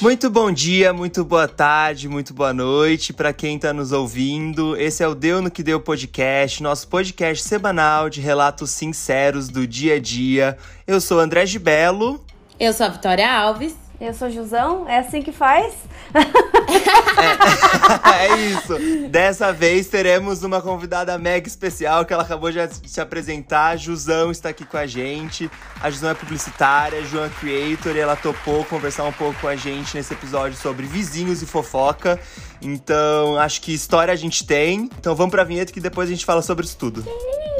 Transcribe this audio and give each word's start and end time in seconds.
Muito 0.00 0.28
bom 0.28 0.52
dia, 0.52 0.92
muito 0.92 1.24
boa 1.24 1.48
tarde, 1.48 2.06
muito 2.06 2.34
boa 2.34 2.52
noite 2.52 3.14
para 3.14 3.32
quem 3.32 3.56
está 3.56 3.72
nos 3.72 3.92
ouvindo. 3.92 4.76
Esse 4.76 5.02
é 5.02 5.08
o 5.08 5.14
Deu 5.14 5.40
no 5.40 5.50
que 5.50 5.62
Deu 5.62 5.80
podcast, 5.80 6.62
nosso 6.62 6.86
podcast 6.86 7.42
semanal 7.42 8.10
de 8.10 8.20
relatos 8.20 8.70
sinceros 8.70 9.48
do 9.48 9.66
dia 9.66 9.94
a 9.94 9.98
dia. 9.98 10.58
Eu 10.86 11.00
sou 11.00 11.18
André 11.18 11.46
de 11.46 11.58
Belo. 11.58 12.22
Eu 12.60 12.74
sou 12.74 12.84
a 12.84 12.90
Vitória 12.90 13.26
Alves. 13.26 13.74
Eu 13.98 14.12
sou 14.12 14.28
Jusão, 14.28 14.86
é 14.86 14.98
assim 14.98 15.22
que 15.22 15.32
faz? 15.32 15.74
É, 16.68 18.26
é, 18.26 18.36
isso. 18.38 19.08
Dessa 19.08 19.52
vez 19.52 19.86
teremos 19.86 20.42
uma 20.42 20.60
convidada 20.60 21.16
mega 21.18 21.46
especial 21.46 22.04
que 22.04 22.12
ela 22.12 22.22
acabou 22.22 22.50
de 22.50 22.58
se 22.86 23.00
apresentar. 23.00 23.68
A 23.68 23.76
Jusão 23.76 24.30
está 24.30 24.50
aqui 24.50 24.64
com 24.64 24.76
a 24.76 24.86
gente. 24.86 25.50
A 25.80 25.90
Jusão 25.90 26.10
é 26.10 26.14
publicitária, 26.14 27.04
João 27.04 27.24
é 27.24 27.28
creator 27.28 27.96
e 27.96 28.00
ela 28.00 28.16
topou 28.16 28.64
conversar 28.64 29.04
um 29.04 29.12
pouco 29.12 29.38
com 29.40 29.48
a 29.48 29.56
gente 29.56 29.96
nesse 29.96 30.12
episódio 30.12 30.56
sobre 30.56 30.86
vizinhos 30.86 31.42
e 31.42 31.46
fofoca. 31.46 32.18
Então, 32.60 33.36
acho 33.38 33.60
que 33.60 33.72
história 33.72 34.12
a 34.12 34.16
gente 34.16 34.44
tem. 34.46 34.90
Então 34.98 35.14
vamos 35.14 35.30
pra 35.30 35.44
vinheta 35.44 35.72
que 35.72 35.80
depois 35.80 36.08
a 36.08 36.12
gente 36.12 36.24
fala 36.24 36.42
sobre 36.42 36.64
isso 36.64 36.76
tudo. 36.76 37.04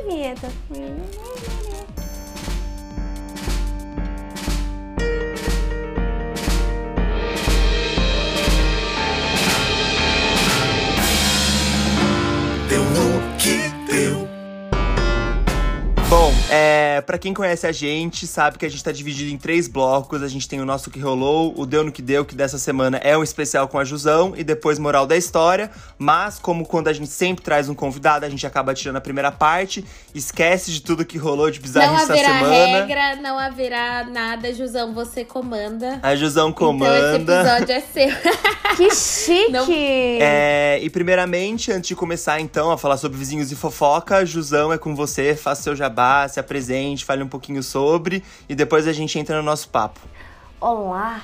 Vinheta. 0.06 0.50
É, 16.50 17.00
para 17.00 17.18
quem 17.18 17.34
conhece 17.34 17.66
a 17.66 17.72
gente, 17.72 18.26
sabe 18.26 18.58
que 18.58 18.66
a 18.66 18.68
gente 18.68 18.82
tá 18.82 18.92
dividido 18.92 19.30
em 19.30 19.36
três 19.36 19.68
blocos. 19.68 20.22
A 20.22 20.28
gente 20.28 20.48
tem 20.48 20.60
o 20.60 20.64
nosso 20.64 20.90
que 20.90 21.00
rolou, 21.00 21.52
o 21.56 21.66
Deu 21.66 21.84
no 21.84 21.92
que 21.92 22.02
Deu, 22.02 22.24
que 22.24 22.34
dessa 22.34 22.58
semana 22.58 22.98
é 22.98 23.16
um 23.16 23.22
especial 23.22 23.68
com 23.68 23.78
a 23.78 23.84
Jusão, 23.84 24.34
e 24.36 24.44
depois 24.44 24.78
Moral 24.78 25.06
da 25.06 25.16
História. 25.16 25.70
Mas, 25.98 26.38
como 26.38 26.64
quando 26.64 26.88
a 26.88 26.92
gente 26.92 27.10
sempre 27.10 27.44
traz 27.44 27.68
um 27.68 27.74
convidado, 27.74 28.24
a 28.24 28.28
gente 28.28 28.46
acaba 28.46 28.74
tirando 28.74 28.96
a 28.96 29.00
primeira 29.00 29.32
parte, 29.32 29.84
esquece 30.14 30.70
de 30.70 30.80
tudo 30.82 31.04
que 31.04 31.18
rolou 31.18 31.50
de 31.50 31.60
bizarro 31.60 31.96
essa 31.96 32.14
semana. 32.14 32.40
Não 32.40 32.46
haverá 32.46 32.80
regra, 32.80 33.16
não 33.22 33.38
haverá 33.38 34.04
nada. 34.04 34.54
Jusão, 34.54 34.94
você 34.94 35.24
comanda. 35.24 35.98
A 36.02 36.14
Jusão 36.14 36.52
comanda. 36.52 37.18
Então 37.18 37.42
esse 37.42 37.42
episódio 37.42 37.74
é 37.74 37.80
seu. 37.80 38.36
que 38.76 38.94
chique! 38.94 39.50
Não... 39.50 39.66
É, 39.70 40.78
e 40.82 40.90
primeiramente, 40.90 41.72
antes 41.72 41.88
de 41.88 41.96
começar 41.96 42.40
então 42.40 42.70
a 42.70 42.78
falar 42.78 42.96
sobre 42.96 43.18
vizinhos 43.18 43.50
e 43.50 43.56
fofoca, 43.56 44.24
Jusão 44.24 44.72
é 44.72 44.78
com 44.78 44.94
você, 44.94 45.34
faça 45.34 45.62
seu 45.62 45.74
jabá 45.74 45.86
jabá, 45.86 46.28
se 46.36 46.40
apresente, 46.40 47.02
fale 47.04 47.22
um 47.22 47.28
pouquinho 47.28 47.62
sobre 47.62 48.22
e 48.46 48.54
depois 48.54 48.86
a 48.86 48.92
gente 48.92 49.18
entra 49.18 49.38
no 49.38 49.42
nosso 49.42 49.70
papo. 49.70 50.00
Olá! 50.60 51.22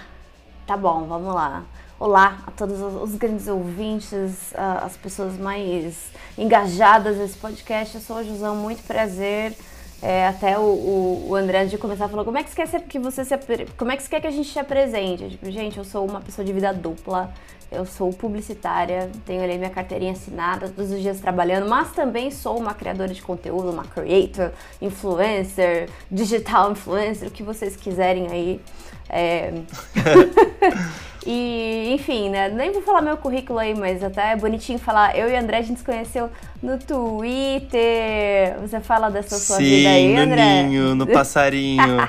Tá 0.66 0.74
bom, 0.74 1.06
vamos 1.06 1.34
lá. 1.34 1.64
Olá 1.98 2.38
a 2.46 2.50
todos 2.50 2.80
os 2.80 3.14
grandes 3.16 3.46
ouvintes, 3.46 4.54
as 4.54 4.96
pessoas 4.96 5.36
mais 5.36 6.10
engajadas 6.38 7.18
nesse 7.18 7.36
podcast. 7.36 7.94
Eu 7.94 8.00
sou 8.00 8.16
a 8.16 8.22
Josão, 8.22 8.56
muito 8.56 8.82
prazer. 8.84 9.54
É, 10.02 10.26
até 10.26 10.58
o, 10.58 10.62
o, 10.62 11.26
o, 11.28 11.34
André, 11.36 11.64
de 11.66 11.78
começar, 11.78 12.08
falou: 12.08 12.24
como 12.24 12.36
é 12.36 12.42
que 12.42 12.50
você 12.50 12.56
quer 12.56 12.80
que 12.82 12.98
você 12.98 13.24
se, 13.24 13.38
como 13.76 13.92
é 13.92 13.96
que 13.96 14.02
você 14.02 14.08
quer 14.08 14.20
que 14.20 14.26
a 14.26 14.32
gente 14.32 14.50
te 14.50 14.58
apresente? 14.58 15.30
Tipo, 15.30 15.48
gente, 15.48 15.78
eu 15.78 15.84
sou 15.84 16.04
uma 16.04 16.20
pessoa 16.20 16.44
de 16.44 16.52
vida 16.52 16.72
dupla. 16.72 17.32
Eu 17.70 17.86
sou 17.86 18.12
publicitária, 18.12 19.10
tenho 19.24 19.42
ali 19.42 19.56
minha 19.56 19.70
carteirinha 19.70 20.12
assinada, 20.12 20.68
todos 20.68 20.90
os 20.90 21.00
dias 21.00 21.18
trabalhando, 21.20 21.66
mas 21.66 21.90
também 21.92 22.30
sou 22.30 22.58
uma 22.58 22.74
criadora 22.74 23.14
de 23.14 23.22
conteúdo, 23.22 23.70
uma 23.70 23.84
creator, 23.84 24.50
influencer, 24.78 25.88
digital 26.10 26.72
influencer, 26.72 27.28
o 27.28 27.30
que 27.30 27.42
vocês 27.42 27.74
quiserem 27.74 28.26
aí. 28.30 28.60
É... 29.08 29.54
e, 31.26 31.92
enfim, 31.94 32.30
né? 32.30 32.48
Nem 32.48 32.72
vou 32.72 32.82
falar 32.82 33.00
meu 33.00 33.16
currículo 33.16 33.58
aí, 33.58 33.74
mas 33.74 34.02
até 34.02 34.32
é 34.32 34.36
bonitinho 34.36 34.78
falar. 34.78 35.16
Eu 35.16 35.28
e 35.30 35.36
André 35.36 35.58
a 35.58 35.62
gente 35.62 35.78
se 35.78 35.84
conheceu 35.84 36.30
no 36.62 36.78
Twitter. 36.78 38.58
Você 38.60 38.80
fala 38.80 39.10
dessa 39.10 39.38
sua 39.38 39.56
Sim, 39.56 39.64
vida 39.64 39.88
aí, 39.90 40.14
no 40.14 40.20
André? 40.20 40.62
Ninho, 40.64 40.94
no 40.94 41.06
passarinho. 41.12 42.08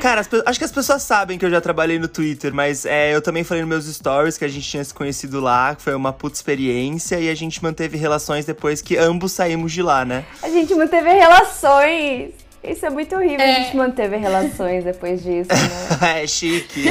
Cara, 0.00 0.20
acho 0.20 0.58
que 0.58 0.64
as 0.64 0.72
pessoas 0.72 1.02
sabem 1.02 1.38
que 1.38 1.44
eu 1.44 1.50
já 1.50 1.60
trabalhei 1.60 1.98
no 1.98 2.08
Twitter, 2.08 2.52
mas 2.52 2.84
é, 2.84 3.14
eu 3.14 3.22
também 3.22 3.44
falei 3.44 3.62
nos 3.62 3.68
meus 3.68 3.96
stories 3.96 4.36
que 4.36 4.44
a 4.44 4.48
gente 4.48 4.68
tinha 4.68 4.84
se 4.84 4.92
conhecido 4.92 5.40
lá, 5.40 5.74
que 5.74 5.82
foi 5.82 5.94
uma 5.94 6.12
puta 6.12 6.36
experiência, 6.36 7.18
e 7.18 7.30
a 7.30 7.34
gente 7.34 7.62
manteve 7.62 7.96
relações 7.96 8.44
depois 8.44 8.82
que 8.82 8.96
ambos 8.96 9.32
saímos 9.32 9.72
de 9.72 9.82
lá, 9.82 10.04
né? 10.04 10.24
A 10.42 10.48
gente 10.48 10.74
manteve 10.74 11.10
relações! 11.12 12.39
Isso 12.62 12.84
é 12.84 12.90
muito 12.90 13.16
horrível, 13.16 13.40
é. 13.40 13.56
a 13.56 13.60
gente 13.60 13.76
manteve 13.76 14.16
relações 14.16 14.84
depois 14.84 15.22
disso, 15.22 15.48
né? 15.50 16.20
é 16.22 16.26
chique. 16.26 16.90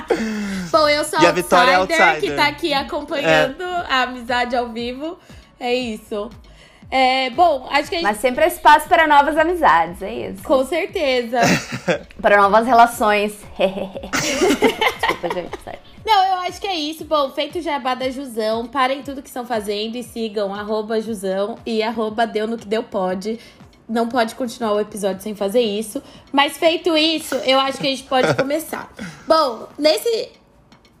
Bom, 0.70 0.88
eu 0.88 1.02
sou 1.02 1.18
e 1.20 1.24
a 1.24 1.30
outsider, 1.30 1.34
Vitória 1.34 1.70
é 1.70 1.74
outsider 1.76 2.20
que 2.20 2.32
tá 2.32 2.46
aqui 2.46 2.74
acompanhando 2.74 3.62
é. 3.62 3.86
a 3.88 4.02
amizade 4.02 4.54
ao 4.54 4.68
vivo. 4.68 5.18
É 5.58 5.74
isso. 5.74 6.30
É, 6.90 7.28
bom, 7.30 7.68
acho 7.70 7.90
que 7.90 7.96
a 7.96 7.98
gente... 7.98 8.08
Mas 8.08 8.16
sempre 8.16 8.44
há 8.44 8.46
espaço 8.46 8.88
para 8.88 9.06
novas 9.06 9.36
amizades, 9.36 10.00
é 10.00 10.30
isso. 10.30 10.42
Com 10.42 10.64
certeza. 10.64 11.40
para 12.20 12.38
novas 12.38 12.66
relações. 12.66 13.38
Desculpa, 13.58 15.34
gente, 15.34 15.62
sério. 15.62 15.80
Não, 16.06 16.24
eu 16.24 16.34
acho 16.48 16.58
que 16.58 16.66
é 16.66 16.74
isso. 16.74 17.04
Bom, 17.04 17.30
feito 17.30 17.60
jabá 17.60 17.94
da 17.94 18.08
Jusão, 18.10 18.66
parem 18.66 19.02
tudo 19.02 19.20
que 19.20 19.28
estão 19.28 19.44
fazendo 19.44 19.96
e 19.96 20.02
sigam 20.02 20.54
arroba 20.54 21.00
Jusão 21.00 21.58
e 21.66 21.82
arroba 21.82 22.26
Deu 22.26 22.46
no 22.46 22.56
que 22.56 22.66
Deu 22.66 22.82
Pode 22.82 23.38
não 23.88 24.08
pode 24.08 24.34
continuar 24.34 24.72
o 24.72 24.80
episódio 24.80 25.22
sem 25.22 25.34
fazer 25.34 25.60
isso. 25.60 26.02
Mas 26.32 26.56
feito 26.56 26.96
isso, 26.96 27.34
eu 27.36 27.58
acho 27.58 27.78
que 27.78 27.86
a 27.86 27.90
gente 27.90 28.04
pode 28.04 28.34
começar. 28.36 28.92
Bom, 29.26 29.66
nesse 29.78 30.30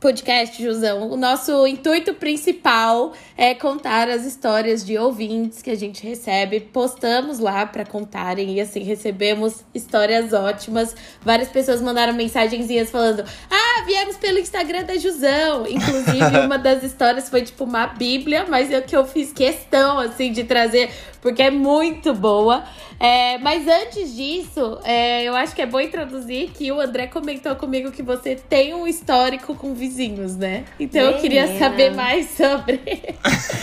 podcast, 0.00 0.62
Jusão, 0.62 1.10
o 1.10 1.16
nosso 1.16 1.66
intuito 1.66 2.14
principal 2.14 3.12
é 3.36 3.52
contar 3.52 4.08
as 4.08 4.24
histórias 4.24 4.86
de 4.86 4.96
ouvintes 4.96 5.60
que 5.60 5.70
a 5.70 5.74
gente 5.74 6.06
recebe. 6.06 6.60
Postamos 6.60 7.40
lá 7.40 7.66
para 7.66 7.84
contarem 7.84 8.54
e 8.54 8.60
assim 8.60 8.84
recebemos 8.84 9.64
histórias 9.74 10.32
ótimas. 10.32 10.94
Várias 11.20 11.48
pessoas 11.48 11.80
mandaram 11.80 12.12
mensagenzinhas 12.12 12.90
falando: 12.90 13.24
"Ah, 13.50 13.67
viemos 13.82 14.16
pelo 14.16 14.38
Instagram 14.38 14.84
da 14.84 14.96
Jusão". 14.96 15.66
Inclusive, 15.66 16.38
uma 16.44 16.58
das 16.58 16.82
histórias 16.82 17.28
foi 17.28 17.42
tipo 17.42 17.64
uma 17.64 17.86
bíblia, 17.86 18.46
mas 18.48 18.70
é 18.70 18.80
que 18.80 18.96
eu 18.96 19.04
fiz 19.04 19.32
questão 19.32 19.98
assim 19.98 20.32
de 20.32 20.44
trazer 20.44 20.90
porque 21.20 21.42
é 21.42 21.50
muito 21.50 22.14
boa. 22.14 22.64
É, 23.00 23.38
mas 23.38 23.66
antes 23.68 24.14
disso, 24.14 24.80
é, 24.82 25.22
eu 25.22 25.34
acho 25.36 25.54
que 25.54 25.62
é 25.62 25.66
bom 25.66 25.80
introduzir 25.80 26.50
que 26.50 26.72
o 26.72 26.80
André 26.80 27.06
comentou 27.06 27.54
comigo 27.54 27.92
que 27.92 28.02
você 28.02 28.34
tem 28.34 28.74
um 28.74 28.86
histórico 28.86 29.54
com 29.54 29.72
vizinhos, 29.72 30.36
né? 30.36 30.64
Então 30.80 31.00
Menina. 31.02 31.16
eu 31.16 31.20
queria 31.20 31.58
saber 31.58 31.94
mais 31.94 32.30
sobre. 32.30 32.80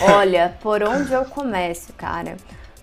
Olha, 0.00 0.56
por 0.62 0.82
onde 0.82 1.12
eu 1.12 1.24
começo, 1.26 1.92
cara? 1.92 2.36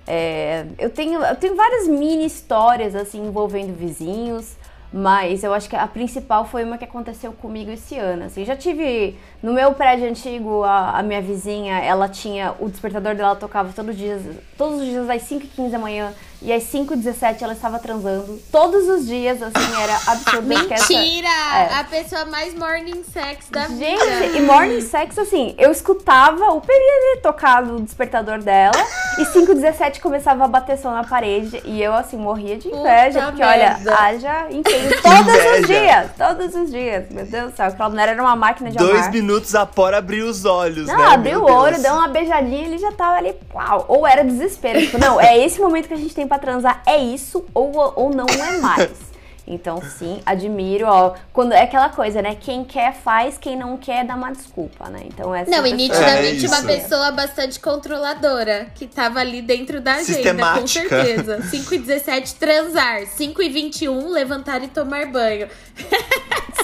É, 0.06 0.66
eu, 0.78 0.92
tenho, 0.92 1.24
eu 1.24 1.36
tenho 1.36 1.56
várias 1.56 1.88
mini 1.88 2.26
histórias 2.26 2.94
assim 2.94 3.26
envolvendo 3.26 3.74
vizinhos. 3.74 4.56
Mas 4.94 5.44
eu 5.44 5.52
acho 5.56 5.68
que 5.68 5.76
a 5.76 5.88
principal 5.88 6.46
foi 6.46 6.64
uma 6.64 6.78
que 6.78 6.86
aconteceu 6.86 7.34
comigo 7.34 7.72
esse 7.72 7.98
ano. 7.98 8.26
Assim, 8.26 8.46
já 8.46 8.56
tive 8.56 9.18
no 9.44 9.52
meu 9.52 9.74
prédio 9.74 10.10
antigo, 10.10 10.64
a, 10.64 10.98
a 11.00 11.04
minha 11.04 11.22
vizinha, 11.22 11.78
ela 11.80 12.08
tinha 12.08 12.56
o 12.60 12.70
despertador 12.70 13.14
dela 13.14 13.36
tocava 13.36 13.74
todos 13.74 13.92
os 13.92 13.98
dias, 13.98 14.22
todos 14.58 14.80
os 14.80 14.86
dias 14.86 15.10
às 15.10 15.22
5h15 15.24 15.70
da 15.70 15.78
manhã 15.78 16.14
e 16.42 16.52
às 16.52 16.64
5h17 16.64 17.42
ela 17.42 17.54
estava 17.54 17.80
transando. 17.80 18.38
Todos 18.52 18.88
os 18.90 19.06
dias, 19.08 19.42
assim, 19.42 19.82
era 19.82 19.96
absurdo. 20.08 20.46
Mentira! 20.46 20.76
Essa, 20.76 21.76
é. 21.76 21.80
A 21.80 21.84
pessoa 21.86 22.26
mais 22.26 22.54
morning 22.54 23.02
sex 23.04 23.48
da 23.50 23.68
Gente, 23.68 23.80
vida. 23.80 24.20
Gente, 24.20 24.38
e 24.38 24.42
morning 24.42 24.82
sex, 24.82 25.18
assim, 25.18 25.56
eu 25.58 25.72
escutava 25.72 26.52
o 26.52 26.60
PNN 26.60 27.22
tocar 27.22 27.64
o 27.64 27.80
despertador 27.80 28.40
dela 28.40 28.76
e 29.18 29.24
5h17 29.24 30.02
começava 30.02 30.44
a 30.44 30.48
bater 30.48 30.78
som 30.78 30.92
na 30.92 31.06
parede 31.06 31.62
e 31.64 31.82
eu, 31.82 31.94
assim, 31.94 32.18
morria 32.18 32.58
de 32.58 32.68
inveja. 32.68 33.20
Puta 33.20 33.26
porque, 33.28 33.46
merda. 33.46 33.92
olha, 33.92 34.00
haja 34.00 34.48
empenho 34.52 35.02
todos 35.02 35.60
os 35.62 35.68
dias. 35.68 36.12
Todos 36.18 36.56
os 36.56 36.72
dias. 36.72 37.10
Meu 37.10 37.26
Deus 37.26 37.52
do 37.52 37.56
céu, 37.56 37.68
aquela 37.68 37.90
mulher 37.90 38.10
era 38.10 38.22
uma 38.22 38.36
máquina 38.36 38.70
de 38.70 38.78
Dois 38.78 38.98
amar. 38.98 39.12
minutos 39.12 39.33
após 39.56 39.96
abrir 39.96 40.24
os 40.24 40.46
olhos, 40.46 40.88
não, 40.88 40.98
né? 40.98 41.06
abriu 41.06 41.42
o 41.42 41.52
olho, 41.52 41.82
deu 41.82 41.94
uma 41.94 42.08
beijadinha 42.08 42.64
e 42.64 42.66
ele 42.66 42.78
já 42.78 42.92
tava 42.92 43.18
ali, 43.18 43.34
uau. 43.54 43.86
Ou 43.88 44.08
era 44.08 44.24
desespero. 44.24 44.80
Tipo, 44.80 44.98
não, 44.98 45.20
é 45.20 45.38
esse 45.38 45.60
momento 45.60 45.88
que 45.88 45.94
a 45.94 45.98
gente 45.98 46.14
tem 46.14 46.28
pra 46.28 46.40
transar, 46.40 46.82
é 46.86 46.98
isso 46.98 47.46
ou, 47.54 47.94
ou 47.96 48.10
não 48.10 48.26
é 48.26 48.58
mais. 48.58 48.92
Então, 49.46 49.82
sim, 49.82 50.22
admiro, 50.26 50.88
ó. 50.88 51.16
Quando 51.34 51.52
é 51.52 51.64
aquela 51.64 51.90
coisa, 51.90 52.22
né? 52.22 52.36
Quem 52.40 52.64
quer 52.64 52.94
faz, 52.94 53.38
quem 53.38 53.58
não 53.58 53.76
quer 53.76 54.06
dá 54.06 54.16
uma 54.16 54.32
desculpa, 54.32 54.90
né? 54.90 55.02
Então 55.06 55.36
essa 55.36 55.52
Não, 55.52 55.68
e 55.68 55.74
nitidamente 55.74 56.46
é 56.46 56.48
uma 56.48 56.64
pessoa 56.64 57.12
bastante 57.12 57.60
controladora 57.60 58.68
que 58.74 58.88
tava 58.88 59.20
ali 59.20 59.42
dentro 59.42 59.82
da 59.82 59.96
agenda, 59.96 60.60
com 60.60 60.66
certeza. 60.66 61.42
5 61.42 61.74
e 61.76 61.80
17 61.80 62.36
transar, 62.36 63.06
5 63.06 63.42
e 63.42 63.50
21 63.50 64.10
levantar 64.10 64.64
e 64.64 64.68
tomar 64.70 65.08
banho. 65.08 65.50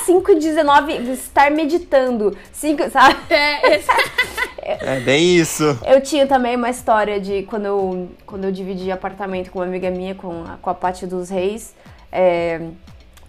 5 0.05 0.31
e 0.31 0.35
19 0.35 1.11
estar 1.11 1.51
meditando. 1.51 2.35
5, 2.53 2.89
sabe? 2.89 3.17
É, 3.29 4.95
é 4.97 4.99
bem 5.01 5.35
isso. 5.35 5.63
Eu 5.85 5.99
tinha 6.01 6.25
também 6.27 6.55
uma 6.55 6.69
história 6.69 7.19
de 7.19 7.43
quando 7.43 7.65
eu, 7.65 8.09
quando 8.25 8.45
eu 8.45 8.51
dividi 8.51 8.91
apartamento 8.91 9.51
com 9.51 9.59
uma 9.59 9.65
amiga 9.65 9.89
minha, 9.89 10.15
com 10.15 10.43
a, 10.43 10.57
com 10.57 10.69
a 10.69 10.73
Paty 10.73 11.05
dos 11.07 11.29
Reis. 11.29 11.73
É, 12.11 12.61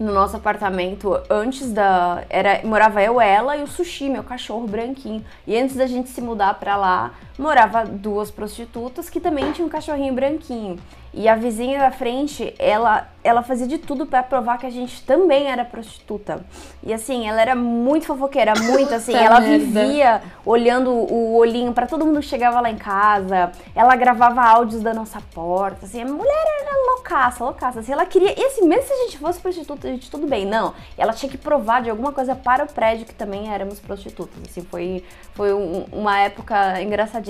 no 0.01 0.11
nosso 0.11 0.35
apartamento 0.35 1.21
antes 1.29 1.71
da. 1.71 2.23
Era, 2.29 2.61
morava 2.63 3.01
eu, 3.03 3.21
ela 3.21 3.55
e 3.55 3.63
o 3.63 3.67
sushi, 3.67 4.09
meu 4.09 4.23
cachorro 4.23 4.67
branquinho. 4.67 5.23
E 5.45 5.55
antes 5.57 5.75
da 5.75 5.85
gente 5.85 6.09
se 6.09 6.19
mudar 6.19 6.55
pra 6.55 6.75
lá, 6.75 7.11
morava 7.41 7.83
duas 7.83 8.29
prostitutas 8.29 9.09
que 9.09 9.19
também 9.19 9.51
tinham 9.51 9.67
um 9.67 9.69
cachorrinho 9.69 10.13
branquinho. 10.13 10.77
E 11.13 11.27
a 11.27 11.35
vizinha 11.35 11.77
da 11.77 11.91
frente, 11.91 12.55
ela, 12.57 13.09
ela 13.21 13.43
fazia 13.43 13.67
de 13.67 13.77
tudo 13.77 14.05
para 14.05 14.23
provar 14.23 14.57
que 14.57 14.65
a 14.65 14.69
gente 14.69 15.03
também 15.03 15.51
era 15.51 15.65
prostituta. 15.65 16.45
E 16.81 16.93
assim, 16.93 17.27
ela 17.27 17.41
era 17.41 17.53
muito 17.53 18.05
fofoqueira, 18.05 18.53
muito 18.57 18.93
assim. 18.93 19.11
ela 19.13 19.41
merda. 19.41 19.57
vivia 19.57 20.21
olhando 20.45 20.89
o 20.89 21.35
olhinho 21.35 21.73
para 21.73 21.85
todo 21.85 22.05
mundo 22.05 22.21
que 22.21 22.27
chegava 22.27 22.61
lá 22.61 22.71
em 22.71 22.77
casa. 22.77 23.51
Ela 23.75 23.93
gravava 23.97 24.41
áudios 24.41 24.81
da 24.81 24.93
nossa 24.93 25.21
porta. 25.33 25.85
Assim, 25.85 26.01
a 26.01 26.05
mulher 26.05 26.45
era 26.61 26.95
loucaça, 26.95 27.43
loucaça. 27.43 27.81
Assim, 27.81 27.91
ela 27.91 28.05
queria. 28.05 28.33
E 28.39 28.45
assim, 28.45 28.65
mesmo 28.65 28.87
se 28.87 28.93
a 28.93 28.97
gente 29.03 29.17
fosse 29.17 29.41
prostituta, 29.41 29.89
a 29.89 29.91
gente 29.91 30.09
tudo 30.09 30.25
bem. 30.25 30.45
Não. 30.45 30.73
Ela 30.97 31.11
tinha 31.11 31.29
que 31.29 31.37
provar 31.37 31.81
de 31.81 31.89
alguma 31.89 32.13
coisa 32.13 32.35
para 32.35 32.63
o 32.63 32.67
prédio 32.67 33.05
que 33.05 33.13
também 33.13 33.53
éramos 33.53 33.81
prostitutas. 33.81 34.41
Assim, 34.49 34.61
foi, 34.61 35.03
foi 35.33 35.53
um, 35.53 35.85
uma 35.91 36.19
época 36.19 36.81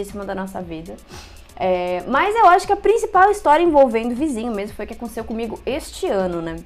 engraçadíssima 0.01 0.25
da 0.25 0.35
nossa 0.35 0.61
vida. 0.61 0.95
É, 1.55 2.03
mas 2.07 2.35
eu 2.35 2.47
acho 2.47 2.65
que 2.65 2.73
a 2.73 2.77
principal 2.77 3.29
história 3.31 3.63
envolvendo 3.63 4.13
o 4.13 4.15
vizinho 4.15 4.51
mesmo 4.51 4.75
foi 4.75 4.85
o 4.85 4.87
que 4.87 4.95
aconteceu 4.95 5.23
comigo 5.23 5.59
este 5.65 6.07
ano, 6.07 6.41
né? 6.41 6.57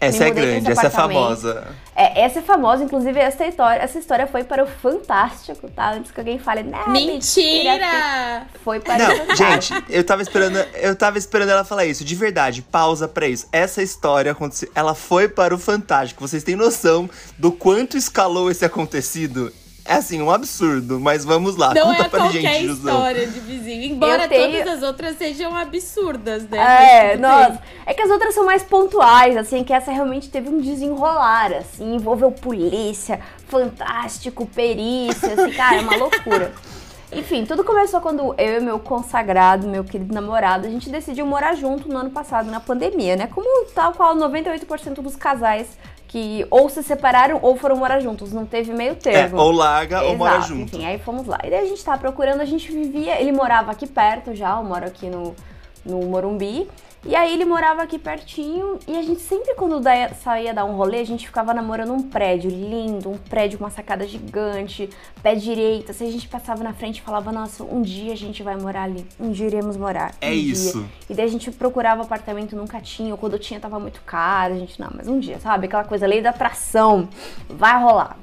Essa 0.00 0.26
é 0.26 0.30
grande, 0.30 0.70
essa 0.70 0.86
é 0.86 0.90
famosa. 0.90 1.66
É, 1.94 2.22
essa 2.22 2.38
é 2.38 2.42
famosa, 2.42 2.84
inclusive 2.84 3.18
essa 3.18 3.44
história, 3.44 3.82
essa 3.82 3.98
história 3.98 4.28
foi 4.28 4.44
para 4.44 4.62
o 4.62 4.66
Fantástico, 4.66 5.68
tá? 5.68 5.90
Antes 5.90 6.12
que 6.12 6.20
alguém 6.20 6.38
fale, 6.38 6.62
né? 6.62 6.78
Mentira! 6.86 7.72
mentira 7.72 8.46
foi 8.62 8.78
para 8.78 8.96
Não, 8.96 9.12
o 9.12 9.16
Fantástico. 9.16 9.80
gente, 9.80 9.84
eu 9.88 10.04
tava 10.04 10.22
esperando, 10.22 10.56
eu 10.74 10.94
tava 10.94 11.18
esperando 11.18 11.48
ela 11.48 11.64
falar 11.64 11.84
isso, 11.84 12.04
de 12.04 12.14
verdade, 12.14 12.62
pausa 12.62 13.08
para 13.08 13.26
isso. 13.26 13.48
Essa 13.50 13.82
história 13.82 14.30
aconteceu, 14.30 14.70
ela 14.72 14.94
foi 14.94 15.28
para 15.28 15.52
o 15.52 15.58
Fantástico. 15.58 16.26
Vocês 16.26 16.44
têm 16.44 16.54
noção 16.54 17.10
do 17.36 17.50
quanto 17.50 17.96
escalou 17.96 18.52
esse 18.52 18.64
acontecido? 18.64 19.52
É 19.88 19.94
assim, 19.94 20.20
um 20.20 20.30
absurdo, 20.30 21.00
mas 21.00 21.24
vamos 21.24 21.56
lá. 21.56 21.72
Não 21.72 21.86
Conta 21.86 22.02
é 22.02 22.08
pra 22.10 22.20
qualquer 22.20 22.40
gente, 22.42 22.72
história 22.72 23.26
de 23.26 23.40
vizinho. 23.40 23.84
Embora 23.84 24.28
tenho... 24.28 24.58
todas 24.58 24.74
as 24.74 24.82
outras 24.82 25.16
sejam 25.16 25.56
absurdas, 25.56 26.46
né? 26.46 27.12
É, 27.12 27.16
nossa. 27.16 27.58
É 27.86 27.94
que 27.94 28.02
as 28.02 28.10
outras 28.10 28.34
são 28.34 28.44
mais 28.44 28.62
pontuais, 28.62 29.34
assim, 29.34 29.64
que 29.64 29.72
essa 29.72 29.90
realmente 29.90 30.28
teve 30.28 30.50
um 30.50 30.60
desenrolar, 30.60 31.54
assim, 31.54 31.94
envolveu 31.94 32.30
polícia, 32.30 33.18
fantástico, 33.46 34.44
perícia, 34.44 35.32
assim, 35.32 35.52
cara, 35.52 35.76
é 35.76 35.80
uma 35.80 35.96
loucura. 35.96 36.52
Enfim, 37.10 37.46
tudo 37.46 37.64
começou 37.64 38.02
quando 38.02 38.34
eu 38.36 38.58
e 38.58 38.60
meu 38.60 38.78
consagrado, 38.78 39.66
meu 39.66 39.82
querido 39.82 40.12
namorado, 40.12 40.66
a 40.66 40.70
gente 40.70 40.90
decidiu 40.90 41.24
morar 41.24 41.54
junto 41.54 41.88
no 41.88 41.96
ano 41.96 42.10
passado, 42.10 42.50
na 42.50 42.60
pandemia, 42.60 43.16
né? 43.16 43.26
Como 43.26 43.64
tal 43.70 43.94
qual 43.94 44.14
98% 44.14 45.00
dos 45.00 45.16
casais 45.16 45.66
que 46.08 46.46
ou 46.50 46.70
se 46.70 46.82
separaram 46.82 47.38
ou 47.42 47.56
foram 47.56 47.76
morar 47.76 48.00
juntos, 48.00 48.32
não 48.32 48.46
teve 48.46 48.72
meio 48.72 48.96
termo. 48.96 49.38
É, 49.38 49.40
ou 49.40 49.52
larga 49.52 49.96
Exato, 49.96 50.10
ou 50.10 50.16
mora 50.16 50.40
junto. 50.40 50.76
Enfim, 50.76 50.86
aí 50.86 50.98
fomos 50.98 51.26
lá. 51.26 51.38
E 51.44 51.50
daí 51.50 51.60
a 51.60 51.66
gente 51.66 51.84
tava 51.84 51.98
procurando, 51.98 52.40
a 52.40 52.46
gente 52.46 52.72
vivia, 52.72 53.20
ele 53.20 53.30
morava 53.30 53.70
aqui 53.70 53.86
perto 53.86 54.34
já, 54.34 54.56
eu 54.56 54.64
moro 54.64 54.86
aqui 54.86 55.08
no, 55.08 55.36
no 55.84 56.00
Morumbi. 56.06 56.68
E 57.06 57.14
aí 57.14 57.32
ele 57.32 57.44
morava 57.44 57.82
aqui 57.82 57.98
pertinho 57.98 58.78
e 58.86 58.96
a 58.96 59.02
gente 59.02 59.20
sempre 59.20 59.54
quando 59.54 59.80
saía 60.20 60.52
dar 60.52 60.64
um 60.64 60.74
rolê, 60.74 60.98
a 60.98 61.04
gente 61.04 61.26
ficava 61.26 61.54
namorando 61.54 61.92
um 61.92 62.02
prédio 62.02 62.50
lindo, 62.50 63.08
um 63.08 63.16
prédio 63.16 63.58
com 63.58 63.64
uma 63.64 63.70
sacada 63.70 64.06
gigante, 64.06 64.90
pé 65.22 65.34
direito. 65.34 65.92
Assim, 65.92 66.08
a 66.08 66.10
gente 66.10 66.28
passava 66.28 66.62
na 66.64 66.72
frente 66.72 66.98
e 66.98 67.02
falava, 67.02 67.30
nossa, 67.30 67.62
um 67.62 67.82
dia 67.82 68.12
a 68.12 68.16
gente 68.16 68.42
vai 68.42 68.56
morar 68.56 68.82
ali, 68.82 69.06
um 69.18 69.30
dia 69.30 69.46
iremos 69.46 69.76
morar. 69.76 70.12
É 70.20 70.30
um 70.30 70.32
isso. 70.32 70.78
Dia. 70.78 70.88
E 71.10 71.14
daí 71.14 71.24
a 71.24 71.30
gente 71.30 71.50
procurava 71.52 72.02
apartamento, 72.02 72.56
nunca 72.56 72.80
tinha, 72.80 73.12
ou 73.12 73.18
quando 73.18 73.38
tinha 73.38 73.60
tava 73.60 73.78
muito 73.78 74.02
caro, 74.02 74.54
a 74.54 74.58
gente, 74.58 74.78
não, 74.80 74.90
mas 74.94 75.06
um 75.06 75.20
dia, 75.20 75.38
sabe? 75.38 75.66
Aquela 75.66 75.84
coisa, 75.84 76.06
lei 76.06 76.20
da 76.20 76.30
atração, 76.30 77.08
vai 77.48 77.80
rolar. 77.80 78.18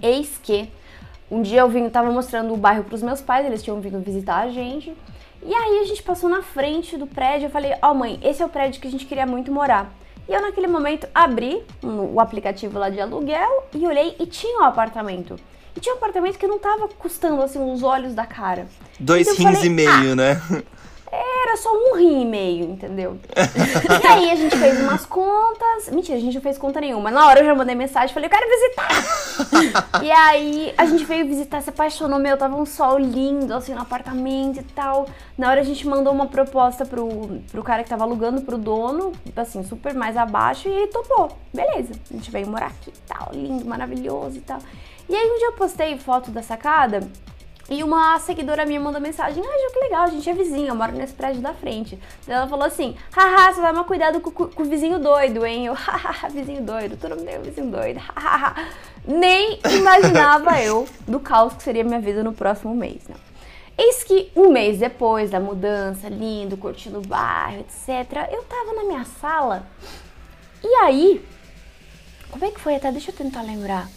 Eis 0.00 0.40
que 0.42 0.70
um 1.30 1.42
dia 1.42 1.60
eu 1.60 1.68
vim, 1.68 1.88
tava 1.90 2.10
mostrando 2.10 2.54
o 2.54 2.56
bairro 2.56 2.84
pros 2.84 3.02
meus 3.02 3.20
pais, 3.20 3.44
eles 3.44 3.62
tinham 3.62 3.80
vindo 3.80 4.00
visitar 4.00 4.38
a 4.38 4.48
gente. 4.48 4.96
E 5.42 5.54
aí 5.54 5.80
a 5.80 5.84
gente 5.84 6.02
passou 6.02 6.28
na 6.28 6.42
frente 6.42 6.96
do 6.96 7.06
prédio, 7.06 7.46
eu 7.46 7.50
falei, 7.50 7.72
ó 7.80 7.92
oh, 7.92 7.94
mãe, 7.94 8.18
esse 8.22 8.42
é 8.42 8.46
o 8.46 8.48
prédio 8.48 8.80
que 8.80 8.88
a 8.88 8.90
gente 8.90 9.06
queria 9.06 9.26
muito 9.26 9.52
morar. 9.52 9.92
E 10.28 10.32
eu 10.32 10.42
naquele 10.42 10.66
momento 10.66 11.08
abri 11.14 11.62
o 11.82 12.20
aplicativo 12.20 12.78
lá 12.78 12.90
de 12.90 13.00
aluguel 13.00 13.64
e 13.74 13.86
olhei 13.86 14.14
e 14.18 14.26
tinha 14.26 14.60
o 14.60 14.62
um 14.62 14.64
apartamento. 14.66 15.36
E 15.74 15.80
tinha 15.80 15.94
um 15.94 15.98
apartamento 15.98 16.38
que 16.38 16.46
não 16.46 16.58
tava 16.58 16.88
custando 16.88 17.40
assim 17.42 17.58
os 17.58 17.82
olhos 17.82 18.14
da 18.14 18.26
cara. 18.26 18.66
Dois 18.98 19.26
então, 19.28 19.46
rins 19.46 19.54
falei, 19.54 19.70
e 19.70 19.72
meio, 19.72 20.12
ah, 20.12 20.16
né? 20.16 20.42
Era 21.42 21.56
só 21.56 21.70
um 21.72 21.96
rim 21.96 22.22
e 22.22 22.24
meio, 22.24 22.64
entendeu? 22.64 23.18
e 24.02 24.06
aí 24.06 24.30
a 24.30 24.34
gente 24.34 24.56
fez 24.56 24.80
umas 24.80 25.06
contas. 25.06 25.88
Mentira, 25.90 26.18
a 26.18 26.20
gente 26.20 26.34
não 26.34 26.42
fez 26.42 26.58
conta 26.58 26.80
nenhuma. 26.80 27.10
Na 27.10 27.26
hora 27.26 27.40
eu 27.40 27.46
já 27.46 27.54
mandei 27.54 27.74
mensagem, 27.74 28.12
falei, 28.12 28.28
eu 28.28 28.30
quero 28.30 28.48
visitar! 28.48 30.02
e 30.02 30.10
aí 30.10 30.74
a 30.76 30.84
gente 30.84 31.04
veio 31.04 31.26
visitar, 31.26 31.62
se 31.62 31.70
apaixonou, 31.70 32.18
meu, 32.18 32.36
tava 32.36 32.56
um 32.56 32.66
sol 32.66 32.98
lindo, 32.98 33.54
assim, 33.54 33.72
no 33.72 33.80
apartamento 33.80 34.60
e 34.60 34.62
tal. 34.62 35.06
Na 35.36 35.50
hora 35.50 35.60
a 35.60 35.64
gente 35.64 35.86
mandou 35.86 36.12
uma 36.12 36.26
proposta 36.26 36.84
pro, 36.84 37.40
pro 37.50 37.62
cara 37.62 37.82
que 37.82 37.90
tava 37.90 38.04
alugando, 38.04 38.42
pro 38.42 38.58
dono, 38.58 39.12
assim, 39.36 39.62
super 39.62 39.94
mais 39.94 40.16
abaixo, 40.16 40.68
e 40.68 40.72
ele 40.72 40.86
topou. 40.88 41.36
Beleza, 41.54 41.92
a 42.10 42.14
gente 42.14 42.30
veio 42.30 42.48
morar 42.48 42.66
aqui 42.66 42.90
e 42.90 43.08
tal, 43.08 43.30
lindo, 43.32 43.64
maravilhoso 43.64 44.38
e 44.38 44.40
tal. 44.40 44.58
E 45.08 45.14
aí 45.14 45.30
um 45.30 45.38
dia 45.38 45.48
eu 45.48 45.52
postei 45.52 45.96
foto 45.96 46.30
da 46.30 46.42
sacada 46.42 47.00
e 47.70 47.84
uma 47.84 48.18
seguidora 48.18 48.64
minha 48.64 48.80
mandou 48.80 49.00
mensagem: 49.00 49.42
Ah, 49.44 49.58
Ju, 49.58 49.72
que 49.74 49.80
legal, 49.80 50.04
a 50.04 50.10
gente 50.10 50.28
é 50.28 50.32
vizinha, 50.32 50.68
eu 50.68 50.74
moro 50.74 50.92
nesse 50.92 51.12
prédio 51.12 51.42
da 51.42 51.52
frente. 51.52 51.98
ela 52.26 52.48
falou 52.48 52.64
assim: 52.64 52.96
Haha, 53.12 53.52
você 53.52 53.60
vai 53.60 53.72
tomar 53.72 53.84
cuidado 53.84 54.20
com, 54.20 54.30
com, 54.30 54.48
com, 54.48 54.62
o 54.62 54.66
vizinho 54.66 54.98
doido, 54.98 55.44
hein? 55.44 55.66
Eu, 55.66 55.74
haha, 55.76 56.28
vizinho 56.28 56.62
doido, 56.62 56.96
tu 56.96 57.08
não 57.08 57.18
deu 57.18 57.42
vizinho 57.42 57.70
doido, 57.70 58.00
haha. 58.16 58.54
Nem 59.06 59.60
imaginava 59.70 60.60
eu 60.62 60.88
do 61.06 61.20
caos 61.20 61.54
que 61.54 61.62
seria 61.62 61.84
minha 61.84 62.00
vida 62.00 62.22
no 62.22 62.32
próximo 62.32 62.74
mês, 62.74 63.06
né? 63.06 63.16
Eis 63.76 64.02
que 64.02 64.32
um 64.34 64.50
mês 64.50 64.78
depois 64.78 65.30
da 65.30 65.38
mudança, 65.38 66.08
lindo, 66.08 66.56
curtindo 66.56 66.98
o 66.98 67.06
bairro, 67.06 67.60
etc., 67.60 68.28
eu 68.32 68.42
tava 68.42 68.72
na 68.74 68.84
minha 68.84 69.04
sala. 69.04 69.66
E 70.64 70.74
aí, 70.82 71.24
como 72.30 72.44
é 72.44 72.50
que 72.50 72.58
foi 72.58 72.74
até? 72.74 72.90
Deixa 72.90 73.10
eu 73.10 73.14
tentar 73.14 73.42
lembrar. 73.42 73.88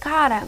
Cara, 0.00 0.46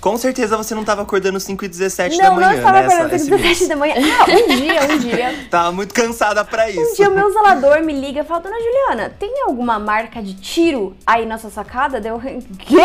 com 0.00 0.16
certeza 0.16 0.56
você 0.56 0.74
não 0.74 0.82
estava 0.82 1.02
acordando 1.02 1.38
5 1.40 1.64
e 1.64 1.68
17 1.68 2.18
da 2.18 2.30
manhã, 2.30 2.46
Não, 2.46 2.48
não 2.48 2.56
estava 2.56 2.78
acordando 2.80 3.18
5 3.18 3.34
e 3.34 3.38
17 3.38 3.68
da 3.68 3.76
manhã. 3.76 3.94
Ah, 3.96 4.24
um 4.24 4.48
dia, 4.56 4.82
um 4.82 4.98
dia. 4.98 5.46
Tava 5.50 5.72
muito 5.72 5.94
cansada 5.94 6.44
pra 6.44 6.70
isso. 6.70 6.80
Um 6.80 6.94
dia 6.94 7.08
o 7.08 7.14
meu 7.14 7.30
zelador 7.32 7.82
me 7.82 7.92
liga 7.92 8.20
e 8.20 8.24
fala, 8.24 8.40
Dona 8.40 8.56
Juliana, 8.56 9.10
tem 9.18 9.42
alguma 9.42 9.78
marca 9.78 10.22
de 10.22 10.34
tiro 10.34 10.96
aí 11.06 11.26
na 11.26 11.38
sua 11.38 11.50
sacada? 11.50 12.00
Deu, 12.00 12.20
quê? 12.20 12.84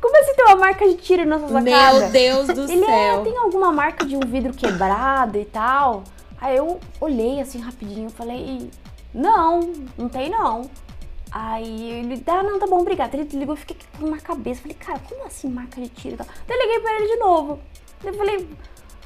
Como 0.00 0.16
assim 0.20 0.34
tem 0.34 0.44
uma 0.46 0.56
marca 0.56 0.86
de 0.86 0.94
tiro 0.94 1.26
na 1.26 1.38
sua 1.38 1.48
sacada? 1.48 2.00
Meu 2.00 2.10
Deus 2.10 2.46
do 2.46 2.70
Ele, 2.70 2.84
é, 2.84 2.86
céu. 2.86 3.20
É, 3.20 3.24
tem 3.24 3.36
alguma 3.36 3.72
marca 3.72 4.04
de 4.06 4.16
um 4.16 4.20
vidro 4.20 4.52
quebrado 4.52 5.38
e 5.38 5.44
tal? 5.44 6.04
Aí 6.40 6.56
eu 6.56 6.78
olhei 7.00 7.40
assim 7.40 7.58
rapidinho 7.58 8.08
e 8.08 8.12
falei, 8.12 8.70
não, 9.12 9.72
não 9.96 10.08
tem 10.08 10.30
não. 10.30 10.70
Aí 11.40 12.00
ele, 12.00 12.20
ah, 12.26 12.42
não, 12.42 12.58
tá 12.58 12.66
bom, 12.66 12.80
obrigado. 12.80 13.14
Ele 13.14 13.28
ligou, 13.32 13.54
eu 13.54 13.56
fiquei 13.56 13.76
com 13.96 14.10
na 14.10 14.18
cabeça. 14.18 14.60
Falei, 14.60 14.76
cara, 14.76 14.98
como 15.08 15.24
assim 15.24 15.48
marca 15.48 15.80
de 15.80 15.88
tiro? 15.88 16.16
Daí 16.16 16.26
eu 16.48 16.58
liguei 16.58 16.80
pra 16.80 16.94
ele 16.96 17.06
de 17.06 17.16
novo. 17.16 17.60
Eu 18.02 18.14
falei, 18.14 18.48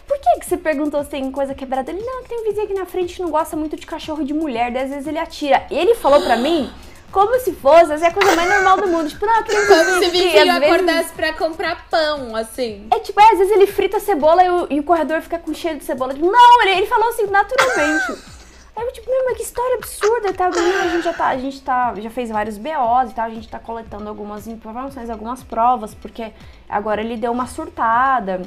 por 0.07 0.19
que, 0.19 0.41
que 0.41 0.47
você 0.47 0.57
perguntou 0.57 1.05
se 1.05 1.11
tem 1.11 1.31
coisa 1.31 1.55
quebrada? 1.55 1.91
Ele, 1.91 2.01
não, 2.01 2.25
tem 2.25 2.41
um 2.41 2.45
vizinho 2.45 2.65
aqui 2.65 2.75
na 2.75 2.87
frente 2.87 3.17
que 3.17 3.23
não 3.23 3.31
gosta 3.31 3.55
muito 3.55 3.77
de 3.77 3.85
cachorro 3.85 4.25
de 4.25 4.33
mulher, 4.33 4.73
daí 4.73 4.85
às 4.85 4.91
vezes 4.91 5.07
ele 5.07 5.19
atira. 5.19 5.67
Ele 5.71 5.95
falou 5.95 6.23
pra 6.23 6.39
mim 6.39 6.73
como 7.11 7.39
se 7.39 7.53
fosse 7.53 7.93
assim, 7.93 8.07
a 8.07 8.11
coisa 8.11 8.35
mais 8.35 8.49
normal 8.49 8.79
do 8.79 8.89
mundo. 8.89 9.11
Tipo, 9.11 9.27
não, 9.27 9.35
aquele 9.35 9.67
Como 9.67 9.85
se 9.85 10.09
o 10.09 10.11
vizinho 10.11 10.53
acordasse 10.57 10.99
vezes... 10.99 11.13
pra 11.13 11.33
comprar 11.35 11.87
pão, 11.91 12.35
assim. 12.35 12.87
É 12.91 12.99
tipo, 12.99 13.21
é, 13.21 13.33
às 13.33 13.39
vezes 13.39 13.53
ele 13.53 13.67
frita 13.67 13.99
a 13.99 14.01
cebola 14.01 14.43
e 14.43 14.49
o, 14.49 14.67
e 14.71 14.81
o 14.81 14.83
corredor 14.83 15.21
fica 15.21 15.39
com 15.39 15.53
cheiro 15.53 15.79
de 15.79 15.85
cebola. 15.85 16.15
Tipo, 16.15 16.31
não, 16.31 16.63
ele, 16.63 16.79
ele 16.79 16.87
falou 16.87 17.11
assim, 17.11 17.27
naturalmente. 17.27 18.33
Aí 18.75 18.85
eu, 18.87 18.93
tipo, 18.93 19.11
meu, 19.11 19.25
mas 19.27 19.37
que 19.37 19.43
história 19.43 19.77
absurda 19.77 20.29
e 20.31 20.33
tal. 20.33 20.49
A 20.49 20.89
gente 20.89 21.05
já 21.05 21.13
tá, 21.13 21.27
a 21.29 21.37
gente 21.37 21.61
tá, 21.61 21.95
já 21.97 22.11
fez 22.11 22.31
vários 22.31 22.57
BOs 22.57 23.11
e 23.11 23.15
tal, 23.15 23.27
a 23.27 23.31
gente 23.31 23.49
tá 23.49 23.59
coletando 23.59 24.09
algumas 24.09 24.47
informações, 24.47 25.11
algumas 25.11 25.43
provas, 25.43 25.95
porque 25.95 26.33
agora 26.69 27.01
ele 27.01 27.17
deu 27.17 27.33
uma 27.33 27.47
surtada. 27.47 28.43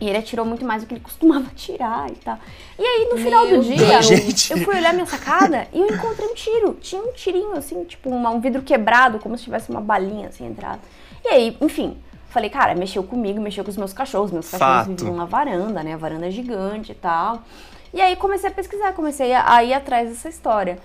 E 0.00 0.08
ele 0.08 0.16
atirou 0.16 0.46
muito 0.46 0.64
mais 0.64 0.82
do 0.82 0.86
que 0.86 0.94
ele 0.94 1.02
costumava 1.04 1.44
tirar 1.54 2.10
e 2.10 2.16
tal. 2.16 2.38
E 2.78 2.82
aí, 2.82 3.08
no 3.10 3.18
final 3.18 3.46
do 3.46 3.62
dia, 3.62 4.00
eu, 4.00 4.56
eu, 4.56 4.64
fui 4.64 4.76
olhar 4.76 4.94
minha 4.94 5.06
sacada 5.06 5.68
e 5.72 5.78
eu 5.78 5.86
encontrei 5.86 6.26
um 6.26 6.34
tiro. 6.34 6.74
Tinha 6.80 7.02
um 7.02 7.12
tirinho, 7.12 7.52
assim, 7.52 7.84
tipo, 7.84 8.08
uma, 8.08 8.30
um 8.30 8.40
vidro 8.40 8.62
quebrado, 8.62 9.18
como 9.18 9.36
se 9.36 9.44
tivesse 9.44 9.70
uma 9.70 9.80
balinha, 9.80 10.28
assim, 10.28 10.46
entrada. 10.46 10.80
E 11.22 11.28
aí, 11.28 11.56
enfim, 11.60 11.98
falei, 12.30 12.48
cara, 12.48 12.74
mexeu 12.74 13.02
comigo, 13.02 13.40
mexeu 13.40 13.62
com 13.62 13.70
os 13.70 13.76
meus 13.76 13.92
cachorros. 13.92 14.32
Meus 14.32 14.50
cachorros 14.50 14.86
Fato. 14.86 14.88
viviam 14.88 15.14
na 15.14 15.26
varanda, 15.26 15.82
né? 15.82 15.92
A 15.92 15.98
varanda 15.98 16.26
é 16.26 16.30
gigante 16.30 16.92
e 16.92 16.94
tal. 16.94 17.42
E 17.92 18.00
aí 18.00 18.16
comecei 18.16 18.48
a 18.48 18.52
pesquisar, 18.52 18.92
comecei 18.92 19.32
a, 19.32 19.64
ir 19.64 19.74
atrás 19.74 20.08
dessa 20.08 20.28
história. 20.28 20.78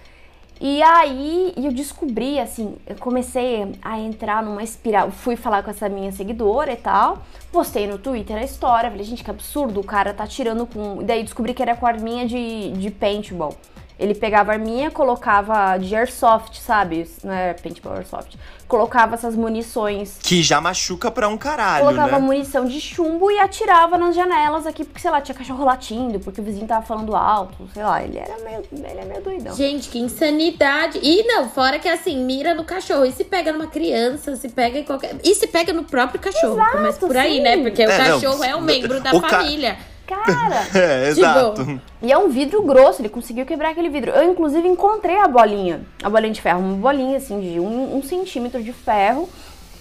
E 0.60 0.82
aí 0.82 1.54
eu 1.58 1.72
descobri, 1.72 2.40
assim, 2.40 2.78
eu 2.88 2.96
comecei 2.96 3.76
a 3.82 4.00
entrar 4.00 4.42
numa 4.42 4.64
espiral. 4.64 5.12
Fui 5.12 5.36
falar 5.36 5.62
com 5.64 5.70
essa 5.70 5.90
minha 5.90 6.12
seguidora 6.12 6.72
e 6.72 6.78
tal. 6.78 7.22
Postei 7.52 7.86
no 7.88 7.98
Twitter 7.98 8.38
a 8.38 8.44
história. 8.44 8.90
Falei, 8.90 9.06
gente, 9.06 9.24
que 9.24 9.30
absurdo, 9.30 9.82
o 9.82 9.84
cara 9.84 10.14
tá 10.14 10.26
tirando 10.26 10.66
com. 10.66 11.04
Daí 11.04 11.24
descobri 11.24 11.54
que 11.54 11.62
era 11.62 11.76
com 11.76 11.86
arminha 11.86 12.26
de, 12.26 12.72
de 12.72 12.90
paintball. 12.90 13.56
Ele 13.98 14.14
pegava 14.14 14.52
a 14.52 14.56
arminha, 14.56 14.92
colocava 14.92 15.78
de 15.78 15.96
airsoft, 15.96 16.60
sabe? 16.60 17.10
Não 17.24 17.34
é 17.34 17.54
paintball 17.54 17.94
airsoft. 17.94 18.36
Colocava 18.68 19.14
essas 19.16 19.36
munições. 19.36 20.18
Que 20.22 20.42
já 20.44 20.60
machuca 20.60 21.10
pra 21.12 21.30
um 21.30 21.38
caralho, 21.38 21.86
Colocava 21.86 22.14
né? 22.14 22.20
munição 22.20 22.66
de 22.66 22.82
chumbo 22.82 23.32
e 23.32 23.40
atirava 23.40 23.98
nas 23.98 24.14
janelas 24.16 24.66
aqui, 24.68 24.84
porque, 24.84 25.00
sei 25.00 25.12
lá, 25.12 25.22
tinha 25.22 25.36
cachorro 25.36 25.64
latindo, 25.64 26.20
porque 26.20 26.42
o 26.42 26.44
vizinho 26.44 26.68
tava 26.68 26.86
falando 26.86 27.16
alto, 27.16 27.70
sei 27.74 27.84
lá, 27.84 28.04
ele 28.04 28.18
era 28.18 28.38
meio, 28.44 28.64
ele 28.74 29.00
é 29.00 29.06
meio 29.06 29.22
doidão. 29.22 29.56
Gente, 29.56 29.88
que 29.88 30.00
insanidade. 30.00 31.00
E 31.02 31.24
não, 31.24 31.48
fora 31.50 31.80
que 31.80 31.88
assim, 31.88 32.18
mira 32.26 32.54
no 32.54 32.64
cachorro. 32.64 33.06
E 33.06 33.12
se 33.12 33.24
pega 33.24 33.52
numa 33.54 33.68
criança, 33.68 34.36
se 34.36 34.50
pega 34.50 34.80
em 34.80 34.84
qualquer. 34.84 35.16
E 35.24 35.36
se 35.36 35.48
pega 35.48 35.72
no 35.72 35.84
próprio 35.84 36.20
cachorro. 36.20 36.56
Exato, 36.56 36.72
Começa 36.78 37.00
por 37.08 37.16
aí, 37.16 37.36
sim. 37.36 37.42
né? 37.42 37.58
Porque 37.58 37.86
o 37.86 37.90
É, 37.90 37.98
não, 38.10 38.20
cachorro 38.20 38.44
é 38.44 38.56
um 38.56 38.62
membro 38.62 39.00
da 39.00 39.14
o 39.14 39.22
ca- 39.22 39.30
família. 39.30 39.78
Cara! 40.08 40.66
É, 40.76 41.10
Tipo, 41.10 41.20
exato. 41.20 41.82
E 42.02 42.12
é 42.12 42.18
um 42.18 42.30
vidro 42.30 42.62
grosso, 42.64 43.02
ele 43.02 43.10
conseguiu 43.10 43.46
quebrar 43.46 43.70
aquele 43.70 43.90
vidro. 43.90 44.12
Eu, 44.12 44.32
inclusive, 44.32 44.68
encontrei 44.68 45.18
a 45.18 45.28
bolinha, 45.28 45.86
a 46.04 46.10
bolinha 46.10 46.34
de 46.34 46.42
ferro, 46.42 46.60
uma 46.60 46.76
bolinha 46.76 47.18
assim 47.18 47.40
de 47.40 47.60
um, 47.60 47.98
um 47.98 48.04
centímetro 48.04 48.62
de 48.62 48.74
ferro. 48.74 49.30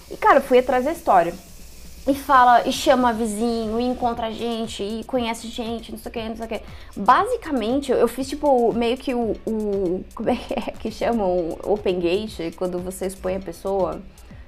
E, 0.09 0.17
cara, 0.17 0.37
eu 0.37 0.41
fui 0.41 0.59
atrás 0.59 0.85
da 0.85 0.91
história. 0.91 1.33
E 2.07 2.13
fala, 2.13 2.67
e 2.67 2.71
chama 2.71 3.11
vizinho, 3.11 3.79
e 3.79 3.83
encontra 3.83 4.31
gente, 4.31 4.83
e 4.83 5.03
conhece 5.05 5.47
gente, 5.47 5.91
não 5.91 5.97
sei 5.97 6.09
o 6.09 6.13
que, 6.13 6.29
não 6.29 6.35
sei 6.35 6.45
o 6.45 6.49
que. 6.49 6.61
Basicamente, 6.95 7.91
eu 7.91 8.07
fiz 8.07 8.29
tipo 8.29 8.71
meio 8.73 8.95
que 8.95 9.15
o. 9.15 9.35
o 9.45 10.05
como 10.13 10.29
é 10.29 10.35
que 10.35 10.53
é 10.53 10.71
que 10.71 10.91
chamam? 10.91 11.57
Open 11.63 11.99
gate, 11.99 12.55
quando 12.55 12.77
você 12.77 13.07
expõe 13.07 13.37
a 13.37 13.39
pessoa. 13.39 14.01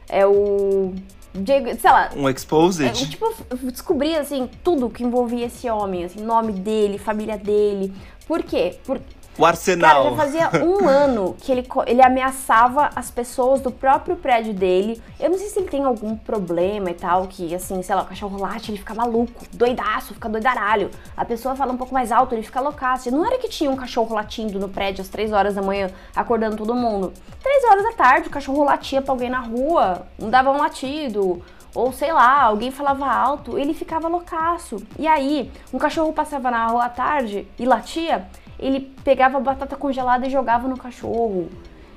É 0.08 0.26
o. 0.26 0.94
Diego- 1.34 1.80
Sei 1.80 1.90
lá, 1.92 2.10
Um 2.16 2.28
é, 2.28 2.32
exposed? 2.32 2.86
eu, 2.86 2.94
tipo, 2.94 3.34
eu 3.50 3.58
descobri, 3.72 4.16
assim, 4.16 4.50
tudo 4.64 4.90
que 4.90 5.04
envolvia 5.04 5.46
esse 5.46 5.70
homem, 5.70 6.04
assim, 6.06 6.22
nome 6.22 6.54
dele, 6.54 6.98
família 6.98 7.38
dele. 7.38 7.94
Por 8.28 8.44
quê? 8.44 8.76
Por, 8.86 9.00
O 9.38 9.46
arsenal. 9.46 10.04
cara, 10.04 10.10
já 10.10 10.16
fazia 10.16 10.66
um 10.66 10.88
ano 10.90 11.36
que 11.40 11.52
ele, 11.52 11.68
ele 11.86 12.02
ameaçava 12.02 12.90
as 12.96 13.12
pessoas 13.12 13.62
do 13.62 13.72
próprio 13.72 14.16
prédio 14.16 14.54
dele. 14.54 15.02
Eu 15.20 15.30
não 15.30 15.38
sei 15.38 15.48
se 15.48 15.60
ele 15.60 15.70
tem 15.70 15.84
algum 15.84 16.16
problema 16.16 16.90
e 16.90 16.94
tal, 16.94 17.28
que, 17.28 17.54
assim, 17.54 17.82
sei 17.84 17.96
lá, 17.96 18.02
o 18.02 18.06
cachorro 18.06 18.40
late, 18.40 18.72
ele 18.72 18.80
fica 18.80 18.94
maluco, 18.94 19.46
doidaço, 19.54 20.14
fica 20.14 20.28
doidaralho. 20.28 20.90
A 21.16 21.24
pessoa 21.24 21.56
fala 21.56 21.72
um 21.72 21.78
pouco 21.78 21.94
mais 21.94 22.12
alto, 22.12 22.34
ele 22.34 22.44
fica 22.44 22.60
loucaço. 22.60 23.12
Não 23.12 23.26
era 23.26 23.38
que 23.38 23.48
tinha 23.48 23.70
um 23.70 23.76
cachorro 23.76 24.16
latindo 24.16 24.60
no 24.60 24.70
prédio 24.70 25.02
às 25.02 25.10
três 25.10 25.32
horas 25.32 25.56
da 25.56 25.62
manhã, 25.62 25.90
acordando 26.16 26.58
todo 26.58 26.74
mundo. 26.74 27.14
Três 27.42 27.64
horas 27.66 27.84
da 27.84 27.94
tarde, 27.94 28.28
o 28.28 28.32
cachorro 28.32 28.64
latia 28.64 29.02
pra 29.02 29.14
alguém 29.14 29.30
na 29.30 29.40
rua, 29.40 30.08
não 30.18 30.30
dava 30.30 30.52
um 30.52 30.58
latido. 30.58 31.44
Ou 31.76 31.94
sei 31.94 32.12
lá, 32.12 32.42
alguém 32.42 32.72
falava 32.72 33.06
alto, 33.06 33.58
ele 33.58 33.74
ficava 33.74 34.08
loucaço. 34.08 34.82
E 34.98 35.06
aí, 35.06 35.52
um 35.72 35.78
cachorro 35.78 36.12
passava 36.12 36.50
na 36.50 36.66
rua 36.68 36.86
à 36.86 36.90
tarde 36.90 37.48
e 37.60 37.66
latia, 37.66 38.26
ele 38.60 38.92
pegava 39.04 39.40
batata 39.40 39.76
congelada 39.76 40.26
e 40.28 40.30
jogava 40.30 40.68
no 40.68 40.78
cachorro. 40.78 41.50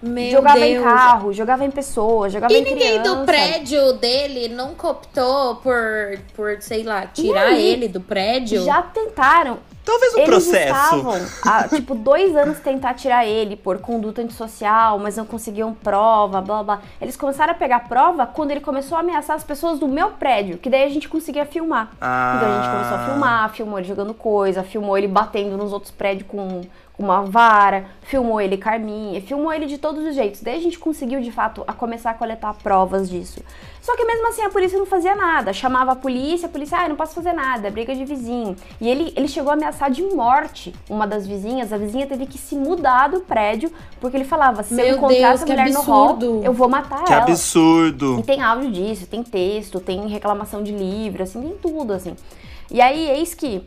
Meu 0.03 0.31
jogava 0.31 0.61
em 0.61 0.73
Deus. 0.75 0.85
carro, 0.85 1.33
jogava 1.33 1.63
em 1.65 1.71
pessoas, 1.71 2.33
jogava 2.33 2.53
E 2.55 2.57
em 2.57 2.65
ninguém 2.65 3.01
criança. 3.01 3.17
do 3.17 3.27
prédio 3.27 3.93
dele 3.95 4.49
nunca 4.49 4.89
optou 4.89 5.57
por, 5.57 6.19
por 6.35 6.57
sei 6.63 6.83
lá, 6.85 7.07
tirar 7.07 7.49
aí? 7.49 7.63
ele 7.67 7.87
do 7.87 8.01
prédio? 8.01 8.65
Já 8.65 8.81
tentaram. 8.81 9.59
Talvez 9.85 10.15
um 10.15 10.19
Eles 10.19 10.29
processo. 10.29 10.97
estavam 10.97 11.27
há, 11.45 11.69
tipo, 11.69 11.95
dois 11.95 12.37
anos 12.37 12.59
tentar 12.61 12.95
tirar 12.95 13.27
ele 13.27 13.57
por 13.57 13.79
conduta 13.79 14.23
antissocial, 14.23 14.99
mas 14.99 15.17
não 15.17 15.25
conseguiam 15.25 15.73
prova, 15.75 16.41
blá 16.41 16.63
blá. 16.63 16.81
Eles 17.01 17.17
começaram 17.17 17.53
a 17.53 17.57
pegar 17.57 17.89
prova 17.89 18.27
quando 18.27 18.51
ele 18.51 18.61
começou 18.61 18.97
a 18.97 19.01
ameaçar 19.01 19.37
as 19.37 19.45
pessoas 19.45 19.79
do 19.79 19.89
meu 19.89 20.11
prédio, 20.11 20.59
que 20.59 20.69
daí 20.69 20.85
a 20.85 20.89
gente 20.89 21.09
conseguia 21.09 21.47
filmar. 21.47 21.91
Ah. 22.01 22.35
Então 22.37 22.49
a 22.51 22.57
gente 22.57 22.71
começou 22.71 22.97
a 22.97 23.05
filmar, 23.07 23.51
filmou 23.51 23.79
ele 23.79 23.89
jogando 23.89 24.15
coisa, 24.15 24.63
filmou 24.63 24.97
ele 24.97 25.09
batendo 25.09 25.57
nos 25.57 25.73
outros 25.73 25.91
prédios 25.91 26.29
com, 26.29 26.61
com 26.90 26.90
uma 27.01 27.23
vara, 27.23 27.87
filmou 28.03 28.39
ele 28.41 28.59
com 28.59 28.69
a 28.69 28.73
arminha, 28.73 29.21
filmou 29.23 29.51
ele 29.53 29.65
de 29.67 29.79
todos 29.79 30.05
os 30.05 30.15
jeitos. 30.15 30.43
Daí 30.43 30.57
a 30.57 30.61
gente 30.61 30.79
conseguiu, 30.79 31.21
de 31.21 31.33
fato, 31.33 31.65
a 31.67 31.73
começar 31.73 32.11
a 32.11 32.15
coletar 32.15 32.53
provas 32.63 33.09
disso. 33.09 33.41
Só 33.81 33.97
que 33.97 34.05
mesmo 34.05 34.29
assim 34.29 34.43
a 34.43 34.51
polícia 34.51 34.79
não 34.79 34.85
fazia 34.85 35.15
nada. 35.17 35.55
Chamava 35.55 35.93
a 35.93 35.97
polícia, 35.97 36.47
a 36.47 36.51
polícia, 36.51 36.79
ah, 36.79 36.85
eu 36.85 36.91
não 36.91 36.97
posso 36.97 37.15
fazer 37.15 37.33
nada, 37.33 37.69
é 37.69 37.71
briga 37.71 37.95
de 37.95 38.05
vizinho. 38.05 38.55
E 38.79 38.87
ele, 38.89 39.13
ele 39.17 39.27
chegou 39.27 39.51
a 39.51 39.55
ameaçar 39.55 39.91
de 39.91 40.03
morte 40.03 40.75
uma 40.89 41.07
das 41.07 41.27
vizinhas. 41.27 41.73
A 41.73 41.79
vizinha 41.79 42.07
teve 42.07 42.27
que 42.27 42.37
se 42.37 42.55
mudar 42.55 43.09
do 43.09 43.21
prédio, 43.21 43.73
porque 43.99 44.17
ele 44.19 44.25
falava, 44.25 44.63
se 44.63 44.75
eu 44.75 44.77
Meu 44.77 44.97
encontrar 44.97 45.17
Deus, 45.17 45.35
essa 45.37 45.47
que 45.47 45.53
mulher 45.53 45.71
no 45.71 45.81
hall, 45.81 46.11
absurdo. 46.11 46.41
eu 46.45 46.53
vou 46.53 46.69
matar 46.69 47.05
Que 47.05 47.13
ela. 47.15 47.23
absurdo. 47.23 48.19
E 48.21 48.23
tem 48.23 48.43
áudio 48.43 48.71
disso, 48.71 49.07
tem 49.07 49.23
texto, 49.23 49.81
tem 49.81 50.07
reclamação 50.09 50.63
de 50.63 50.73
livro, 50.73 51.23
assim, 51.23 51.41
tem 51.41 51.57
tudo, 51.57 51.95
assim. 51.95 52.15
E 52.71 52.81
aí, 52.81 53.09
eis 53.11 53.35
que 53.35 53.63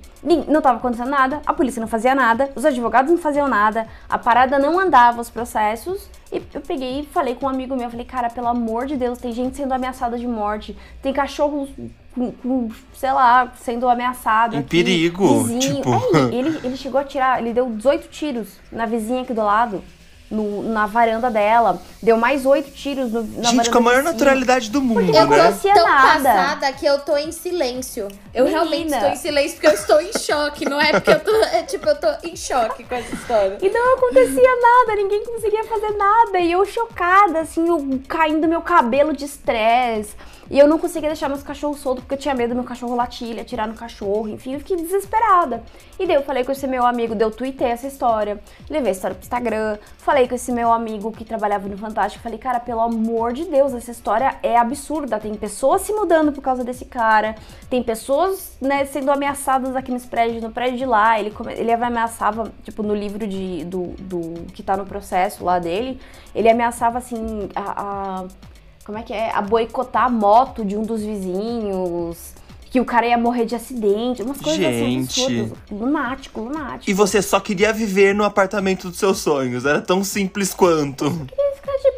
não 0.48 0.62
tava 0.62 0.77
acontecendo 0.77 1.10
nada, 1.10 1.41
a 1.45 1.53
polícia 1.53 1.81
não 1.81 1.88
fazia 1.88 2.15
nada, 2.15 2.50
os 2.55 2.63
advogados 2.63 3.12
não 3.12 3.17
faziam 3.17 3.48
nada, 3.48 3.86
a 4.07 4.17
parada 4.17 4.57
não 4.57 4.79
andava 4.79 5.19
os 5.19 5.29
processos. 5.29 6.07
E 6.31 6.41
eu 6.53 6.62
peguei 6.62 7.01
e 7.01 7.05
falei 7.05 7.36
com 7.36 7.45
um 7.45 7.50
amigo 7.50 7.75
meu, 7.75 7.89
falei, 7.89 8.05
cara, 8.05 8.29
pelo 8.29 8.48
amor 8.48 8.86
de 8.86 8.95
Deus, 8.95 9.19
tem 9.19 9.33
gente 9.33 9.57
sendo 9.57 9.74
ameaçada 9.74 10.17
de 10.17 10.25
morte, 10.25 10.75
tem 11.01 11.12
cachorros 11.12 11.69
com, 12.15 12.31
com, 12.31 12.69
sei 12.95 13.12
lá, 13.12 13.51
sendo 13.62 13.89
ameaçado 13.89 14.55
Em 14.55 14.60
aqui, 14.60 14.69
perigo, 14.69 15.43
vizinho. 15.43 15.60
tipo. 15.60 15.89
É, 16.15 16.33
ele, 16.33 16.60
ele 16.63 16.77
chegou 16.77 17.00
a 17.00 17.03
tirar, 17.03 17.39
ele 17.41 17.53
deu 17.53 17.69
18 17.69 18.07
tiros 18.07 18.57
na 18.72 18.86
vizinha 18.86 19.24
aqui 19.24 19.33
do 19.33 19.43
lado. 19.43 19.83
No- 20.33 20.63
na 20.63 20.85
varanda 20.85 21.29
dela, 21.29 21.81
deu 22.01 22.17
mais 22.17 22.45
oito 22.45 22.71
tiros 22.71 23.11
no, 23.11 23.21
na 23.23 23.49
Gente, 23.49 23.55
varanda 23.57 23.71
com 23.71 23.77
a 23.77 23.81
maior 23.81 24.03
naturalidade 24.03 24.69
do 24.71 24.81
mundo, 24.81 25.05
Porque 25.05 25.17
Eu 25.17 25.27
né? 25.27 25.35
tô 25.37 25.41
acontecia 25.43 25.73
tão 25.73 25.85
nada. 25.87 26.23
passada 26.33 26.73
que 26.73 26.85
eu 26.85 26.99
tô 26.99 27.15
em 27.17 27.31
silêncio. 27.31 28.07
Eu 28.33 28.45
Menina. 28.45 28.63
realmente 28.63 28.91
estou 28.93 29.09
em 29.09 29.15
silêncio 29.15 29.51
porque 29.53 29.67
eu 29.67 29.73
estou 29.73 30.01
em 30.01 30.11
choque. 30.17 30.65
Não 30.65 30.81
é 30.81 30.91
porque 30.91 31.11
eu 31.11 31.19
tô. 31.19 31.31
É 31.45 31.63
tipo, 31.63 31.87
eu 31.87 31.95
tô 31.95 32.07
em 32.27 32.35
choque 32.35 32.83
com 32.83 32.95
essa 32.95 33.13
história. 33.13 33.57
E 33.61 33.69
não 33.69 33.95
acontecia 33.95 34.55
nada, 34.61 34.95
ninguém 34.95 35.23
conseguia 35.25 35.63
fazer 35.65 35.91
nada. 35.91 36.39
E 36.39 36.51
eu 36.51 36.65
chocada, 36.65 37.39
assim, 37.41 37.67
eu 37.67 37.99
caindo 38.07 38.47
meu 38.47 38.61
cabelo 38.61 39.13
de 39.13 39.25
estresse. 39.25 40.15
E 40.51 40.59
eu 40.59 40.67
não 40.67 40.77
conseguia 40.77 41.09
deixar 41.09 41.29
meus 41.29 41.41
cachorros 41.41 41.79
soltos 41.79 42.03
porque 42.03 42.15
eu 42.15 42.19
tinha 42.19 42.35
medo 42.35 42.50
do 42.50 42.55
meu 42.55 42.63
cachorro 42.63 42.95
latir, 42.95 43.39
atirar 43.39 43.67
no 43.67 43.73
cachorro. 43.73 44.27
Enfim, 44.27 44.53
eu 44.53 44.59
fiquei 44.59 44.75
desesperada. 44.77 45.63
E 46.00 46.05
daí 46.05 46.15
eu 46.15 46.23
falei 46.23 46.43
com 46.43 46.51
esse 46.51 46.67
meu 46.67 46.85
amigo, 46.85 47.15
daí 47.15 47.25
eu 47.27 47.31
tuitei 47.31 47.67
essa 47.69 47.88
história. 47.88 48.39
Levei 48.69 48.89
a 48.89 48.91
história 48.91 49.15
pro 49.15 49.23
Instagram. 49.23 49.77
Falei 49.97 50.27
com 50.27 50.35
esse 50.35 50.51
meu 50.51 50.71
amigo 50.71 51.12
que 51.12 51.23
trabalhava 51.25 51.67
no 51.67 51.77
Fantástico. 51.77 52.21
Falei, 52.23 52.38
cara, 52.38 52.59
pelo 52.59 52.81
amor 52.81 53.33
de 53.33 53.45
Deus, 53.45 53.73
essa 53.73 53.91
história 53.91 54.35
é 54.43 54.57
absurda. 54.57 55.19
Tem 55.19 55.33
pessoas 55.33 55.81
se 55.81 55.93
mudando 55.93 56.31
por 56.31 56.41
causa 56.41 56.63
desse 56.63 56.85
cara. 56.85 57.35
Tem 57.69 57.81
pessoas, 57.81 58.57
né, 58.62 58.85
sendo 58.85 59.12
ameaçadas 59.12 59.75
aqui 59.75 59.91
nesse 59.91 60.07
prédio, 60.07 60.41
no 60.41 60.51
prédio 60.51 60.77
de 60.77 60.85
lá. 60.85 61.19
Ele, 61.19 61.33
ele 61.57 61.71
ameaçava, 61.71 62.51
tipo, 62.63 62.83
no 62.83 62.93
livro 62.93 63.25
de, 63.25 63.63
do, 63.65 63.88
do 64.00 64.45
que 64.53 64.62
tá 64.62 64.75
no 64.77 64.85
processo 64.85 65.43
lá 65.43 65.57
dele, 65.57 66.00
ele 66.35 66.50
ameaçava, 66.50 66.97
assim, 66.97 67.50
a, 67.55 67.81
a- 67.81 68.25
como 68.85 68.97
é 68.97 69.03
que 69.03 69.13
é? 69.13 69.31
A 69.31 69.41
boicotar 69.41 70.05
a 70.05 70.09
moto 70.09 70.65
de 70.65 70.75
um 70.75 70.83
dos 70.83 71.01
vizinhos. 71.01 72.33
Que 72.69 72.79
o 72.79 72.85
cara 72.85 73.05
ia 73.05 73.17
morrer 73.19 73.45
de 73.45 73.53
acidente, 73.53 74.23
umas 74.23 74.41
coisas 74.41 74.59
Gente. 74.59 75.21
assim 75.21 75.31
absurdas. 75.35 75.57
Lunático, 75.69 76.41
lunático. 76.41 76.89
E 76.89 76.93
você 76.93 77.21
só 77.21 77.39
queria 77.39 77.71
viver 77.71 78.15
no 78.15 78.23
apartamento 78.23 78.89
dos 78.89 78.97
seus 78.97 79.19
sonhos. 79.19 79.63
Era 79.63 79.79
tão 79.79 80.03
simples 80.03 80.55
quanto. 80.55 81.05
Queria 81.05 81.55
ficar 81.55 81.77
de 81.77 81.91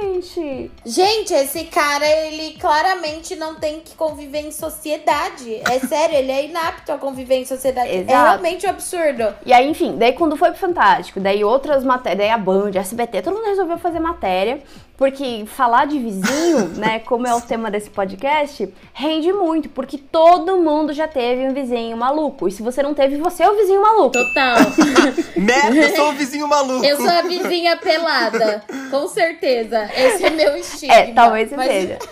gente. 0.00 0.70
Gente, 0.84 1.34
esse 1.34 1.64
cara, 1.64 2.06
ele 2.06 2.58
claramente 2.58 3.36
não 3.36 3.54
tem 3.56 3.80
que 3.80 3.94
conviver 3.94 4.40
em 4.40 4.50
sociedade. 4.50 5.60
É 5.68 5.78
sério, 5.86 6.16
ele 6.16 6.32
é 6.32 6.44
inapto 6.46 6.92
a 6.92 6.98
conviver 6.98 7.36
em 7.36 7.44
sociedade. 7.44 7.90
É 7.90 7.96
Exato. 7.96 8.10
realmente 8.10 8.66
um 8.66 8.70
absurdo. 8.70 9.34
E 9.44 9.52
aí, 9.52 9.68
enfim, 9.68 9.96
daí 9.98 10.12
quando 10.12 10.36
foi 10.36 10.50
pro 10.50 10.68
Fantástico, 10.68 11.18
daí 11.18 11.42
outras 11.42 11.82
matérias, 11.82 12.18
daí 12.18 12.30
a 12.30 12.38
Band, 12.38 12.72
a 12.76 12.80
SBT, 12.80 13.22
todo 13.22 13.34
mundo 13.34 13.46
resolveu 13.46 13.78
fazer 13.78 14.00
matéria, 14.00 14.60
porque 14.98 15.44
falar 15.46 15.86
de 15.86 15.98
vizinho, 15.98 16.68
né, 16.76 16.98
como 16.98 17.26
é 17.26 17.34
o 17.34 17.40
tema 17.40 17.70
desse 17.70 17.88
podcast, 17.88 18.68
rende 18.92 19.32
muito, 19.32 19.68
porque 19.68 19.96
todo 19.96 20.58
mundo 20.58 20.92
já 20.92 21.06
teve 21.06 21.48
um 21.48 21.54
vizinho 21.54 21.96
maluco. 21.96 22.48
E 22.48 22.52
se 22.52 22.62
você 22.62 22.82
não 22.82 22.92
teve, 22.94 23.16
você 23.16 23.44
é 23.44 23.50
o 23.50 23.56
vizinho 23.56 23.80
maluco. 23.80 24.10
Total. 24.10 24.56
Merda, 25.38 25.76
eu 25.76 25.96
sou 25.96 26.08
o 26.08 26.12
vizinho 26.12 26.48
maluco. 26.48 26.84
Eu 26.84 26.96
sou 26.96 27.08
a 27.08 27.22
vizinha 27.22 27.76
pelada. 27.76 28.64
Com 28.90 29.06
certeza. 29.06 29.57
Esse 29.94 30.24
é 30.24 30.30
meu 30.30 30.56
estigma. 30.56 30.94
É, 30.94 31.12
talvez 31.12 31.50
Mas- 31.52 31.70
seja. 31.70 31.98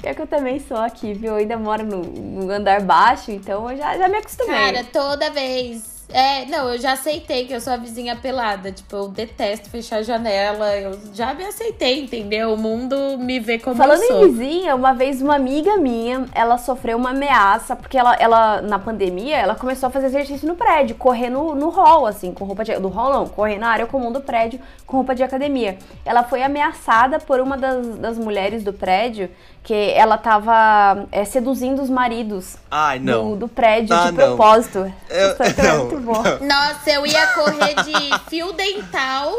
Pior 0.00 0.14
que 0.14 0.22
eu 0.22 0.26
também 0.26 0.60
sou 0.60 0.76
aqui, 0.76 1.14
viu? 1.14 1.32
Eu 1.32 1.36
ainda 1.36 1.56
moro 1.56 1.84
no, 1.84 2.02
no 2.02 2.50
andar 2.52 2.80
baixo, 2.80 3.30
então 3.32 3.68
eu 3.70 3.76
já, 3.76 3.96
já 3.98 4.08
me 4.08 4.18
acostumei. 4.18 4.54
Cara, 4.54 4.84
toda 4.84 5.30
vez. 5.30 5.95
É, 6.12 6.44
não, 6.46 6.68
eu 6.68 6.78
já 6.78 6.92
aceitei 6.92 7.46
que 7.46 7.52
eu 7.52 7.60
sou 7.60 7.72
a 7.72 7.76
vizinha 7.76 8.14
pelada. 8.16 8.70
Tipo, 8.70 8.96
eu 8.96 9.08
detesto 9.08 9.68
fechar 9.68 9.98
a 9.98 10.02
janela. 10.02 10.76
Eu 10.76 10.98
já 11.12 11.34
me 11.34 11.44
aceitei, 11.44 12.00
entendeu? 12.00 12.54
O 12.54 12.56
mundo 12.56 13.18
me 13.18 13.40
vê 13.40 13.58
como 13.58 13.76
Falando 13.76 14.02
eu 14.02 14.08
sou. 14.08 14.26
em 14.26 14.32
vizinha, 14.32 14.74
uma 14.74 14.92
vez 14.92 15.20
uma 15.20 15.34
amiga 15.34 15.76
minha, 15.76 16.26
ela 16.32 16.58
sofreu 16.58 16.96
uma 16.96 17.10
ameaça, 17.10 17.74
porque 17.74 17.98
ela, 17.98 18.14
ela 18.14 18.62
na 18.62 18.78
pandemia, 18.78 19.36
ela 19.36 19.54
começou 19.54 19.88
a 19.88 19.90
fazer 19.90 20.06
exercício 20.06 20.46
no 20.46 20.54
prédio, 20.54 20.96
correr 20.96 21.28
no, 21.28 21.54
no 21.54 21.68
hall, 21.70 22.06
assim, 22.06 22.32
com 22.32 22.44
roupa 22.44 22.64
de... 22.64 22.76
Do 22.78 22.88
hall 22.88 23.12
não, 23.12 23.26
correr 23.26 23.58
na 23.58 23.68
área 23.68 23.86
comum 23.86 24.12
do 24.12 24.20
prédio, 24.20 24.60
com 24.86 24.98
roupa 24.98 25.14
de 25.14 25.22
academia. 25.22 25.76
Ela 26.04 26.22
foi 26.22 26.42
ameaçada 26.42 27.18
por 27.18 27.40
uma 27.40 27.56
das, 27.56 27.96
das 27.96 28.18
mulheres 28.18 28.62
do 28.62 28.72
prédio, 28.72 29.28
que 29.66 29.74
ela 29.96 30.16
tava 30.16 31.06
é, 31.10 31.24
seduzindo 31.24 31.82
os 31.82 31.90
maridos 31.90 32.54
Ai, 32.70 33.00
não. 33.00 33.30
do, 33.30 33.36
do 33.36 33.48
prédio 33.48 33.96
Ah, 33.96 34.06
de 34.06 34.12
não. 34.12 34.36
propósito. 34.36 34.78
Eu- 35.10 35.30
Essa 35.32 35.46
história 35.48 35.68
é 35.68 35.72
não, 35.76 35.84
muito 35.86 36.00
bom. 36.02 36.22
Nossa, 36.46 36.88
eu 36.90 37.04
ia 37.04 37.26
correr 37.28 37.74
de 37.82 38.18
fio 38.30 38.52
dental 38.52 39.32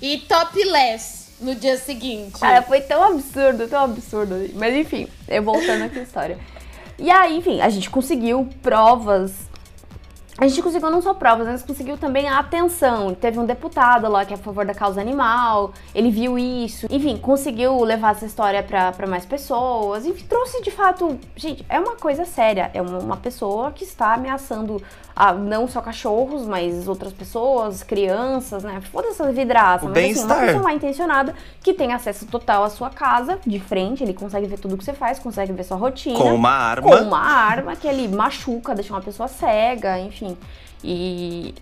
e 0.00 0.18
topless 0.18 1.34
no 1.40 1.56
dia 1.56 1.76
seguinte. 1.76 2.38
Cara, 2.38 2.62
foi 2.62 2.82
tão 2.82 3.02
absurdo, 3.02 3.66
tão 3.66 3.82
absurdo. 3.82 4.48
Mas 4.54 4.74
enfim, 4.76 5.08
eu 5.26 5.42
voltando 5.42 5.82
aqui 5.86 5.98
à 5.98 6.02
história. 6.02 6.38
E 6.96 7.10
aí, 7.10 7.36
enfim, 7.36 7.60
a 7.60 7.68
gente 7.68 7.90
conseguiu 7.90 8.48
provas. 8.62 9.32
A 10.36 10.48
gente 10.48 10.60
conseguiu 10.62 10.90
não 10.90 11.00
só 11.00 11.14
provas, 11.14 11.46
mas 11.46 11.62
conseguiu 11.62 11.96
também 11.96 12.28
a 12.28 12.38
atenção. 12.38 13.14
Teve 13.14 13.38
um 13.38 13.46
deputado 13.46 14.08
lá 14.08 14.24
que 14.24 14.32
é 14.32 14.36
a 14.36 14.38
favor 14.38 14.66
da 14.66 14.74
causa 14.74 15.00
animal, 15.00 15.72
ele 15.94 16.10
viu 16.10 16.36
isso. 16.36 16.86
Enfim, 16.90 17.16
conseguiu 17.16 17.82
levar 17.84 18.12
essa 18.12 18.26
história 18.26 18.62
para 18.62 19.06
mais 19.06 19.24
pessoas. 19.24 20.04
Enfim, 20.04 20.24
trouxe 20.28 20.60
de 20.60 20.70
fato. 20.70 21.18
Gente, 21.36 21.64
é 21.68 21.78
uma 21.78 21.94
coisa 21.96 22.24
séria. 22.24 22.70
É 22.74 22.82
uma 22.82 23.16
pessoa 23.16 23.70
que 23.70 23.84
está 23.84 24.14
ameaçando 24.14 24.82
a, 25.14 25.32
não 25.32 25.68
só 25.68 25.80
cachorros, 25.80 26.44
mas 26.46 26.88
outras 26.88 27.12
pessoas, 27.12 27.82
crianças, 27.82 28.64
né? 28.64 28.80
Foda 28.90 29.08
essa 29.08 29.30
vidraça. 29.30 29.86
O 29.86 29.90
mas 29.90 30.18
assim, 30.18 30.24
uma 30.26 30.34
pessoa 30.34 30.62
mal 30.62 30.74
intencionada 30.74 31.34
que 31.62 31.72
tem 31.72 31.92
acesso 31.92 32.26
total 32.26 32.64
à 32.64 32.70
sua 32.70 32.90
casa, 32.90 33.38
de 33.46 33.60
frente, 33.60 34.02
ele 34.02 34.12
consegue 34.12 34.46
ver 34.46 34.58
tudo 34.58 34.76
que 34.76 34.84
você 34.84 34.92
faz, 34.92 35.18
consegue 35.18 35.52
ver 35.52 35.62
sua 35.62 35.76
rotina. 35.76 36.18
Com 36.18 36.34
uma 36.34 36.50
arma. 36.50 36.88
Com 36.88 37.04
uma 37.04 37.20
arma 37.20 37.76
que 37.76 37.86
ele 37.86 38.08
machuca, 38.08 38.74
deixa 38.74 38.92
uma 38.92 39.00
pessoa 39.00 39.28
cega, 39.28 39.98
enfim. 40.00 40.23
E 40.24 41.54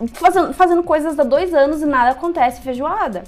e 0.00 0.08
fazendo, 0.14 0.52
fazendo 0.54 0.82
coisas 0.82 1.18
há 1.18 1.22
dois 1.22 1.52
anos 1.54 1.82
e 1.82 1.86
nada 1.86 2.10
acontece 2.10 2.62
feijoada. 2.62 3.22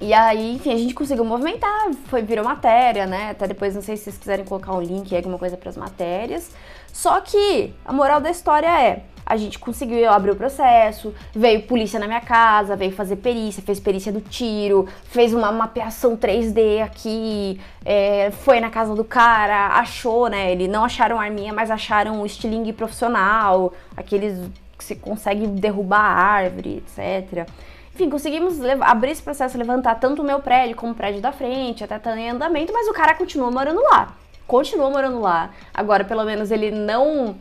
E 0.00 0.12
aí, 0.12 0.54
enfim, 0.56 0.72
a 0.72 0.76
gente 0.76 0.92
conseguiu 0.92 1.24
movimentar, 1.24 1.92
foi, 2.06 2.22
virou 2.22 2.44
matéria, 2.44 3.06
né? 3.06 3.30
Até 3.30 3.46
depois, 3.46 3.74
não 3.74 3.82
sei 3.82 3.96
se 3.96 4.04
vocês 4.04 4.18
quiserem 4.18 4.44
colocar 4.44 4.72
um 4.72 4.80
link 4.80 5.14
alguma 5.14 5.38
coisa 5.38 5.56
para 5.56 5.70
as 5.70 5.76
matérias. 5.76 6.50
Só 6.92 7.20
que 7.20 7.72
a 7.84 7.92
moral 7.92 8.20
da 8.20 8.30
história 8.30 8.66
é: 8.66 9.04
a 9.24 9.36
gente 9.36 9.58
conseguiu 9.58 10.10
abrir 10.10 10.32
o 10.32 10.36
processo, 10.36 11.14
veio 11.32 11.62
polícia 11.62 11.98
na 11.98 12.06
minha 12.06 12.20
casa, 12.20 12.76
veio 12.76 12.92
fazer 12.92 13.16
perícia, 13.16 13.62
fez 13.62 13.80
perícia 13.80 14.12
do 14.12 14.20
tiro, 14.20 14.86
fez 15.04 15.32
uma 15.32 15.50
mapeação 15.50 16.16
3D 16.16 16.82
aqui, 16.82 17.60
é, 17.84 18.30
foi 18.30 18.60
na 18.60 18.70
casa 18.70 18.94
do 18.94 19.04
cara, 19.04 19.68
achou, 19.78 20.28
né? 20.28 20.52
Ele 20.52 20.68
não 20.68 20.84
acharam 20.84 21.18
arminha, 21.18 21.52
mas 21.52 21.70
acharam 21.70 22.20
um 22.20 22.26
estilingue 22.26 22.72
profissional, 22.72 23.72
aqueles 23.96 24.38
que 24.76 24.84
você 24.84 24.94
consegue 24.94 25.46
derrubar 25.46 26.00
a 26.00 26.14
árvore, 26.14 26.82
etc. 26.82 27.48
Enfim, 27.94 28.10
conseguimos 28.10 28.58
levar- 28.58 28.90
abrir 28.90 29.12
esse 29.12 29.22
processo, 29.22 29.56
levantar 29.56 29.94
tanto 29.96 30.20
o 30.20 30.24
meu 30.24 30.40
prédio 30.40 30.74
como 30.74 30.92
o 30.92 30.94
prédio 30.94 31.20
da 31.20 31.30
frente, 31.30 31.84
até 31.84 31.96
tá 31.98 32.18
em 32.18 32.30
andamento, 32.30 32.72
mas 32.72 32.88
o 32.88 32.92
cara 32.92 33.14
continua 33.14 33.50
morando 33.52 33.80
lá. 33.82 34.14
Continua 34.46 34.90
morando 34.90 35.20
lá. 35.20 35.50
Agora, 35.72 36.04
pelo 36.04 36.24
menos, 36.24 36.50
ele 36.50 36.70
não 36.72 37.36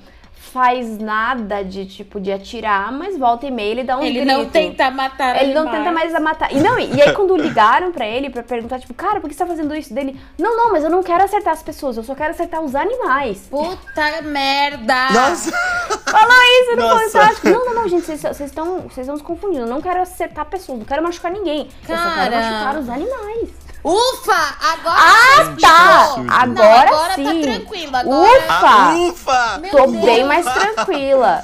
faz 0.51 0.97
nada 0.99 1.63
de 1.63 1.85
tipo 1.85 2.19
de 2.19 2.31
atirar, 2.31 2.91
mas 2.91 3.17
volta 3.17 3.47
e 3.47 3.51
meia 3.51 3.71
ele 3.71 3.83
dá 3.83 3.97
um 3.97 4.03
Ele 4.03 4.19
grito. 4.19 4.27
não 4.37 4.45
tenta 4.45 4.91
matar 4.91 5.41
Ele 5.41 5.53
não 5.53 5.69
tenta 5.69 5.91
mais 5.91 6.11
matar. 6.19 6.51
E 6.53 6.59
não, 6.59 6.77
e 6.77 7.01
aí 7.01 7.13
quando 7.13 7.35
ligaram 7.37 7.91
pra 7.91 8.05
ele 8.05 8.29
pra 8.29 8.43
perguntar, 8.43 8.79
tipo, 8.79 8.93
cara, 8.93 9.21
por 9.21 9.29
que 9.29 9.33
você 9.35 9.39
tá 9.43 9.47
fazendo 9.47 9.73
isso 9.73 9.93
dele? 9.93 10.19
Não, 10.37 10.55
não, 10.55 10.71
mas 10.71 10.83
eu 10.83 10.89
não 10.89 11.01
quero 11.01 11.23
acertar 11.23 11.53
as 11.53 11.63
pessoas, 11.63 11.95
eu 11.97 12.03
só 12.03 12.13
quero 12.13 12.31
acertar 12.31 12.61
os 12.61 12.75
animais. 12.75 13.47
Puta 13.49 14.21
merda! 14.23 15.09
Nossa! 15.11 15.51
Falou 15.51 16.43
isso 16.61 16.75
no 16.75 16.89
fantástico. 16.99 17.49
Não, 17.49 17.65
não, 17.65 17.73
não, 17.75 17.87
gente, 17.87 18.03
vocês 18.05 18.39
estão 18.41 18.81
vocês 18.81 18.99
estão 19.07 19.17
se 19.17 19.23
confundindo. 19.23 19.61
Eu 19.63 19.67
não 19.69 19.81
quero 19.81 20.01
acertar 20.01 20.45
pessoas, 20.45 20.77
não 20.79 20.85
quero 20.85 21.01
machucar 21.01 21.31
ninguém. 21.31 21.69
Eu 21.87 21.97
só 21.97 22.03
quero 22.15 22.31
Cara. 22.31 22.51
machucar 22.51 22.77
os 22.77 22.89
animais. 22.89 23.49
Ufa! 23.83 24.55
Agora 24.71 24.95
Ah, 24.97 25.35
tá! 25.37 25.43
explicou. 25.43 26.25
Agora 26.29 26.45
Não, 26.47 26.63
agora 26.97 27.13
sim. 27.15 27.23
tá 27.41 27.51
tranquilo. 27.51 27.95
Agora... 27.95 28.37
Ufa! 28.37 28.53
Ah, 28.67 28.95
ufa! 29.09 29.57
Meu 29.59 29.71
Tô 29.71 29.87
Deus. 29.87 30.05
bem 30.05 30.23
mais 30.23 30.45
tranquila. 30.53 31.43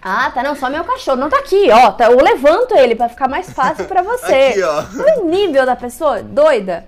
Ah, 0.00 0.30
tá, 0.34 0.42
não, 0.42 0.56
só 0.56 0.70
meu 0.70 0.82
cachorro. 0.82 1.18
Não 1.18 1.28
tá 1.28 1.38
aqui, 1.38 1.68
ó. 1.70 1.92
Tá, 1.92 2.06
eu 2.10 2.16
levanto 2.22 2.74
ele 2.74 2.94
pra 2.94 3.08
ficar 3.08 3.28
mais 3.28 3.50
fácil 3.52 3.84
pra 3.84 4.02
você. 4.02 4.34
Aqui, 4.50 4.62
ó. 4.62 4.82
Olha 4.98 5.20
o 5.22 5.28
nível 5.28 5.66
da 5.66 5.76
pessoa, 5.76 6.22
doida. 6.22 6.86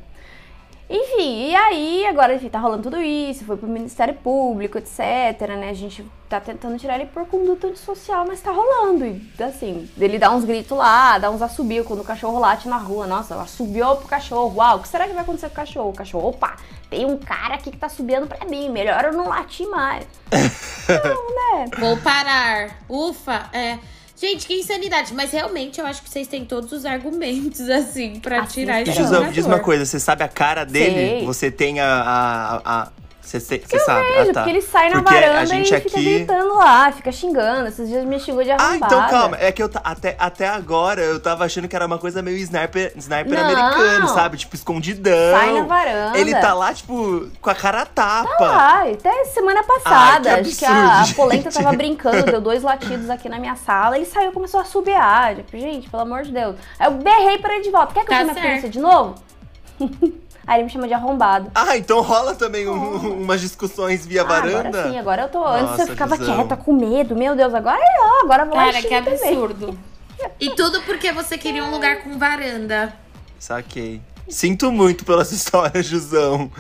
Enfim, 0.89 1.49
e 1.49 1.55
aí, 1.55 2.07
agora, 2.07 2.35
enfim, 2.35 2.51
tá 2.51 2.59
rolando 2.59 2.83
tudo 2.83 3.01
isso, 3.01 3.45
foi 3.45 3.57
pro 3.57 3.67
Ministério 3.67 4.15
Público, 4.15 4.77
etc, 4.77 5.49
né? 5.57 5.71
A 5.71 5.75
gente 5.75 6.05
tá 6.29 6.39
tentando 6.39 6.79
tirar 6.79 6.97
ele 6.97 7.07
por 7.07 7.27
conduta 7.27 7.69
antissocial, 7.69 8.27
mas 8.29 8.43
tá 8.43 8.51
rolando. 8.51 9.07
E, 9.07 9.43
assim, 9.43 9.89
ele 9.99 10.19
dá 10.19 10.31
uns 10.31 10.45
gritos 10.45 10.77
lá, 10.77 11.19
dá 11.19 11.31
uns 11.31 11.41
assobios 11.41 11.87
quando 11.87 12.01
o 12.01 12.05
cachorro 12.05 12.39
late 12.39 12.69
na 12.69 12.77
rua. 12.77 13.07
Nossa, 13.07 13.41
assobiou 13.41 13.97
pro 13.97 14.09
cachorro. 14.09 14.55
Uau, 14.57 14.77
o 14.77 14.83
que 14.83 14.89
será 14.89 15.07
que 15.07 15.15
vai 15.15 15.23
acontecer 15.23 15.47
com 15.47 15.55
o 15.55 15.57
cachorro? 15.57 15.89
O 15.89 15.95
cachorro, 15.95 16.29
opa, 16.29 16.57
tem 16.91 17.07
um 17.07 17.17
cara 17.17 17.55
aqui 17.55 17.71
que 17.71 17.79
tá 17.79 17.89
subindo 17.89 18.27
pra 18.27 18.45
mim, 18.47 18.69
melhor 18.69 19.05
eu 19.05 19.13
não 19.15 19.29
latir 19.29 19.67
mais. 19.69 20.07
não, 20.89 21.59
né? 21.59 21.67
Vou 21.79 21.97
parar. 21.97 22.79
Ufa, 22.91 23.49
é. 23.55 23.79
Gente, 24.17 24.47
que 24.47 24.55
insanidade. 24.55 25.13
Mas 25.13 25.33
realmente 25.33 25.81
eu 25.81 25.87
acho 25.87 26.03
que 26.03 26.09
vocês 26.09 26.27
têm 26.29 26.45
todos 26.45 26.71
os 26.73 26.85
argumentos, 26.85 27.61
assim, 27.69 28.21
pra 28.21 28.43
Assim, 28.43 28.61
tirar 28.61 28.81
E 28.81 28.91
esse 28.91 29.01
morador. 29.03 29.33
diz 29.33 29.45
uma 29.47 29.59
coisa, 29.59 29.85
você 29.85 29.99
sabe 29.99 30.23
a 30.23 30.29
cara 30.29 30.65
dele? 30.65 30.95
Sei. 31.19 31.25
Você 31.27 31.51
tem 31.51 31.81
a. 31.81 31.87
a, 31.87 32.63
a- 32.83 32.89
você 33.25 33.41
você 33.41 33.61
Eu 33.73 33.81
sabe? 33.81 34.07
vejo, 34.09 34.31
ah, 34.31 34.33
tá. 34.35 34.41
porque 34.43 34.51
ele 34.51 34.61
sai 34.63 34.89
na 34.91 35.03
Porque 35.03 35.15
varanda 35.15 35.41
a 35.41 35.45
gente 35.45 35.71
e 35.71 35.75
aqui... 35.75 35.89
fica 35.89 36.01
gritando 36.03 36.55
lá, 36.57 36.93
fica 36.93 37.11
xingando. 37.13 37.69
Esses 37.69 37.89
dias 37.89 38.05
me 38.05 38.21
xingou 38.21 38.45
de 38.45 38.51
Ah, 38.51 38.57
arrombada. 38.59 38.95
então 38.95 39.09
calma. 39.09 39.37
É 39.41 39.51
que 39.51 39.63
eu 39.63 39.71
até, 39.83 40.15
até 40.19 40.49
agora 40.49 41.01
eu 41.01 41.19
tava 41.21 41.45
achando 41.45 41.67
que 41.67 41.75
era 41.75 41.87
uma 41.87 41.99
coisa 41.99 42.23
meio 42.23 42.37
sniper, 42.39 42.93
sniper 42.97 43.33
Não. 43.39 43.45
americano, 43.45 44.09
sabe? 44.09 44.37
Tipo, 44.37 44.55
escondidão. 44.55 45.39
Sai 45.39 45.53
na 45.53 45.63
varanda. 45.65 46.19
Ele 46.19 46.35
tá 46.35 46.55
lá, 46.55 46.73
tipo, 46.75 47.29
com 47.41 47.51
a 47.51 47.55
cara 47.55 47.83
a 47.83 47.87
tapa. 47.87 48.47
Ah, 48.47 48.83
até 48.91 49.25
semana 49.27 49.63
passada, 49.65 50.35
Ai, 50.35 50.43
que 50.43 50.49
acho 50.51 50.59
que 50.59 50.65
a, 50.65 50.99
absurdo, 51.01 51.11
a 51.13 51.15
polenta 51.25 51.51
tava 51.51 51.73
brincando, 51.73 52.25
deu 52.31 52.41
dois 52.41 52.63
latidos 52.63 53.09
aqui 53.11 53.29
na 53.29 53.39
minha 53.39 53.57
sala, 53.57 53.97
ele 53.97 54.07
saiu 54.07 54.31
e 54.31 54.33
começou 54.33 54.61
a 54.61 54.65
subiar. 54.65 55.35
Tipo, 55.37 55.59
gente, 55.59 55.89
pelo 55.89 56.03
amor 56.03 56.23
de 56.23 56.33
Deus. 56.33 56.57
Aí 56.79 56.87
eu 56.87 56.93
berrei 56.93 57.39
pra 57.39 57.55
ele 57.55 57.65
de 57.65 57.71
volta. 57.71 57.95
Quer 57.95 58.05
que 58.05 58.13
eu 58.13 58.15
Tá 58.15 58.19
chame 58.19 58.31
a 58.31 58.35
certo. 58.35 58.47
polícia 58.49 58.69
de 58.71 58.79
novo? 58.81 59.15
Aí 60.47 60.57
ele 60.57 60.65
me 60.65 60.71
chama 60.71 60.87
de 60.87 60.95
arrombado. 60.95 61.51
Ah, 61.55 61.77
então 61.77 62.01
rola 62.03 62.35
também 62.35 62.69
um- 62.69 63.23
umas 63.23 63.41
discussões 63.41 64.05
via 64.07 64.23
Ah, 64.23 64.25
varanda? 64.25 64.69
agora 64.69 64.89
sim, 64.89 64.99
agora 64.99 65.23
eu 65.23 65.29
tô. 65.29 65.45
Antes 65.47 65.71
Nossa, 65.71 65.83
eu 65.83 65.87
ficava 65.89 66.17
Jusão. 66.17 66.35
quieta, 66.37 66.57
com 66.57 66.73
medo, 66.73 67.17
meu 67.17 67.35
Deus, 67.35 67.55
agora 67.55 67.81
não, 67.99 68.23
agora 68.25 68.43
eu 68.45 68.49
vou 68.49 68.57
lá 68.57 68.65
Cara, 68.67 68.83
que 68.83 68.89
também. 68.89 69.15
absurdo. 69.15 69.79
E 70.39 70.51
tudo 70.57 70.83
porque 70.83 71.13
você 71.13 71.39
queria 71.39 71.65
um 71.65 71.71
lugar 71.71 72.03
com 72.03 72.19
varanda. 72.19 72.93
Saquei. 73.39 74.01
Sinto 74.29 74.71
muito 74.73 75.05
pela 75.05 75.25
sua 75.25 75.35
história, 75.37 75.83
Jusão. 75.83 76.51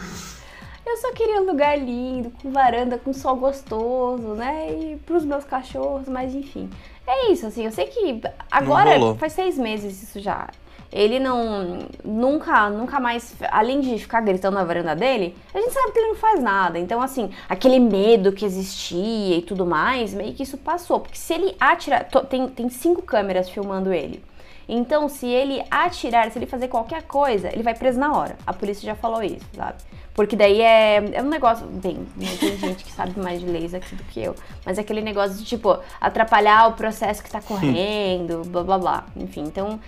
Eu 0.86 0.96
só 0.98 1.12
queria 1.12 1.40
um 1.40 1.46
lugar 1.46 1.78
lindo, 1.78 2.30
com 2.42 2.50
varanda, 2.52 2.98
com 2.98 3.12
sol 3.12 3.36
gostoso, 3.36 4.28
né? 4.34 4.68
E 4.70 4.96
pros 5.04 5.24
meus 5.24 5.44
cachorros, 5.44 6.08
mas 6.08 6.34
enfim. 6.34 6.70
É 7.06 7.30
isso, 7.32 7.46
assim, 7.46 7.64
eu 7.64 7.72
sei 7.72 7.86
que 7.86 8.20
agora 8.50 9.14
faz 9.16 9.32
seis 9.32 9.58
meses 9.58 10.02
isso 10.02 10.20
já. 10.20 10.48
Ele 10.94 11.18
não. 11.18 11.80
Nunca, 12.04 12.70
nunca 12.70 13.00
mais. 13.00 13.34
Além 13.50 13.80
de 13.80 13.98
ficar 13.98 14.20
gritando 14.20 14.54
na 14.54 14.62
varanda 14.62 14.94
dele, 14.94 15.36
a 15.52 15.58
gente 15.58 15.72
sabe 15.72 15.90
que 15.90 15.98
ele 15.98 16.08
não 16.08 16.14
faz 16.14 16.40
nada. 16.40 16.78
Então, 16.78 17.02
assim, 17.02 17.30
aquele 17.48 17.80
medo 17.80 18.30
que 18.30 18.44
existia 18.44 19.38
e 19.38 19.42
tudo 19.42 19.66
mais, 19.66 20.14
meio 20.14 20.32
que 20.32 20.44
isso 20.44 20.56
passou. 20.56 21.00
Porque 21.00 21.18
se 21.18 21.34
ele 21.34 21.56
atirar. 21.58 22.04
Tem, 22.30 22.48
tem 22.48 22.68
cinco 22.68 23.02
câmeras 23.02 23.50
filmando 23.50 23.92
ele. 23.92 24.22
Então, 24.68 25.08
se 25.08 25.26
ele 25.26 25.64
atirar, 25.68 26.30
se 26.30 26.38
ele 26.38 26.46
fazer 26.46 26.68
qualquer 26.68 27.02
coisa, 27.02 27.48
ele 27.52 27.64
vai 27.64 27.74
preso 27.74 27.98
na 27.98 28.16
hora. 28.16 28.36
A 28.46 28.52
polícia 28.52 28.86
já 28.86 28.94
falou 28.94 29.20
isso, 29.20 29.44
sabe? 29.52 29.78
Porque 30.14 30.36
daí 30.36 30.60
é, 30.60 31.02
é 31.12 31.22
um 31.22 31.28
negócio. 31.28 31.66
Bem, 31.66 32.06
né, 32.16 32.28
tem 32.38 32.56
gente 32.56 32.84
que 32.84 32.92
sabe 32.92 33.18
mais 33.18 33.40
de 33.40 33.46
leis 33.46 33.74
aqui 33.74 33.96
do 33.96 34.04
que 34.04 34.22
eu. 34.22 34.36
Mas 34.64 34.78
é 34.78 34.82
aquele 34.82 35.00
negócio 35.00 35.36
de, 35.36 35.44
tipo, 35.44 35.76
atrapalhar 36.00 36.68
o 36.68 36.74
processo 36.74 37.20
que 37.20 37.28
tá 37.28 37.42
correndo, 37.42 38.42
blá 38.46 38.62
blá 38.62 38.78
blá. 38.78 39.06
Enfim, 39.16 39.42
então. 39.42 39.80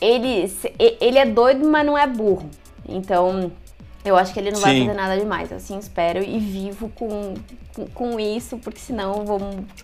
Ele, 0.00 0.52
ele 1.00 1.18
é 1.18 1.26
doido, 1.26 1.68
mas 1.68 1.84
não 1.84 1.96
é 1.96 2.06
burro. 2.06 2.48
Então. 2.88 3.50
Eu 4.04 4.16
acho 4.16 4.32
que 4.32 4.38
ele 4.38 4.52
não 4.52 4.60
vai 4.60 4.74
Sim. 4.74 4.86
fazer 4.86 4.96
nada 4.96 5.18
demais, 5.18 5.52
assim 5.52 5.76
espero 5.76 6.22
e 6.22 6.38
vivo 6.38 6.88
com, 6.90 7.34
com, 7.74 7.86
com 7.88 8.20
isso, 8.20 8.56
porque 8.58 8.78
senão 8.78 9.16
eu 9.16 9.24
vou 9.24 9.40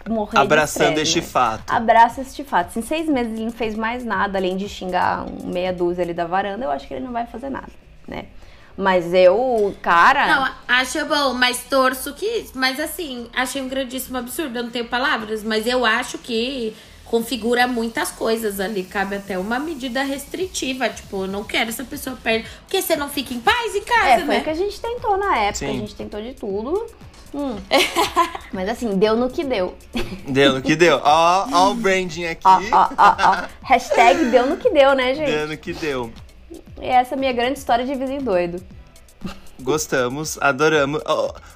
morrer 0.09 0.39
Abraçando 0.39 0.95
de 0.95 1.01
este 1.01 1.21
né? 1.21 1.27
fato. 1.27 1.71
Abraça 1.71 2.23
este 2.23 2.43
fato. 2.45 2.71
Se 2.71 2.79
em 2.79 2.83
seis 2.83 3.09
meses 3.09 3.33
ele 3.35 3.45
não 3.45 3.53
fez 3.53 3.75
mais 3.75 4.05
nada, 4.05 4.39
além 4.39 4.57
de 4.57 4.69
xingar 4.69 5.27
um 5.27 5.49
meia 5.49 5.73
dúzia 5.73 6.05
ali 6.05 6.15
da 6.15 6.27
varanda, 6.27 6.65
eu 6.65 6.71
acho 6.71 6.87
que 6.87 6.95
ele 6.95 7.05
não 7.05 7.13
vai 7.13 7.27
fazer 7.27 7.51
nada, 7.51 7.69
né? 8.07 8.27
Mas 8.77 9.13
eu, 9.15 9.75
cara. 9.81 10.27
Não, 10.27 10.53
acho 10.67 11.05
bom, 11.07 11.35
mas 11.35 11.65
torço 11.65 12.13
que. 12.15 12.47
Mas 12.55 12.81
assim, 12.81 13.29
achei 13.35 13.63
um 13.63 13.69
grandíssimo 13.69 14.19
absurdo. 14.19 14.59
Eu 14.59 14.65
não 14.65 14.71
tenho 14.71 14.87
palavras, 14.87 15.45
mas 15.45 15.67
eu 15.67 15.85
acho 15.85 16.19
que 16.19 16.75
configura 17.05 17.67
muitas 17.67 18.11
coisas 18.11 18.61
ali. 18.61 18.85
Cabe 18.85 19.17
até 19.17 19.39
uma 19.39 19.59
medida 19.59 20.03
restritiva. 20.03 20.89
Tipo, 20.89 21.25
eu 21.25 21.29
não 21.29 21.45
quero 21.45 21.71
essa 21.71 21.85
pessoa 21.85 22.17
perto. 22.23 22.49
Porque 22.61 22.81
você 22.83 22.97
não 22.97 23.09
fica 23.09 23.33
em 23.35 23.41
paz 23.41 23.75
em 23.75 23.83
casa, 23.83 24.09
é, 24.09 24.19
foi 24.19 24.35
né? 24.35 24.41
o 24.41 24.45
que 24.45 24.51
a 24.51 24.55
gente 24.55 24.81
tentou 24.81 25.17
na 25.17 25.39
época, 25.39 25.67
Sim. 25.67 25.71
a 25.71 25.81
gente 25.81 25.95
tentou 25.95 26.21
de 26.21 26.33
tudo. 26.35 26.87
Hum. 27.35 27.57
Mas 28.53 28.69
assim, 28.69 28.97
deu 28.97 29.17
no 29.17 29.29
que 29.29 29.43
deu. 29.43 29.75
Deu 30.29 30.55
no 30.55 30.63
que 30.63 30.77
deu. 30.77 31.01
Ó, 31.03 31.49
ó 31.53 31.71
o 31.73 31.75
branding 31.77 32.27
aqui. 32.27 32.43
Ó, 32.45 32.61
ó, 32.73 32.89
ó, 32.97 33.17
ó. 33.19 33.49
Hashtag 33.63 34.27
deu 34.27 34.47
no 34.47 34.57
que 34.57 34.71
deu, 34.71 34.95
né, 34.95 35.15
gente? 35.15 35.31
Deu 35.31 35.49
no 35.49 35.57
que 35.57 35.73
deu. 35.73 36.13
E 36.81 36.87
essa 36.87 37.15
é 37.15 37.17
a 37.17 37.19
minha 37.19 37.33
grande 37.33 37.59
história 37.59 37.85
de 37.85 37.95
vizinho 37.95 38.23
doido. 38.23 38.63
Gostamos, 39.61 40.37
adoramos. 40.41 41.01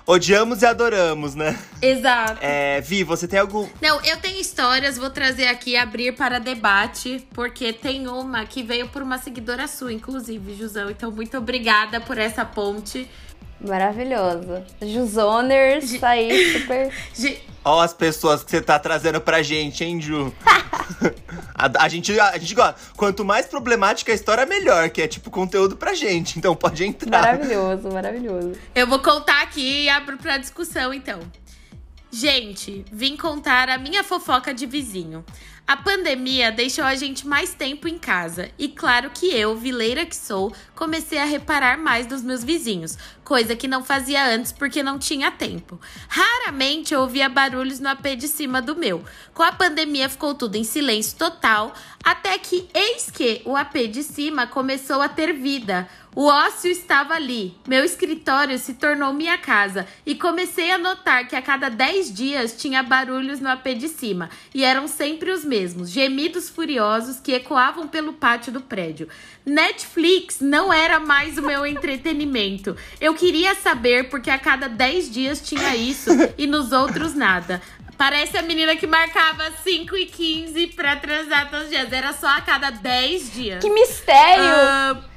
odiamos 0.07 0.63
e 0.63 0.67
adoramos, 0.67 1.35
né? 1.35 1.59
Exato. 1.83 2.39
É, 2.41 2.81
Vi, 2.81 3.03
você 3.03 3.27
tem 3.27 3.39
algum. 3.39 3.69
Não, 3.81 4.01
eu 4.05 4.17
tenho 4.19 4.41
histórias, 4.41 4.97
vou 4.97 5.11
trazer 5.11 5.49
aqui, 5.49 5.77
abrir 5.77 6.15
para 6.15 6.39
debate, 6.39 7.27
porque 7.35 7.73
tem 7.73 8.09
uma 8.09 8.45
que 8.47 8.63
veio 8.63 8.89
por 8.89 9.03
uma 9.03 9.19
seguidora 9.19 9.67
sua, 9.67 9.93
inclusive, 9.93 10.55
Jusão. 10.55 10.91
Então, 10.91 11.11
muito 11.11 11.37
obrigada 11.37 12.01
por 12.01 12.19
essa 12.19 12.45
ponte. 12.45 13.09
Maravilhoso. 13.61 14.63
Jusoners, 14.81 15.99
tá 15.99 16.11
aí 16.11 16.61
super. 16.61 16.93
Ó 17.65 17.81
as 17.81 17.93
pessoas 17.93 18.43
que 18.43 18.51
você 18.51 18.63
tá 18.63 18.79
trazendo 18.79 19.21
pra 19.21 19.43
gente, 19.43 19.85
hein, 19.85 20.01
Ju? 20.01 20.33
a, 21.55 21.85
a, 21.85 21.89
gente, 21.89 22.19
a, 22.19 22.31
a 22.31 22.39
gente 22.39 22.55
gosta. 22.55 22.77
Quanto 22.97 23.25
mais 23.25 23.47
problemática 23.47 24.13
a 24.13 24.15
história, 24.15 24.47
melhor, 24.47 24.89
que 24.91 25.03
é 25.03 25.09
tipo 25.09 25.31
conteúdo 25.31 25.77
pra 25.77 25.93
gente. 25.93 26.39
Então 26.39 26.55
pode 26.55 26.85
entrar. 26.85 27.21
Maravilhoso, 27.21 27.89
maravilhoso. 27.93 28.53
Eu 28.75 28.87
vou 28.87 29.01
contar 29.01 29.43
aqui 29.43 29.85
e 29.85 29.89
abro 29.89 30.17
pra 30.17 30.39
discussão, 30.39 30.95
então. 30.95 31.21
Gente, 32.11 32.87
vim 32.91 33.17
contar 33.17 33.69
a 33.69 33.77
minha 33.77 34.03
fofoca 34.03 34.55
de 34.55 34.65
vizinho. 34.65 35.25
A 35.69 35.77
pandemia 35.77 36.51
deixou 36.51 36.83
a 36.83 36.95
gente 36.95 37.29
mais 37.29 37.53
tempo 37.53 37.87
em 37.87 37.99
casa 37.99 38.49
e 38.59 38.69
claro 38.69 39.11
que 39.11 39.27
eu, 39.27 39.55
vileira 39.55 40.07
que 40.07 40.17
sou, 40.17 40.51
comecei 40.75 41.19
a 41.19 41.27
reparar 41.27 41.77
mais 41.77 42.07
dos 42.07 42.23
meus 42.23 42.43
vizinhos, 42.43 42.97
coisa 43.29 43.55
que 43.55 43.69
não 43.69 43.85
fazia 43.85 44.27
antes 44.27 44.53
porque 44.53 44.83
não 44.83 44.99
tinha 44.99 45.31
tempo. 45.31 45.79
Raramente 46.09 46.95
eu 46.95 47.03
ouvia 47.03 47.29
barulhos 47.29 47.79
no 47.79 47.91
AP 47.91 48.17
de 48.17 48.27
cima 48.27 48.63
do 48.63 48.75
meu. 48.75 49.05
Com 49.35 49.43
a 49.43 49.53
pandemia 49.53 50.09
ficou 50.09 50.35
tudo 50.35 50.57
em 50.57 50.65
silêncio 50.65 51.19
total, 51.19 51.75
até 52.03 52.39
que 52.39 52.67
eis 52.73 53.11
que 53.11 53.43
o 53.45 53.55
AP 53.55 53.87
de 53.91 54.03
cima 54.03 54.47
começou 54.47 55.03
a 55.03 55.11
ter 55.11 55.35
vida. 55.35 55.87
O 56.17 56.25
ócio 56.25 56.71
estava 56.71 57.15
ali. 57.15 57.55
Meu 57.69 57.85
escritório 57.85 58.59
se 58.59 58.75
tornou 58.75 59.13
minha 59.13 59.39
casa 59.39 59.87
e 60.05 60.15
comecei 60.15 60.71
a 60.71 60.79
notar 60.79 61.29
que 61.29 61.37
a 61.37 61.43
cada 61.43 61.69
10 61.69 62.13
dias 62.13 62.57
tinha 62.57 62.83
barulhos 62.83 63.41
no 63.41 63.49
AP 63.49 63.67
de 63.77 63.89
cima 63.89 64.31
e 64.55 64.65
eram 64.65 64.89
sempre 64.89 65.31
os 65.31 65.45
mesmos, 65.45 65.91
gemidos 65.91 66.49
furiosos 66.49 67.21
que 67.21 67.33
ecoavam 67.33 67.87
pelo 67.87 68.15
pátio 68.15 68.51
do 68.51 68.61
prédio. 68.61 69.07
Netflix 69.49 70.41
não 70.41 70.73
era 70.73 71.01
mais 71.01 71.39
o 71.39 71.43
meu 71.43 71.67
entretenimento. 71.67 72.77
Eu 73.01 73.15
queria 73.15 73.55
saber 73.55 74.09
porque 74.09 74.31
a 74.31 74.39
cada 74.39 74.69
10 74.69 75.11
dias 75.11 75.41
tinha 75.41 75.75
isso 75.75 76.11
e 76.39 76.47
nos 76.47 76.73
outros 76.73 77.15
nada. 77.15 77.61
Parece 77.97 78.39
a 78.39 78.43
menina 78.43 78.77
que 78.77 78.87
marcava 78.87 79.51
5 79.65 79.97
e 79.97 80.07
15 80.07 80.69
pra 80.69 80.95
transar 80.97 81.51
todos 81.51 81.65
os 81.65 81.71
dias. 81.71 81.93
Era 81.93 82.13
só 82.13 82.29
a 82.29 82.41
cada 82.41 82.71
10 82.71 83.33
dias. 83.33 83.61
Que 83.61 83.71
mistério! 83.71 84.45
Uh, 84.45 85.09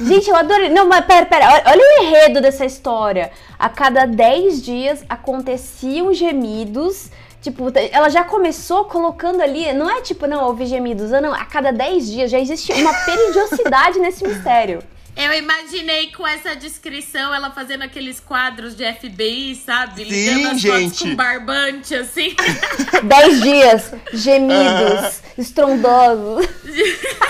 Gente, 0.00 0.30
eu 0.30 0.36
adorei. 0.36 0.68
Não, 0.68 0.86
mas 0.86 1.04
pera, 1.04 1.26
pera. 1.26 1.62
Olha 1.66 1.80
o 1.80 2.04
enredo 2.04 2.40
dessa 2.40 2.64
história. 2.64 3.32
A 3.58 3.68
cada 3.68 4.06
10 4.06 4.62
dias 4.62 5.04
aconteciam 5.08 6.14
gemidos. 6.14 7.10
Tipo, 7.40 7.72
ela 7.92 8.08
já 8.08 8.24
começou 8.24 8.84
colocando 8.84 9.40
ali. 9.40 9.72
Não 9.72 9.88
é 9.88 10.00
tipo, 10.00 10.26
não, 10.26 10.44
ouvi 10.44 10.66
gemidos. 10.66 11.10
Não, 11.10 11.32
a 11.32 11.44
cada 11.44 11.72
10 11.72 12.10
dias 12.10 12.30
já 12.30 12.38
existe 12.38 12.72
uma 12.72 12.92
periodicidade 13.04 13.98
nesse 13.98 14.26
mistério. 14.26 14.82
Eu 15.16 15.32
imaginei 15.32 16.12
com 16.12 16.24
essa 16.24 16.54
descrição 16.54 17.34
ela 17.34 17.50
fazendo 17.50 17.82
aqueles 17.82 18.20
quadros 18.20 18.76
de 18.76 18.84
FBI, 18.92 19.56
sabe? 19.56 20.04
Sim, 20.04 20.10
Ligando 20.10 20.54
as 20.54 20.60
gente. 20.60 21.02
com 21.02 21.16
barbante, 21.16 21.92
assim. 21.92 22.36
10 23.02 23.42
dias, 23.42 23.92
gemidos, 24.12 25.20
estrondosos. 25.36 26.46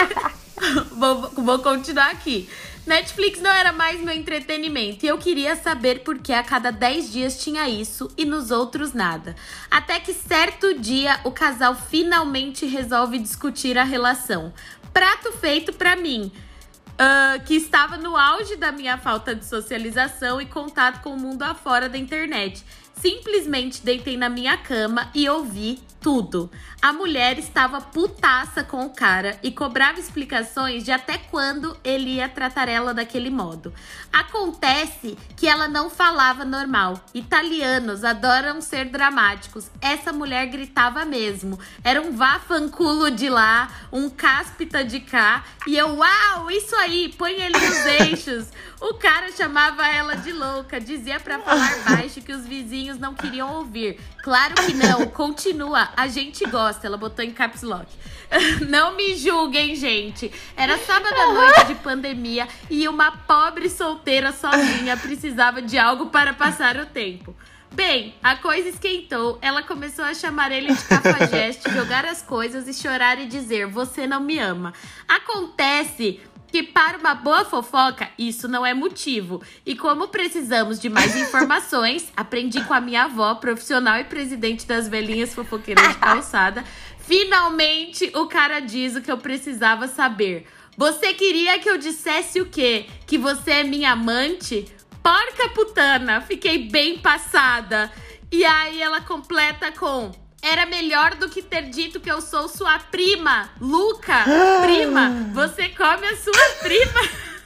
vou, 0.92 1.30
vou 1.30 1.58
continuar 1.60 2.10
aqui. 2.10 2.46
Netflix 2.88 3.38
não 3.42 3.50
era 3.50 3.70
mais 3.70 4.00
meu 4.00 4.14
entretenimento 4.14 5.04
e 5.04 5.08
eu 5.08 5.18
queria 5.18 5.54
saber 5.54 6.00
por 6.00 6.18
que 6.20 6.32
a 6.32 6.42
cada 6.42 6.72
10 6.72 7.12
dias 7.12 7.38
tinha 7.38 7.68
isso 7.68 8.10
e 8.16 8.24
nos 8.24 8.50
outros 8.50 8.94
nada. 8.94 9.36
Até 9.70 10.00
que 10.00 10.14
certo 10.14 10.72
dia 10.72 11.20
o 11.22 11.30
casal 11.30 11.74
finalmente 11.74 12.64
resolve 12.64 13.18
discutir 13.18 13.76
a 13.76 13.84
relação. 13.84 14.54
Prato 14.90 15.30
feito 15.32 15.70
para 15.74 15.96
mim. 15.96 16.32
Uh, 16.94 17.44
que 17.44 17.54
estava 17.54 17.96
no 17.96 18.16
auge 18.16 18.56
da 18.56 18.72
minha 18.72 18.98
falta 18.98 19.32
de 19.32 19.44
socialização 19.44 20.40
e 20.40 20.46
contato 20.46 21.00
com 21.00 21.10
o 21.10 21.16
mundo 21.16 21.44
afora 21.44 21.88
da 21.88 21.96
internet. 21.96 22.64
Simplesmente 22.94 23.84
deitei 23.84 24.16
na 24.16 24.28
minha 24.28 24.56
cama 24.56 25.08
e 25.14 25.28
ouvi 25.28 25.78
tudo. 26.08 26.50
A 26.80 26.90
mulher 26.90 27.38
estava 27.38 27.82
putaça 27.82 28.64
com 28.64 28.86
o 28.86 28.88
cara 28.88 29.38
e 29.42 29.50
cobrava 29.50 30.00
explicações 30.00 30.82
de 30.82 30.90
até 30.90 31.18
quando 31.18 31.76
ele 31.84 32.14
ia 32.14 32.30
tratar 32.30 32.66
ela 32.66 32.94
daquele 32.94 33.28
modo. 33.28 33.74
Acontece 34.10 35.18
que 35.36 35.46
ela 35.46 35.68
não 35.68 35.90
falava 35.90 36.46
normal. 36.46 36.98
Italianos 37.12 38.04
adoram 38.04 38.62
ser 38.62 38.86
dramáticos. 38.86 39.70
Essa 39.82 40.10
mulher 40.10 40.46
gritava 40.46 41.04
mesmo. 41.04 41.58
Era 41.84 42.00
um 42.00 42.16
vafanculo 42.16 43.10
de 43.10 43.28
lá, 43.28 43.68
um 43.92 44.08
cáspita 44.08 44.82
de 44.82 45.00
cá. 45.00 45.44
E 45.66 45.76
eu, 45.76 45.94
uau, 45.94 46.50
isso 46.50 46.74
aí, 46.76 47.14
põe 47.18 47.32
ele 47.32 47.58
nos 47.58 47.84
eixos. 48.00 48.46
O 48.80 48.94
cara 48.94 49.30
chamava 49.32 49.86
ela 49.88 50.14
de 50.14 50.32
louca, 50.32 50.80
dizia 50.80 51.18
para 51.18 51.40
falar 51.40 51.78
baixo 51.84 52.22
que 52.22 52.32
os 52.32 52.46
vizinhos 52.46 52.96
não 52.96 53.12
queriam 53.12 53.56
ouvir. 53.56 54.00
Claro 54.22 54.54
que 54.54 54.72
não, 54.72 55.06
continua, 55.06 55.88
a 55.98 56.06
gente 56.06 56.44
gosta. 56.46 56.86
Ela 56.86 56.96
botou 56.96 57.24
em 57.24 57.32
caps 57.32 57.62
lock. 57.62 57.86
Não 58.68 58.94
me 58.94 59.16
julguem, 59.16 59.74
gente. 59.74 60.30
Era 60.56 60.78
sábado 60.78 61.12
à 61.12 61.32
noite 61.32 61.64
de 61.66 61.74
pandemia 61.74 62.46
e 62.70 62.86
uma 62.86 63.10
pobre 63.10 63.68
solteira 63.68 64.30
sozinha 64.30 64.96
precisava 64.96 65.60
de 65.60 65.76
algo 65.76 66.06
para 66.06 66.32
passar 66.32 66.76
o 66.76 66.86
tempo. 66.86 67.34
Bem, 67.72 68.14
a 68.22 68.36
coisa 68.36 68.68
esquentou. 68.68 69.38
Ela 69.42 69.62
começou 69.62 70.04
a 70.04 70.14
chamar 70.14 70.52
ele 70.52 70.72
de 70.72 70.84
cafajeste, 70.84 71.68
jogar 71.74 72.04
as 72.04 72.22
coisas 72.22 72.68
e 72.68 72.72
chorar 72.72 73.20
e 73.20 73.26
dizer: 73.26 73.66
Você 73.66 74.06
não 74.06 74.20
me 74.20 74.38
ama. 74.38 74.72
Acontece 75.06 76.20
que 76.50 76.62
para 76.62 76.98
uma 76.98 77.14
boa 77.14 77.44
fofoca 77.44 78.10
isso 78.18 78.48
não 78.48 78.64
é 78.64 78.74
motivo. 78.74 79.42
E 79.64 79.76
como 79.76 80.08
precisamos 80.08 80.80
de 80.80 80.88
mais 80.88 81.14
informações, 81.16 82.10
aprendi 82.16 82.62
com 82.64 82.74
a 82.74 82.80
minha 82.80 83.04
avó, 83.04 83.34
profissional 83.34 83.98
e 83.98 84.04
presidente 84.04 84.66
das 84.66 84.88
velhinhas 84.88 85.34
fofoqueiras 85.34 85.88
de 85.88 85.98
calçada. 85.98 86.64
Finalmente 86.98 88.10
o 88.14 88.26
cara 88.26 88.60
diz 88.60 88.96
o 88.96 89.00
que 89.00 89.10
eu 89.10 89.18
precisava 89.18 89.86
saber. 89.86 90.46
Você 90.76 91.12
queria 91.12 91.58
que 91.58 91.68
eu 91.68 91.76
dissesse 91.76 92.40
o 92.40 92.46
quê? 92.46 92.86
Que 93.06 93.18
você 93.18 93.50
é 93.50 93.64
minha 93.64 93.92
amante? 93.92 94.64
Porca 95.02 95.48
putana, 95.50 96.20
fiquei 96.20 96.68
bem 96.68 96.98
passada. 96.98 97.90
E 98.30 98.44
aí 98.44 98.80
ela 98.80 99.00
completa 99.00 99.72
com 99.72 100.12
era 100.42 100.66
melhor 100.66 101.14
do 101.14 101.28
que 101.28 101.42
ter 101.42 101.70
dito 101.70 102.00
que 102.00 102.10
eu 102.10 102.20
sou 102.20 102.48
sua 102.48 102.78
prima. 102.78 103.50
Luca, 103.60 104.24
prima, 104.62 105.10
você 105.32 105.68
come 105.70 106.06
a 106.06 106.16
sua 106.16 106.50
prima. 106.60 107.28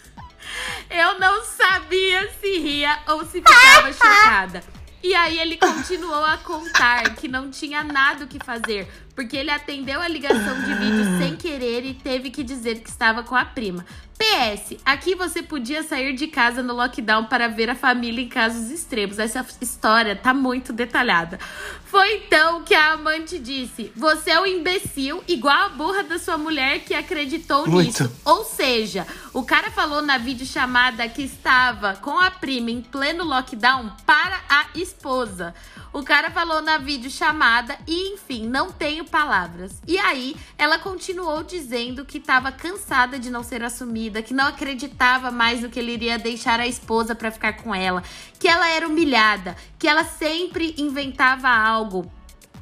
Eu 0.91 1.19
não 1.19 1.43
sabia 1.43 2.31
se 2.39 2.59
ria 2.59 2.99
ou 3.09 3.25
se 3.25 3.41
ficava 3.41 3.91
chocada. 3.95 4.63
E 5.03 5.15
aí 5.15 5.39
ele 5.41 5.57
continuou 5.57 6.25
a 6.25 6.37
contar 6.37 7.17
que 7.17 7.27
não 7.27 7.51
tinha 7.51 7.83
nada 7.83 8.25
o 8.25 8.29
que 8.29 8.39
fazer, 8.39 8.87
porque 9.17 9.37
ele 9.37 9.51
atendeu 9.51 10.01
a 10.01 10.07
ligação 10.07 10.63
de 10.63 10.75
vídeo 10.75 11.05
sem 11.19 11.35
querer 11.35 11.85
e 11.85 11.95
teve 11.95 12.31
que 12.31 12.45
dizer 12.45 12.81
que 12.81 12.89
estava 12.89 13.23
com 13.23 13.35
a 13.35 13.45
prima. 13.45 13.85
PS, 14.19 14.77
aqui 14.85 15.15
você 15.15 15.43
podia 15.43 15.83
sair 15.83 16.15
de 16.15 16.27
casa 16.29 16.63
no 16.63 16.75
lockdown 16.75 17.27
para 17.27 17.49
ver 17.49 17.69
a 17.71 17.75
família 17.75 18.23
em 18.23 18.29
casos 18.29 18.71
extremos. 18.71 19.19
Essa 19.19 19.45
história 19.61 20.15
tá 20.15 20.33
muito 20.33 20.73
detalhada. 20.73 21.39
Foi 21.85 22.17
então 22.17 22.63
que 22.63 22.75
a 22.75 22.93
amante 22.93 23.39
disse: 23.39 23.93
Você 23.97 24.31
é 24.31 24.41
um 24.41 24.47
imbecil, 24.47 25.23
igual 25.29 25.67
a 25.67 25.69
burra 25.69 26.03
da 26.03 26.19
sua 26.19 26.39
mulher 26.39 26.81
que 26.81 26.95
acreditou 26.95 27.67
muito. 27.67 28.05
nisso. 28.05 28.17
Ou 28.25 28.45
seja, 28.45 29.07
o 29.33 29.43
cara 29.43 29.71
falou 29.71 30.01
na 30.01 30.19
videochamada 30.19 31.09
que 31.09 31.23
estava 31.23 31.97
com 31.97 32.19
a 32.19 32.31
prima 32.31 32.71
em 32.71 32.81
pleno 32.81 33.25
lockdown 33.25 33.93
para 34.07 34.41
a 34.49 34.67
esposa. 34.75 35.55
O 35.93 36.03
cara 36.03 36.31
falou 36.31 36.63
na 36.63 36.79
videochamada 36.79 37.77
e, 37.87 38.15
enfim, 38.15 38.47
não 38.47 38.73
tenho 38.73 39.05
palavras. 39.05 39.73
E 39.87 39.99
aí, 39.99 40.35
ela 40.57 40.79
continuou 40.79 41.43
dizendo 41.43 42.07
que 42.07 42.17
estava 42.17 42.51
cansada 42.51 43.19
de 43.19 43.29
não 43.29 43.43
ser 43.43 43.63
assumida, 43.63 44.02
que 44.11 44.35
não 44.35 44.47
acreditava 44.47 45.31
mais 45.31 45.61
no 45.61 45.69
que 45.69 45.79
ele 45.79 45.93
iria 45.93 46.19
deixar 46.19 46.59
a 46.61 46.67
esposa 46.67 47.15
para 47.15 47.31
ficar 47.31 47.55
com 47.59 47.75
ela, 47.75 48.03
que 48.39 48.49
ela 48.49 48.69
era 48.69 48.87
humilhada, 48.89 49.57
que 49.79 49.87
ela 49.87 50.05
sempre 50.05 50.75
inventava 50.79 51.49
algo 51.49 52.11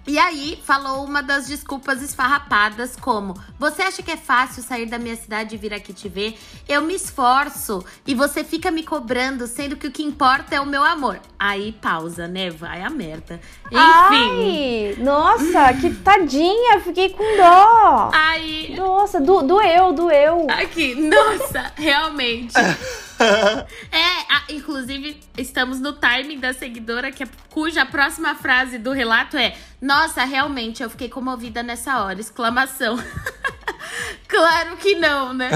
e 0.06 0.18
aí, 0.18 0.58
falou 0.64 1.04
uma 1.04 1.22
das 1.22 1.46
desculpas 1.46 2.02
esfarrapadas, 2.02 2.96
como: 2.96 3.34
Você 3.58 3.82
acha 3.82 4.02
que 4.02 4.10
é 4.10 4.16
fácil 4.16 4.62
sair 4.62 4.86
da 4.86 4.98
minha 4.98 5.14
cidade 5.14 5.54
e 5.54 5.58
vir 5.58 5.74
aqui 5.74 5.92
te 5.92 6.08
ver? 6.08 6.38
Eu 6.68 6.82
me 6.82 6.94
esforço 6.94 7.84
e 8.06 8.14
você 8.14 8.42
fica 8.42 8.70
me 8.70 8.82
cobrando, 8.82 9.46
sendo 9.46 9.76
que 9.76 9.86
o 9.86 9.90
que 9.90 10.02
importa 10.02 10.54
é 10.54 10.60
o 10.60 10.66
meu 10.66 10.82
amor. 10.82 11.20
Aí, 11.38 11.72
pausa, 11.72 12.26
né? 12.26 12.50
Vai 12.50 12.82
a 12.82 12.90
merda. 12.90 13.40
Enfim. 13.66 13.76
Ai, 13.76 14.96
nossa, 14.98 15.74
que 15.74 15.94
tadinha, 15.94 16.80
fiquei 16.80 17.10
com 17.10 17.36
dó. 17.36 18.10
Aí. 18.14 18.74
Nossa, 18.76 19.20
do, 19.20 19.42
doeu, 19.42 19.92
doeu. 19.92 20.46
Aqui, 20.50 20.94
nossa, 20.94 21.72
realmente. 21.76 22.54
é, 23.92 24.52
inclusive, 24.54 25.20
estamos 25.36 25.80
no 25.80 25.92
timing 25.92 26.38
da 26.38 26.52
seguidora, 26.52 27.10
que 27.12 27.22
é, 27.22 27.28
cuja 27.50 27.84
próxima 27.84 28.34
frase 28.34 28.78
do 28.78 28.92
relato 28.92 29.36
é: 29.36 29.56
Nossa, 29.80 30.24
realmente, 30.24 30.82
eu 30.82 30.90
fiquei 30.90 31.08
comovida 31.08 31.62
nessa 31.62 32.02
hora! 32.02 32.20
Exclamação. 32.20 32.98
Claro 34.28 34.76
que 34.76 34.94
não, 34.94 35.34
né? 35.34 35.50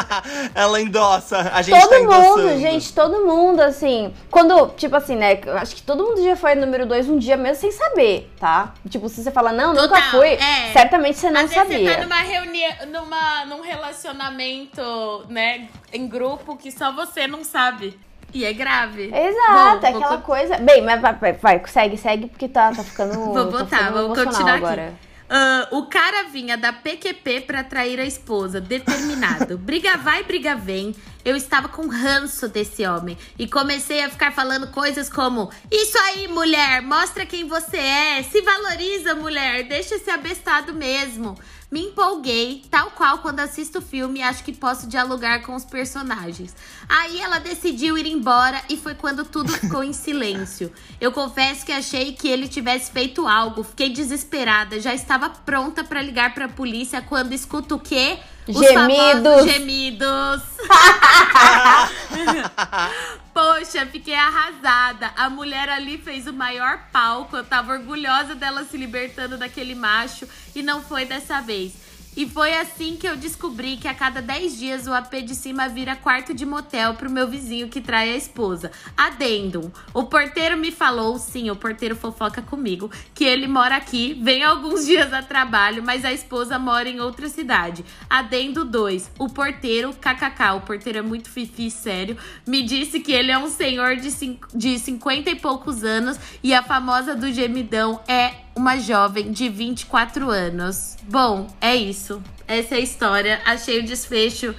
Ela 0.54 0.80
endossa. 0.80 1.38
A 1.54 1.62
gente 1.62 1.80
todo 1.80 1.90
tá 2.08 2.20
mundo, 2.20 2.58
gente, 2.58 2.92
todo 2.92 3.24
mundo, 3.24 3.60
assim. 3.60 4.12
Quando, 4.30 4.68
tipo 4.76 4.96
assim, 4.96 5.14
né? 5.16 5.38
Acho 5.60 5.76
que 5.76 5.82
todo 5.82 6.02
mundo 6.02 6.22
já 6.22 6.34
foi 6.36 6.54
número 6.54 6.86
dois 6.86 7.08
um 7.08 7.18
dia 7.18 7.36
mesmo 7.36 7.60
sem 7.60 7.70
saber, 7.70 8.30
tá? 8.38 8.74
Tipo, 8.88 9.08
se 9.08 9.22
você 9.22 9.30
fala, 9.30 9.52
não, 9.52 9.74
Total, 9.74 9.88
nunca 9.88 10.02
fui, 10.10 10.28
é. 10.28 10.72
certamente 10.72 11.18
você 11.18 11.30
não 11.30 11.42
Às 11.42 11.50
vezes 11.50 11.62
sabia. 11.68 11.88
você 11.90 11.96
tá 11.96 12.02
numa 12.02 12.20
reunião, 12.20 12.72
numa, 12.88 13.44
num 13.46 13.60
relacionamento, 13.60 15.24
né, 15.28 15.68
em 15.92 16.06
grupo 16.08 16.56
que 16.56 16.70
só 16.72 16.92
você 16.92 17.26
não 17.26 17.44
sabe. 17.44 17.98
E 18.34 18.44
é 18.44 18.52
grave. 18.52 19.04
Exato, 19.14 19.86
é 19.86 19.92
vou 19.92 20.00
aquela 20.00 20.16
con- 20.18 20.22
coisa. 20.22 20.58
Bem, 20.58 20.82
mas 20.82 21.00
vai, 21.00 21.14
vai, 21.14 21.32
vai, 21.32 21.62
segue, 21.66 21.96
segue, 21.96 22.26
porque 22.26 22.48
tá, 22.48 22.72
tá 22.72 22.82
ficando. 22.82 23.14
Vou 23.32 23.34
tá 23.34 23.44
botar, 23.44 23.76
ficando 23.78 24.06
vou 24.08 24.16
continuar 24.16 24.54
agora. 24.54 24.82
aqui. 24.88 25.05
Ah, 25.28 25.68
o 25.72 25.86
cara 25.86 26.24
vinha 26.24 26.56
da 26.56 26.72
PQP 26.72 27.42
pra 27.42 27.64
trair 27.64 27.98
a 27.98 28.04
esposa, 28.04 28.60
determinado. 28.60 29.58
briga 29.58 29.96
vai, 29.96 30.22
briga 30.22 30.54
vem. 30.54 30.94
Eu 31.24 31.34
estava 31.34 31.68
com 31.68 31.88
ranço 31.88 32.48
desse 32.48 32.86
homem 32.86 33.18
e 33.36 33.48
comecei 33.48 34.04
a 34.04 34.08
ficar 34.08 34.32
falando 34.32 34.68
coisas 34.68 35.10
como: 35.10 35.50
Isso 35.70 35.98
aí, 35.98 36.28
mulher, 36.28 36.80
mostra 36.82 37.26
quem 37.26 37.48
você 37.48 37.76
é, 37.76 38.22
se 38.22 38.40
valoriza, 38.42 39.14
mulher, 39.16 39.64
deixa 39.64 39.96
esse 39.96 40.08
abestado 40.08 40.72
mesmo. 40.72 41.36
Me 41.70 41.80
empolguei, 41.80 42.62
tal 42.70 42.92
qual 42.92 43.18
quando 43.18 43.40
assisto 43.40 43.80
o 43.80 43.82
filme 43.82 44.20
e 44.20 44.22
acho 44.22 44.44
que 44.44 44.52
posso 44.52 44.86
dialogar 44.86 45.42
com 45.42 45.54
os 45.54 45.64
personagens. 45.64 46.54
Aí 46.88 47.20
ela 47.20 47.38
decidiu 47.38 47.98
ir 47.98 48.06
embora 48.06 48.62
e 48.68 48.76
foi 48.76 48.94
quando 48.94 49.24
tudo 49.24 49.50
ficou 49.52 49.82
em 49.82 49.92
silêncio. 49.92 50.72
Eu 51.00 51.10
confesso 51.10 51.66
que 51.66 51.72
achei 51.72 52.12
que 52.12 52.28
ele 52.28 52.46
tivesse 52.46 52.92
feito 52.92 53.26
algo, 53.26 53.64
fiquei 53.64 53.90
desesperada, 53.90 54.80
já 54.80 54.94
estava 54.94 55.28
pronta 55.28 55.82
pra 55.82 56.00
ligar 56.00 56.32
pra 56.34 56.48
polícia 56.48 57.02
quando 57.02 57.32
escuto 57.32 57.74
o 57.74 57.80
quê? 57.80 58.18
Os 58.46 58.58
Gemidos. 58.58 59.44
gemidos. 59.44 60.42
Poxa, 63.36 63.84
fiquei 63.84 64.14
arrasada. 64.14 65.12
A 65.14 65.28
mulher 65.28 65.68
ali 65.68 65.98
fez 65.98 66.26
o 66.26 66.32
maior 66.32 66.88
palco. 66.90 67.36
Eu 67.36 67.44
tava 67.44 67.74
orgulhosa 67.74 68.34
dela 68.34 68.64
se 68.64 68.78
libertando 68.78 69.36
daquele 69.36 69.74
macho. 69.74 70.26
E 70.54 70.62
não 70.62 70.82
foi 70.82 71.04
dessa 71.04 71.42
vez. 71.42 71.74
E 72.16 72.26
foi 72.26 72.56
assim 72.56 72.96
que 72.96 73.06
eu 73.06 73.14
descobri 73.14 73.76
que 73.76 73.86
a 73.86 73.92
cada 73.92 74.22
10 74.22 74.58
dias 74.58 74.86
o 74.86 74.94
AP 74.94 75.16
de 75.22 75.34
cima 75.34 75.68
vira 75.68 75.94
quarto 75.94 76.32
de 76.32 76.46
motel 76.46 76.94
pro 76.94 77.10
meu 77.10 77.28
vizinho 77.28 77.68
que 77.68 77.78
trai 77.78 78.10
a 78.10 78.16
esposa. 78.16 78.72
Adendum. 78.96 79.70
O 79.92 80.04
porteiro 80.04 80.56
me 80.56 80.72
falou, 80.72 81.18
sim, 81.18 81.50
o 81.50 81.56
porteiro 81.56 81.94
fofoca 81.94 82.40
comigo, 82.40 82.90
que 83.14 83.22
ele 83.22 83.46
mora 83.46 83.76
aqui, 83.76 84.18
vem 84.22 84.42
alguns 84.42 84.86
dias 84.86 85.12
a 85.12 85.22
trabalho, 85.22 85.82
mas 85.82 86.06
a 86.06 86.12
esposa 86.12 86.58
mora 86.58 86.88
em 86.88 87.00
outra 87.00 87.28
cidade. 87.28 87.84
Adendo 88.08 88.64
2. 88.64 89.10
O 89.18 89.28
porteiro, 89.28 89.92
kkk, 89.92 90.56
o 90.56 90.60
porteiro 90.62 91.00
é 91.00 91.02
muito 91.02 91.28
fifi, 91.28 91.70
sério, 91.70 92.16
me 92.46 92.62
disse 92.62 93.00
que 93.00 93.12
ele 93.12 93.30
é 93.30 93.36
um 93.36 93.50
senhor 93.50 93.96
de, 93.96 94.08
de 94.54 94.78
50 94.78 95.28
e 95.28 95.36
poucos 95.36 95.84
anos 95.84 96.18
e 96.42 96.54
a 96.54 96.62
famosa 96.62 97.14
do 97.14 97.30
gemidão 97.30 98.00
é 98.08 98.45
uma 98.56 98.78
jovem 98.78 99.30
de 99.30 99.48
24 99.48 100.30
anos. 100.30 100.96
Bom, 101.02 101.46
é 101.60 101.76
isso. 101.76 102.22
Essa 102.48 102.74
é 102.74 102.78
a 102.78 102.80
história. 102.80 103.40
Achei 103.44 103.80
o 103.80 103.84
desfecho 103.84 104.54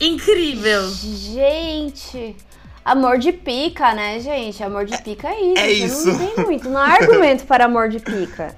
incrível. 0.00 0.88
Gente. 0.90 2.34
Amor 2.82 3.18
de 3.18 3.32
pica, 3.32 3.92
né, 3.94 4.18
gente? 4.20 4.62
Amor 4.62 4.86
de 4.86 4.96
pica 5.02 5.28
é 5.28 5.40
isso. 5.40 5.60
é 5.60 5.70
isso. 5.70 6.06
Não 6.06 6.18
tem 6.18 6.44
muito. 6.44 6.68
Não 6.70 6.80
há 6.80 6.94
argumento 6.94 7.44
para 7.44 7.66
amor 7.66 7.88
de 7.88 7.98
pica. 7.98 8.56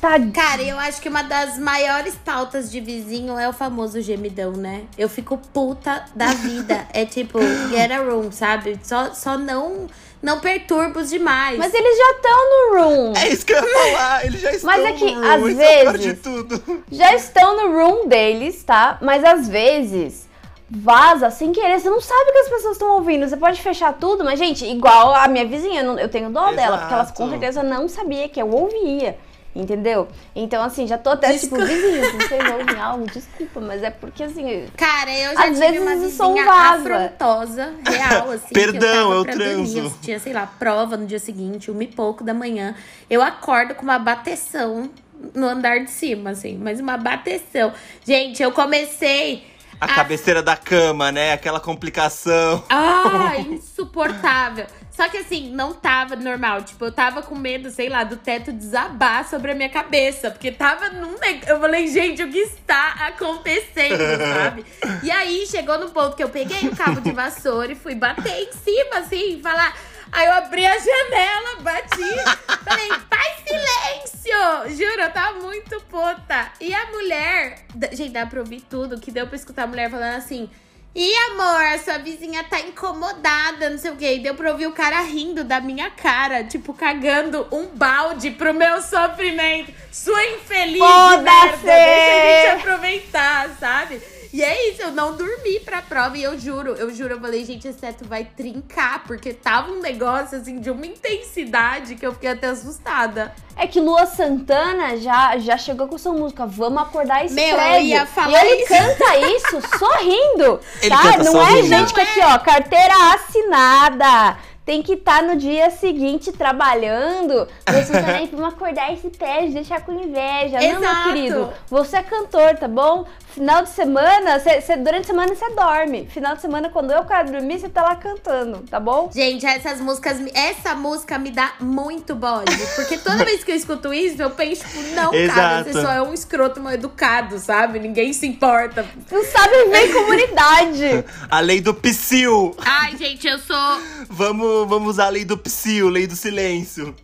Tá. 0.00 0.18
Cara, 0.34 0.62
eu 0.62 0.78
acho 0.78 1.00
que 1.00 1.08
uma 1.08 1.22
das 1.22 1.58
maiores 1.58 2.14
pautas 2.16 2.70
de 2.70 2.80
vizinho 2.80 3.38
é 3.38 3.48
o 3.48 3.52
famoso 3.52 4.00
gemidão, 4.02 4.52
né? 4.52 4.84
Eu 4.98 5.08
fico 5.08 5.38
puta 5.38 6.04
da 6.14 6.28
vida. 6.34 6.86
É 6.92 7.06
tipo, 7.06 7.38
get 7.70 7.90
a 7.92 7.98
room, 7.98 8.32
sabe? 8.32 8.78
Só, 8.82 9.14
só 9.14 9.38
não, 9.38 9.86
não 10.22 10.38
perturbos 10.40 11.08
demais. 11.10 11.58
Mas 11.58 11.72
eles 11.72 11.96
já 11.96 12.10
estão 12.12 12.50
no 12.50 12.78
room. 12.80 13.12
É 13.16 13.28
isso 13.28 13.46
que 13.46 13.52
eu 13.52 13.62
ia 13.64 13.92
falar. 13.92 14.26
Eles 14.26 14.40
já 14.40 14.50
estão 14.52 14.70
Mas 14.70 14.84
é 14.84 14.92
que, 14.92 15.10
no 15.14 15.20
room, 15.20 15.30
às 15.32 15.42
isso 15.52 15.60
é 15.60 15.78
o 15.78 15.80
pior 15.80 15.92
vezes- 15.92 16.06
de 16.06 16.14
tudo. 16.14 16.84
Já 16.92 17.14
estão 17.14 17.56
no 17.56 17.72
room 17.78 18.06
deles, 18.08 18.62
tá? 18.62 18.98
Mas 19.00 19.24
às 19.24 19.48
vezes 19.48 20.28
vaza 20.70 21.30
sem 21.30 21.50
querer. 21.52 21.80
Você 21.80 21.90
não 21.90 22.00
sabe 22.00 22.30
o 22.30 22.32
que 22.32 22.38
as 22.38 22.48
pessoas 22.48 22.72
estão 22.74 22.90
ouvindo. 22.92 23.28
Você 23.28 23.36
pode 23.36 23.60
fechar 23.60 23.92
tudo, 23.94 24.22
mas, 24.24 24.38
gente, 24.38 24.64
igual 24.64 25.14
a 25.14 25.26
minha 25.26 25.44
vizinha, 25.46 25.80
eu, 25.80 25.84
não- 25.86 25.98
eu 25.98 26.08
tenho 26.08 26.30
dó 26.30 26.52
dela, 26.52 26.78
porque 26.78 26.94
ela 26.94 27.04
com 27.06 27.24
Exato. 27.24 27.30
certeza 27.30 27.62
não 27.62 27.88
sabia 27.88 28.28
que 28.28 28.40
eu 28.40 28.48
ouvia. 28.50 29.18
Entendeu? 29.54 30.06
Então, 30.34 30.62
assim, 30.62 30.86
já 30.86 30.96
tô 30.96 31.10
até 31.10 31.36
tipo, 31.36 31.56
Desculpa. 31.56 31.64
vizinhos, 31.64 32.12
não 32.14 32.28
sei 32.28 32.38
ouvem 32.52 32.80
algo, 32.80 33.06
desculpa, 33.06 33.60
mas 33.60 33.82
é 33.82 33.90
porque 33.90 34.22
assim. 34.22 34.66
Cara, 34.76 35.10
eu 35.10 35.34
já 35.34 35.40
Às 35.40 35.58
tive 35.58 35.60
vezes 35.60 35.82
uma 35.82 35.96
vizinha 35.96 36.50
afrontosa, 36.52 37.74
real, 37.84 38.30
assim. 38.30 38.54
Perdão, 38.54 38.80
que 38.80 38.86
eu, 38.86 38.92
tava 38.92 39.14
eu 39.14 39.24
pra 39.24 39.32
transo. 39.32 39.54
dormir, 39.56 39.78
eu 39.78 39.92
tinha, 40.00 40.18
sei 40.20 40.32
lá, 40.32 40.46
prova 40.46 40.96
no 40.96 41.04
dia 41.04 41.18
seguinte, 41.18 41.68
uma 41.68 41.82
e 41.82 41.88
pouco 41.88 42.22
da 42.22 42.32
manhã. 42.32 42.76
Eu 43.08 43.20
acordo 43.22 43.74
com 43.74 43.82
uma 43.82 43.98
bateção 43.98 44.88
no 45.34 45.48
andar 45.48 45.80
de 45.80 45.90
cima, 45.90 46.30
assim, 46.30 46.56
mas 46.56 46.78
uma 46.78 46.96
bateção. 46.96 47.72
Gente, 48.06 48.40
eu 48.42 48.52
comecei 48.52 49.44
A 49.80 49.88
cabeceira 49.88 50.42
da 50.42 50.56
cama, 50.56 51.10
né? 51.10 51.32
Aquela 51.32 51.58
complicação. 51.58 52.62
Ah, 52.68 53.32
insuportável. 53.50 54.66
Só 54.90 55.08
que 55.08 55.18
assim, 55.18 55.50
não 55.50 55.72
tava 55.72 56.16
normal. 56.16 56.62
Tipo, 56.62 56.86
eu 56.86 56.92
tava 56.92 57.22
com 57.22 57.34
medo, 57.34 57.70
sei 57.70 57.88
lá, 57.88 58.04
do 58.04 58.16
teto 58.16 58.52
desabar 58.52 59.26
sobre 59.28 59.52
a 59.52 59.54
minha 59.54 59.68
cabeça. 59.68 60.30
Porque 60.30 60.50
tava 60.50 60.90
num. 60.90 61.14
Eu 61.46 61.60
falei, 61.60 61.86
gente, 61.86 62.22
o 62.22 62.30
que 62.30 62.38
está 62.38 63.06
acontecendo, 63.06 63.96
sabe? 64.34 64.64
E 65.02 65.10
aí 65.10 65.46
chegou 65.46 65.78
no 65.78 65.90
ponto 65.90 66.16
que 66.16 66.22
eu 66.22 66.28
peguei 66.28 66.68
o 66.68 66.76
cabo 66.76 67.00
de 67.00 67.12
vassoura 67.12 67.72
e 67.72 67.76
fui 67.76 67.94
bater 67.94 68.32
em 68.32 68.52
cima, 68.52 68.98
assim, 68.98 69.40
falar. 69.42 69.74
Aí 70.12 70.26
eu 70.26 70.32
abri 70.32 70.66
a 70.66 70.76
janela, 70.76 71.60
bati, 71.60 72.64
falei, 72.64 72.88
faz 73.08 73.44
silêncio! 73.46 74.76
Juro, 74.76 75.02
eu 75.02 75.12
tava 75.12 75.38
muito 75.38 75.80
puta. 75.82 76.50
E 76.60 76.74
a 76.74 76.86
mulher, 76.90 77.64
gente, 77.92 78.10
dá 78.10 78.26
pra 78.26 78.40
ouvir 78.40 78.60
tudo, 78.62 79.00
que 79.00 79.12
deu 79.12 79.28
pra 79.28 79.36
escutar 79.36 79.64
a 79.64 79.66
mulher 79.68 79.88
falando 79.88 80.16
assim. 80.16 80.50
Ih, 80.92 81.14
amor, 81.30 81.66
a 81.66 81.78
sua 81.78 81.98
vizinha 81.98 82.42
tá 82.42 82.58
incomodada, 82.58 83.70
não 83.70 83.78
sei 83.78 83.92
o 83.92 83.96
quê. 83.96 84.14
E 84.14 84.18
deu 84.18 84.34
pra 84.34 84.50
ouvir 84.50 84.66
o 84.66 84.72
cara 84.72 85.00
rindo 85.02 85.44
da 85.44 85.60
minha 85.60 85.88
cara, 85.88 86.42
tipo, 86.42 86.74
cagando 86.74 87.46
um 87.52 87.66
balde 87.66 88.32
pro 88.32 88.52
meu 88.52 88.82
sofrimento. 88.82 89.72
Sua 89.92 90.24
infeliz, 90.26 90.78
Foda-se! 90.80 91.22
merda, 91.22 91.58
deixa 91.62 92.12
a 92.12 92.50
gente 92.52 92.60
aproveitar, 92.60 93.50
sabe? 93.60 94.02
E 94.32 94.44
é 94.44 94.70
isso, 94.70 94.80
eu 94.82 94.92
não 94.92 95.16
dormi 95.16 95.58
pra 95.60 95.82
prova 95.82 96.16
e 96.16 96.22
eu 96.22 96.38
juro, 96.38 96.74
eu 96.74 96.94
juro, 96.94 97.14
eu 97.14 97.20
falei, 97.20 97.44
gente, 97.44 97.66
esse 97.66 97.78
teto 97.80 98.04
vai 98.06 98.24
trincar, 98.24 99.02
porque 99.04 99.32
tava 99.34 99.72
um 99.72 99.80
negócio, 99.80 100.38
assim, 100.38 100.60
de 100.60 100.70
uma 100.70 100.86
intensidade 100.86 101.96
que 101.96 102.06
eu 102.06 102.12
fiquei 102.12 102.30
até 102.30 102.46
assustada. 102.46 103.34
É 103.56 103.66
que 103.66 103.80
Lua 103.80 104.06
Santana 104.06 104.96
já, 104.98 105.36
já 105.38 105.58
chegou 105.58 105.88
com 105.88 105.98
sua 105.98 106.12
música, 106.12 106.46
vamos 106.46 106.80
acordar 106.80 107.24
esse 107.24 107.34
Meu, 107.34 107.44
eu 107.48 107.56
prédio. 107.56 107.88
ia 107.88 108.06
falar 108.06 108.30
e 108.30 108.34
ele 108.52 108.62
isso. 108.62 108.68
canta 108.68 109.16
isso 109.18 109.78
sorrindo, 109.78 110.60
Ele 110.80 110.90
tá? 110.94 111.02
canta 111.02 111.24
Não 111.24 111.42
é 111.42 111.62
gente 111.64 111.92
que 111.92 112.00
aqui, 112.00 112.20
ó, 112.22 112.38
carteira 112.38 112.94
assinada. 113.14 114.38
Tem 114.70 114.82
que 114.82 114.92
estar 114.92 115.20
no 115.24 115.34
dia 115.34 115.68
seguinte 115.68 116.30
trabalhando. 116.30 117.48
Você 117.68 117.90
tá 118.00 118.06
aí, 118.06 118.28
vamos 118.32 118.54
acordar 118.54 118.92
esse 118.92 119.08
prédio, 119.10 119.54
deixar 119.54 119.80
com 119.84 119.90
inveja. 120.00 120.60
Não, 120.60 120.80
meu 120.80 120.90
Exato. 120.90 121.08
querido. 121.08 121.52
Você 121.68 121.96
é 121.96 122.02
cantor, 122.04 122.56
tá 122.56 122.68
bom? 122.68 123.04
Final 123.34 123.62
de 123.62 123.70
semana, 123.70 124.38
cê- 124.40 124.60
cê- 124.60 124.76
durante 124.76 125.02
a 125.04 125.06
semana 125.06 125.34
você 125.34 125.50
dorme. 125.54 126.06
Final 126.06 126.36
de 126.36 126.42
semana, 126.42 126.68
quando 126.68 126.92
eu 126.92 127.04
quero 127.04 127.32
dormir, 127.32 127.58
você 127.58 127.68
tá 127.68 127.82
lá 127.82 127.96
cantando, 127.96 128.58
tá 128.70 128.78
bom? 128.78 129.10
Gente, 129.12 129.44
essas 129.44 129.80
músicas, 129.80 130.18
essa 130.34 130.74
música 130.76 131.18
me 131.18 131.30
dá 131.32 131.52
muito 131.60 132.14
bode. 132.14 132.56
Porque 132.76 132.96
toda 132.98 133.24
vez 133.24 133.42
que 133.42 133.50
eu 133.52 133.56
escuto 133.56 133.92
isso, 133.92 134.22
eu 134.22 134.30
penso, 134.30 134.64
tipo, 134.66 134.82
não, 134.94 135.10
cara, 135.10 135.16
Exato. 135.60 135.72
você 135.72 135.82
só 135.82 135.92
é 135.92 136.02
um 136.02 136.12
escroto 136.14 136.60
mal 136.60 136.72
educado, 136.72 137.38
sabe? 137.40 137.78
Ninguém 137.80 138.12
se 138.12 138.24
importa. 138.26 138.84
Não 139.10 139.24
sabe 139.24 139.64
viver 139.64 139.88
em 139.88 139.92
comunidade. 139.92 141.04
A 141.30 141.40
lei 141.40 141.60
do 141.60 141.72
psil. 141.74 142.54
Ai, 142.64 142.96
gente, 142.96 143.26
eu 143.28 143.38
sou. 143.38 143.80
Vamos, 144.08 144.59
vamos 144.66 144.90
usar 144.90 145.06
a 145.06 145.10
lei 145.10 145.24
do 145.24 145.36
psil, 145.36 145.88
lei 145.88 146.06
do 146.06 146.16
silêncio. 146.16 146.94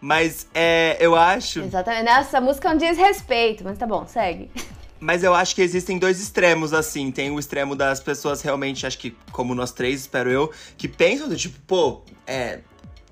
Mas 0.00 0.46
é, 0.54 0.96
eu 1.00 1.14
acho. 1.14 1.60
Exatamente. 1.60 2.08
Essa 2.08 2.40
música 2.40 2.68
é 2.68 2.74
um 2.74 2.76
desrespeito, 2.76 3.64
mas 3.64 3.78
tá 3.78 3.86
bom, 3.86 4.06
segue. 4.06 4.50
Mas 4.98 5.22
eu 5.22 5.34
acho 5.34 5.54
que 5.54 5.62
existem 5.62 5.98
dois 5.98 6.20
extremos, 6.20 6.72
assim. 6.72 7.10
Tem 7.10 7.30
o 7.30 7.38
extremo 7.38 7.74
das 7.74 8.00
pessoas 8.00 8.40
realmente, 8.40 8.86
acho 8.86 8.98
que, 8.98 9.16
como 9.32 9.54
nós 9.54 9.72
três, 9.72 10.02
espero 10.02 10.30
eu, 10.30 10.50
que 10.76 10.88
pensam 10.88 11.28
do 11.28 11.36
tipo, 11.36 11.58
pô, 11.66 12.02
é. 12.26 12.60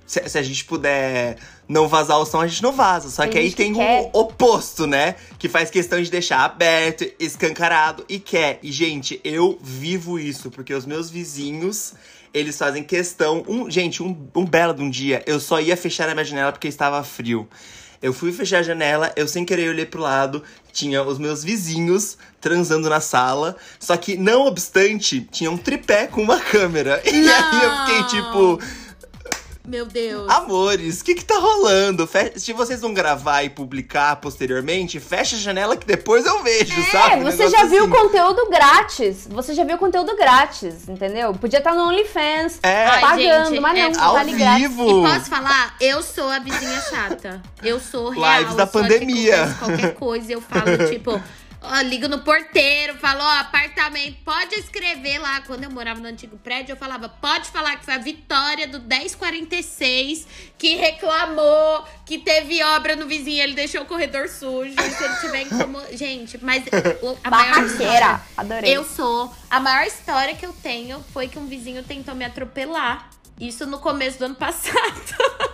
se, 0.07 0.27
se 0.29 0.39
a 0.39 0.43
gente 0.43 0.65
puder 0.65 1.37
não 1.69 1.89
vazar 1.89 2.19
o 2.19 2.25
som, 2.25 2.41
a 2.41 2.47
gente 2.47 2.63
não 2.63 2.73
vaza. 2.73 3.11
Só 3.11 3.23
Tem 3.23 3.31
que 3.31 3.39
aí 3.39 3.53
tem 3.53 3.75
o 3.75 4.19
oposto, 4.19 4.87
né? 4.87 5.17
Que 5.39 5.49
faz 5.49 5.71
questão 5.71 6.01
de 6.03 6.11
deixar 6.11 6.41
aberto, 6.41 7.05
escancarado 7.19 8.05
e 8.09 8.19
quer. 8.19 8.59
E, 8.63 8.71
gente, 8.71 9.21
eu 9.25 9.59
vivo 9.61 10.19
isso, 10.19 10.51
porque 10.51 10.73
os 10.73 10.87
meus 10.87 11.11
vizinhos. 11.11 11.95
Eles 12.35 12.59
fazem 12.59 12.83
questão. 12.83 13.45
Um, 13.49 13.71
gente, 13.71 14.03
um, 14.03 14.29
um 14.35 14.45
belo 14.45 14.75
de 14.75 14.83
um 14.83 14.91
dia, 14.91 15.23
eu 15.25 15.39
só 15.39 15.61
ia 15.61 15.77
fechar 15.77 16.09
a 16.09 16.15
minha 16.15 16.25
janela 16.25 16.51
porque 16.53 16.69
estava 16.69 17.03
frio. 17.05 17.49
Eu 18.03 18.13
fui 18.13 18.33
fechar 18.33 18.59
a 18.59 18.63
janela, 18.63 19.11
eu 19.17 19.27
sem 19.27 19.47
querer 19.47 19.71
olhei 19.71 19.87
pro 19.87 20.03
lado, 20.03 20.43
tinha 20.71 21.03
os 21.03 21.19
meus 21.19 21.43
vizinhos 21.43 22.19
transando 22.39 22.91
na 22.91 23.01
sala. 23.01 23.57
Só 23.79 23.97
que, 23.97 24.17
não 24.17 24.47
obstante, 24.47 25.23
tinha 25.31 25.51
um 25.51 25.57
tripé 25.57 26.07
com 26.07 26.21
uma 26.21 26.39
câmera. 26.39 27.01
E 27.07 27.31
aí 27.31 27.63
eu 27.63 27.77
fiquei 27.79 28.21
tipo, 28.21 28.61
Meu 29.67 29.87
Deus. 29.87 30.29
amores, 30.31 31.01
o 31.01 31.05
que 31.05 31.15
que 31.15 31.25
tá 31.25 31.37
rolando? 31.39 32.07
Fe- 32.07 32.35
Se 32.37 32.53
vocês 32.53 32.83
vão 32.83 32.93
gravar 32.93 33.43
e 33.45 33.49
publicar 33.49 34.17
posteriormente, 34.17 35.01
fecha 35.01 35.37
a 35.37 35.39
janela 35.39 35.75
que 35.77 35.87
depois 35.87 36.27
eu 36.27 36.43
vejo, 36.43 36.75
sabe? 36.93 37.15
É, 37.15 37.17
Um 37.17 37.23
você 37.25 37.49
já 37.49 37.65
viu 37.65 37.85
assim. 37.85 37.91
conteúdo 37.93 38.51
grátis. 38.51 39.27
Você 39.31 39.55
já 39.55 39.65
viu 39.65 39.79
conteúdo 39.79 40.15
grátis, 40.17 40.87
entendeu? 40.89 41.33
Podia 41.33 41.59
estar 41.61 41.75
no 41.75 41.89
OnlyFans, 41.89 42.59
É. 42.63 42.85
Ai, 42.85 43.01
pagando, 43.01 43.49
gente, 43.51 43.61
mas 43.61 43.79
é 43.79 43.89
não, 43.89 44.03
Ao 44.05 44.13
vale 44.15 44.33
grátis. 44.33 44.69
vivo. 44.69 44.83
E 45.07 45.09
posso 45.11 45.31
falar? 45.31 45.77
Eu 45.81 46.03
sou 46.03 46.29
a 46.29 46.39
vizinha 46.41 46.81
chata. 46.83 47.43
Eu 47.63 47.81
sou 47.81 48.11
real. 48.11 48.41
Lives 48.41 48.55
da 48.57 48.67
pandemia. 48.67 49.57
Qualquer 49.59 49.95
coisa 49.95 50.31
eu 50.33 50.43
falo, 50.43 50.77
tipo... 50.93 51.23
Ó, 51.67 51.81
ligo 51.81 52.09
no 52.09 52.19
porteiro, 52.21 52.95
falo, 52.99 53.21
ó, 53.23 53.39
apartamento, 53.41 54.19
pode 54.23 54.55
escrever 54.57 55.19
lá. 55.19 55.41
Quando 55.41 55.65
eu 55.65 55.71
morava 55.71 55.99
no 55.99 56.07
antigo 56.07 56.37
prédio, 56.37 56.73
eu 56.73 56.77
falava, 56.77 57.09
pode 57.09 57.49
falar 57.51 57.77
que 57.77 57.85
foi 57.87 57.95
a 57.95 57.99
Vitória 57.99 58.69
do 58.69 58.81
1046 58.81 60.27
que 60.59 60.77
reclamou 60.77 61.85
que 62.05 62.19
teve 62.19 62.63
obra 62.63 62.95
no 62.97 63.07
vizinho, 63.07 63.43
ele 63.43 63.55
deixou 63.55 63.83
o 63.83 63.87
corredor 63.87 64.29
sujo. 64.29 64.75
E 64.79 64.91
se 64.91 65.05
ele 65.05 65.17
tiver 65.17 65.43
incomodado. 65.43 65.97
Gente, 65.97 66.39
mas 66.45 66.65
o- 67.03 67.17
a 67.25 67.31
maior 67.31 67.55
Barraqueira, 67.55 68.21
adorei. 68.37 68.77
eu 68.77 68.85
sou. 68.85 69.35
A 69.51 69.59
maior 69.59 69.87
história 69.87 70.35
que 70.35 70.45
eu 70.45 70.53
tenho 70.53 71.03
foi 71.13 71.29
que 71.29 71.39
um 71.39 71.47
vizinho 71.47 71.83
tentou 71.83 72.15
me 72.15 72.25
atropelar. 72.25 73.09
Isso 73.41 73.67
no 73.67 73.79
começo 73.79 74.19
do 74.19 74.27
ano 74.27 74.35
passado. 74.35 74.75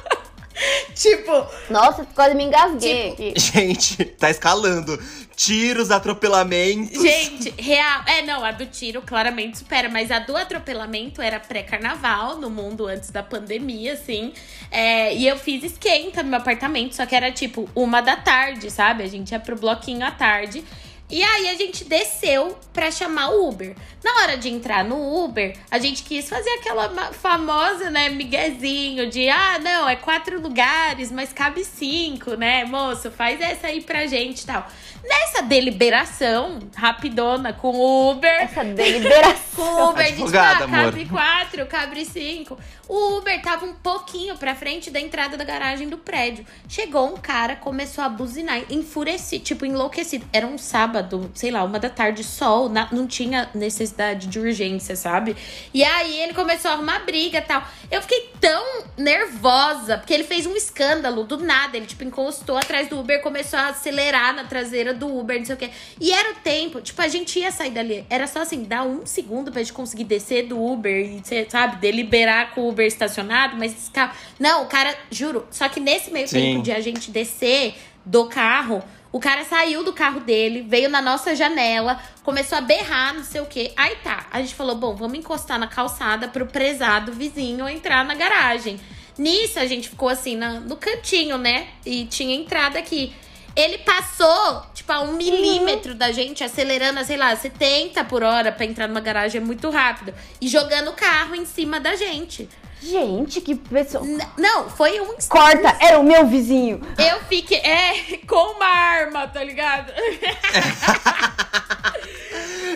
tipo, 0.94 1.46
Nossa, 1.70 2.06
quase 2.14 2.34
me 2.34 2.44
engasguei 2.44 3.10
Tipo, 3.10 3.12
aqui. 3.12 3.32
Gente, 3.36 4.04
tá 4.04 4.30
escalando. 4.30 4.98
Tiros, 5.36 5.90
atropelamentos. 5.90 7.00
gente, 7.00 7.54
real. 7.58 8.02
É, 8.06 8.22
não, 8.22 8.44
a 8.44 8.50
do 8.50 8.66
tiro 8.66 9.00
claramente 9.00 9.58
supera, 9.58 9.88
mas 9.88 10.10
a 10.10 10.18
do 10.18 10.36
atropelamento 10.36 11.22
era 11.22 11.40
pré-carnaval 11.40 12.36
no 12.36 12.50
mundo 12.50 12.86
antes 12.86 13.10
da 13.10 13.22
pandemia, 13.22 13.94
assim. 13.94 14.34
É, 14.70 15.14
e 15.14 15.26
eu 15.26 15.38
fiz 15.38 15.64
esquenta 15.64 16.22
no 16.22 16.28
meu 16.28 16.38
apartamento, 16.38 16.94
só 16.94 17.06
que 17.06 17.16
era 17.16 17.32
tipo 17.32 17.68
uma 17.74 18.02
da 18.02 18.16
tarde, 18.16 18.70
sabe? 18.70 19.02
A 19.02 19.06
gente 19.06 19.30
ia 19.30 19.40
pro 19.40 19.56
bloquinho 19.56 20.04
à 20.04 20.10
tarde. 20.10 20.62
E 21.10 21.22
aí 21.24 21.48
a 21.48 21.54
gente 21.56 21.84
desceu 21.84 22.56
pra 22.72 22.90
chamar 22.90 23.30
o 23.30 23.48
Uber. 23.48 23.74
Na 24.02 24.22
hora 24.22 24.38
de 24.38 24.48
entrar 24.48 24.84
no 24.84 25.24
Uber, 25.24 25.56
a 25.70 25.78
gente 25.78 26.04
quis 26.04 26.28
fazer 26.28 26.48
aquela 26.50 26.88
famosa, 27.12 27.90
né, 27.90 28.08
miguezinho 28.08 29.10
de 29.10 29.28
ah, 29.28 29.58
não, 29.58 29.88
é 29.88 29.96
quatro 29.96 30.40
lugares, 30.40 31.10
mas 31.10 31.32
cabe 31.32 31.64
cinco, 31.64 32.34
né, 32.34 32.64
moço? 32.64 33.10
Faz 33.10 33.40
essa 33.40 33.66
aí 33.66 33.80
pra 33.80 34.06
gente 34.06 34.42
e 34.42 34.46
tal. 34.46 34.66
Nessa 35.10 35.42
deliberação, 35.42 36.60
rapidona, 36.76 37.52
com 37.52 37.70
o 37.76 38.10
Uber. 38.12 38.30
Essa 38.42 38.64
deliberação. 38.64 39.40
Com 39.60 39.62
o 39.62 39.90
Uber, 39.90 40.06
Advogada, 40.06 40.60
ah, 40.60 40.64
amor. 40.64 40.84
cabe 40.92 41.04
quatro, 41.06 41.66
cabe 41.66 42.04
cinco. 42.06 42.58
O 42.88 43.18
Uber 43.18 43.42
tava 43.42 43.66
um 43.66 43.74
pouquinho 43.74 44.34
pra 44.38 44.54
frente 44.54 44.90
da 44.90 44.98
entrada 44.98 45.36
da 45.36 45.44
garagem 45.44 45.86
do 45.88 45.98
prédio. 45.98 46.46
Chegou 46.66 47.12
um 47.12 47.16
cara, 47.16 47.56
começou 47.56 48.02
a 48.02 48.08
buzinar, 48.08 48.62
enfurecido, 48.70 49.44
tipo, 49.44 49.66
enlouquecido. 49.66 50.24
Era 50.32 50.46
um 50.46 50.56
sábado, 50.56 51.30
sei 51.34 51.50
lá, 51.50 51.62
uma 51.64 51.78
da 51.78 51.90
tarde, 51.90 52.24
sol, 52.24 52.70
na- 52.70 52.88
não 52.90 53.06
tinha 53.06 53.50
necessidade 53.54 54.28
de 54.28 54.38
urgência, 54.38 54.96
sabe? 54.96 55.36
E 55.74 55.84
aí 55.84 56.20
ele 56.20 56.32
começou 56.32 56.70
a 56.70 56.74
arrumar 56.74 57.00
briga 57.00 57.38
e 57.38 57.42
tal. 57.42 57.62
Eu 57.90 58.00
fiquei 58.00 58.30
tão 58.40 58.84
nervosa, 58.96 59.98
porque 59.98 60.14
ele 60.14 60.24
fez 60.24 60.46
um 60.46 60.56
escândalo 60.56 61.24
do 61.24 61.36
nada. 61.38 61.76
Ele, 61.76 61.86
tipo, 61.86 62.04
encostou 62.04 62.56
atrás 62.56 62.88
do 62.88 62.98
Uber, 62.98 63.20
começou 63.20 63.58
a 63.58 63.68
acelerar 63.68 64.32
na 64.34 64.44
traseira 64.44 64.94
do 65.00 65.18
Uber, 65.18 65.38
não 65.38 65.44
sei 65.44 65.54
o 65.56 65.58
quê. 65.58 65.70
E 66.00 66.12
era 66.12 66.30
o 66.32 66.34
tempo, 66.36 66.80
tipo, 66.80 67.02
a 67.02 67.08
gente 67.08 67.38
ia 67.40 67.50
sair 67.50 67.70
dali. 67.72 68.04
Era 68.08 68.26
só 68.28 68.42
assim, 68.42 68.62
dar 68.62 68.84
um 68.84 69.04
segundo 69.04 69.50
pra 69.50 69.60
gente 69.62 69.72
conseguir 69.72 70.04
descer 70.04 70.46
do 70.46 70.62
Uber 70.62 70.94
e, 70.96 71.22
sabe, 71.48 71.76
deliberar 71.78 72.54
com 72.54 72.60
o 72.60 72.68
Uber 72.68 72.86
estacionado, 72.86 73.56
mas 73.56 73.72
esse 73.72 73.90
carro. 73.90 74.14
Não, 74.38 74.62
o 74.62 74.66
cara, 74.66 74.94
juro. 75.10 75.46
Só 75.50 75.68
que 75.68 75.80
nesse 75.80 76.10
meio 76.12 76.28
Sim. 76.28 76.38
tempo 76.40 76.62
de 76.62 76.70
a 76.72 76.80
gente 76.80 77.10
descer 77.10 77.74
do 78.06 78.26
carro. 78.26 78.82
O 79.12 79.18
cara 79.18 79.42
saiu 79.44 79.82
do 79.82 79.92
carro 79.92 80.20
dele, 80.20 80.62
veio 80.62 80.88
na 80.88 81.02
nossa 81.02 81.34
janela, 81.34 82.00
começou 82.22 82.56
a 82.56 82.60
berrar, 82.60 83.12
não 83.12 83.24
sei 83.24 83.40
o 83.40 83.46
quê. 83.46 83.72
Aí 83.76 83.96
tá, 84.04 84.26
a 84.30 84.40
gente 84.40 84.54
falou: 84.54 84.76
bom, 84.76 84.94
vamos 84.94 85.18
encostar 85.18 85.58
na 85.58 85.66
calçada 85.66 86.28
pro 86.28 86.46
prezado 86.46 87.10
vizinho 87.12 87.68
entrar 87.68 88.04
na 88.04 88.14
garagem. 88.14 88.78
Nisso 89.18 89.58
a 89.58 89.66
gente 89.66 89.88
ficou 89.88 90.08
assim 90.08 90.36
na- 90.36 90.60
no 90.60 90.76
cantinho, 90.76 91.36
né? 91.36 91.66
E 91.84 92.04
tinha 92.06 92.34
entrada 92.36 92.78
aqui. 92.78 93.12
Ele 93.60 93.78
passou, 93.78 94.62
tipo, 94.74 94.90
a 94.92 95.00
um 95.02 95.12
milímetro 95.12 95.94
da 95.94 96.10
gente, 96.12 96.42
acelerando, 96.42 96.98
a, 97.00 97.04
sei 97.04 97.16
lá, 97.16 97.34
70 97.36 98.04
por 98.04 98.22
hora 98.22 98.50
pra 98.50 98.64
entrar 98.64 98.88
numa 98.88 99.00
garagem 99.00 99.40
é 99.40 99.44
muito 99.44 99.68
rápido. 99.70 100.14
E 100.40 100.48
jogando 100.48 100.88
o 100.88 100.94
carro 100.94 101.34
em 101.34 101.44
cima 101.44 101.78
da 101.78 101.94
gente. 101.96 102.48
Gente, 102.82 103.42
que 103.42 103.54
pessoa. 103.56 104.02
N- 104.06 104.26
não, 104.38 104.70
foi 104.70 104.98
um 105.00 105.14
Corta, 105.28 105.76
era 105.80 105.98
o 105.98 106.02
meu 106.02 106.26
vizinho. 106.26 106.80
eu 106.96 107.20
fiquei. 107.28 107.58
É, 107.58 108.16
com 108.26 108.56
uma 108.56 108.66
arma, 108.66 109.28
tá 109.28 109.44
ligado? 109.44 109.92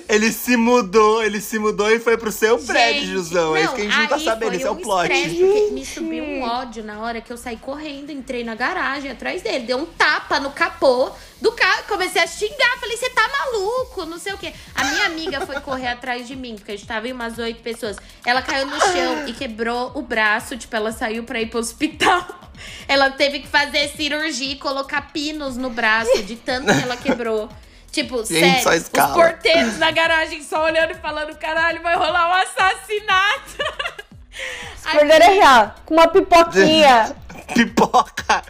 Ele 0.08 0.30
se 0.30 0.56
mudou, 0.56 1.22
ele 1.22 1.40
se 1.40 1.58
mudou 1.58 1.90
e 1.90 1.98
foi 1.98 2.16
pro 2.18 2.30
seu 2.30 2.58
prédio, 2.58 3.00
Gente, 3.00 3.12
Jusão. 3.12 3.56
é 3.56 3.62
isso 3.62 3.74
que 3.74 3.80
a 3.80 3.84
gente 3.84 3.96
não 3.96 4.06
tá 4.06 4.18
sabendo, 4.18 4.54
esse 4.54 4.64
é 4.64 4.70
o 4.70 4.74
um 4.74 4.76
plot. 4.76 5.10
estresse, 5.10 5.36
porque 5.36 5.70
me 5.72 5.86
subiu 5.86 6.24
um 6.24 6.42
ódio 6.42 6.84
na 6.84 7.00
hora 7.00 7.20
que 7.20 7.32
eu 7.32 7.36
saí 7.36 7.56
correndo, 7.56 8.10
entrei 8.10 8.44
na 8.44 8.54
garagem 8.54 9.10
atrás 9.10 9.40
dele, 9.40 9.64
deu 9.64 9.78
um 9.78 9.86
tapa 9.86 10.38
no 10.38 10.50
capô 10.50 11.10
do 11.40 11.52
carro, 11.52 11.84
comecei 11.88 12.22
a 12.22 12.26
xingar, 12.26 12.78
falei, 12.80 12.96
você 12.96 13.10
tá 13.10 13.28
maluco, 13.28 14.04
não 14.04 14.18
sei 14.18 14.32
o 14.32 14.38
quê. 14.38 14.52
A 14.74 14.84
minha 14.84 15.06
amiga 15.06 15.44
foi 15.46 15.60
correr 15.60 15.88
atrás 15.88 16.26
de 16.26 16.36
mim, 16.36 16.54
porque 16.56 16.72
a 16.72 16.76
gente 16.76 16.86
tava 16.86 17.08
em 17.08 17.12
umas 17.12 17.38
oito 17.38 17.62
pessoas. 17.62 17.96
Ela 18.24 18.42
caiu 18.42 18.66
no 18.66 18.78
chão 18.80 19.26
e 19.26 19.32
quebrou 19.32 19.92
o 19.94 20.02
braço, 20.02 20.56
tipo, 20.56 20.74
ela 20.74 20.92
saiu 20.92 21.24
pra 21.24 21.40
ir 21.40 21.46
pro 21.46 21.60
hospital. 21.60 22.26
Ela 22.86 23.10
teve 23.10 23.40
que 23.40 23.48
fazer 23.48 23.88
cirurgia 23.96 24.52
e 24.52 24.56
colocar 24.56 25.12
pinos 25.12 25.56
no 25.56 25.70
braço, 25.70 26.22
de 26.22 26.36
tanto 26.36 26.66
que 26.72 26.82
ela 26.82 26.96
quebrou. 26.96 27.48
Tipo, 27.94 28.24
Gente, 28.24 28.60
só 28.64 28.70
sério, 28.70 28.82
os 28.82 29.12
porteiros 29.12 29.78
na 29.78 29.92
garagem 29.92 30.42
só 30.42 30.64
olhando 30.64 30.90
e 30.90 30.94
falando, 30.94 31.36
caralho, 31.36 31.80
vai 31.80 31.94
rolar 31.94 32.28
um 32.28 32.32
assassinato. 32.42 33.94
Aí, 34.84 34.98
Cordeiro 34.98 35.22
é 35.22 35.28
real. 35.28 35.74
Com 35.86 35.94
uma 35.94 36.08
pipoquinha. 36.08 37.14
Pipoca! 37.54 38.42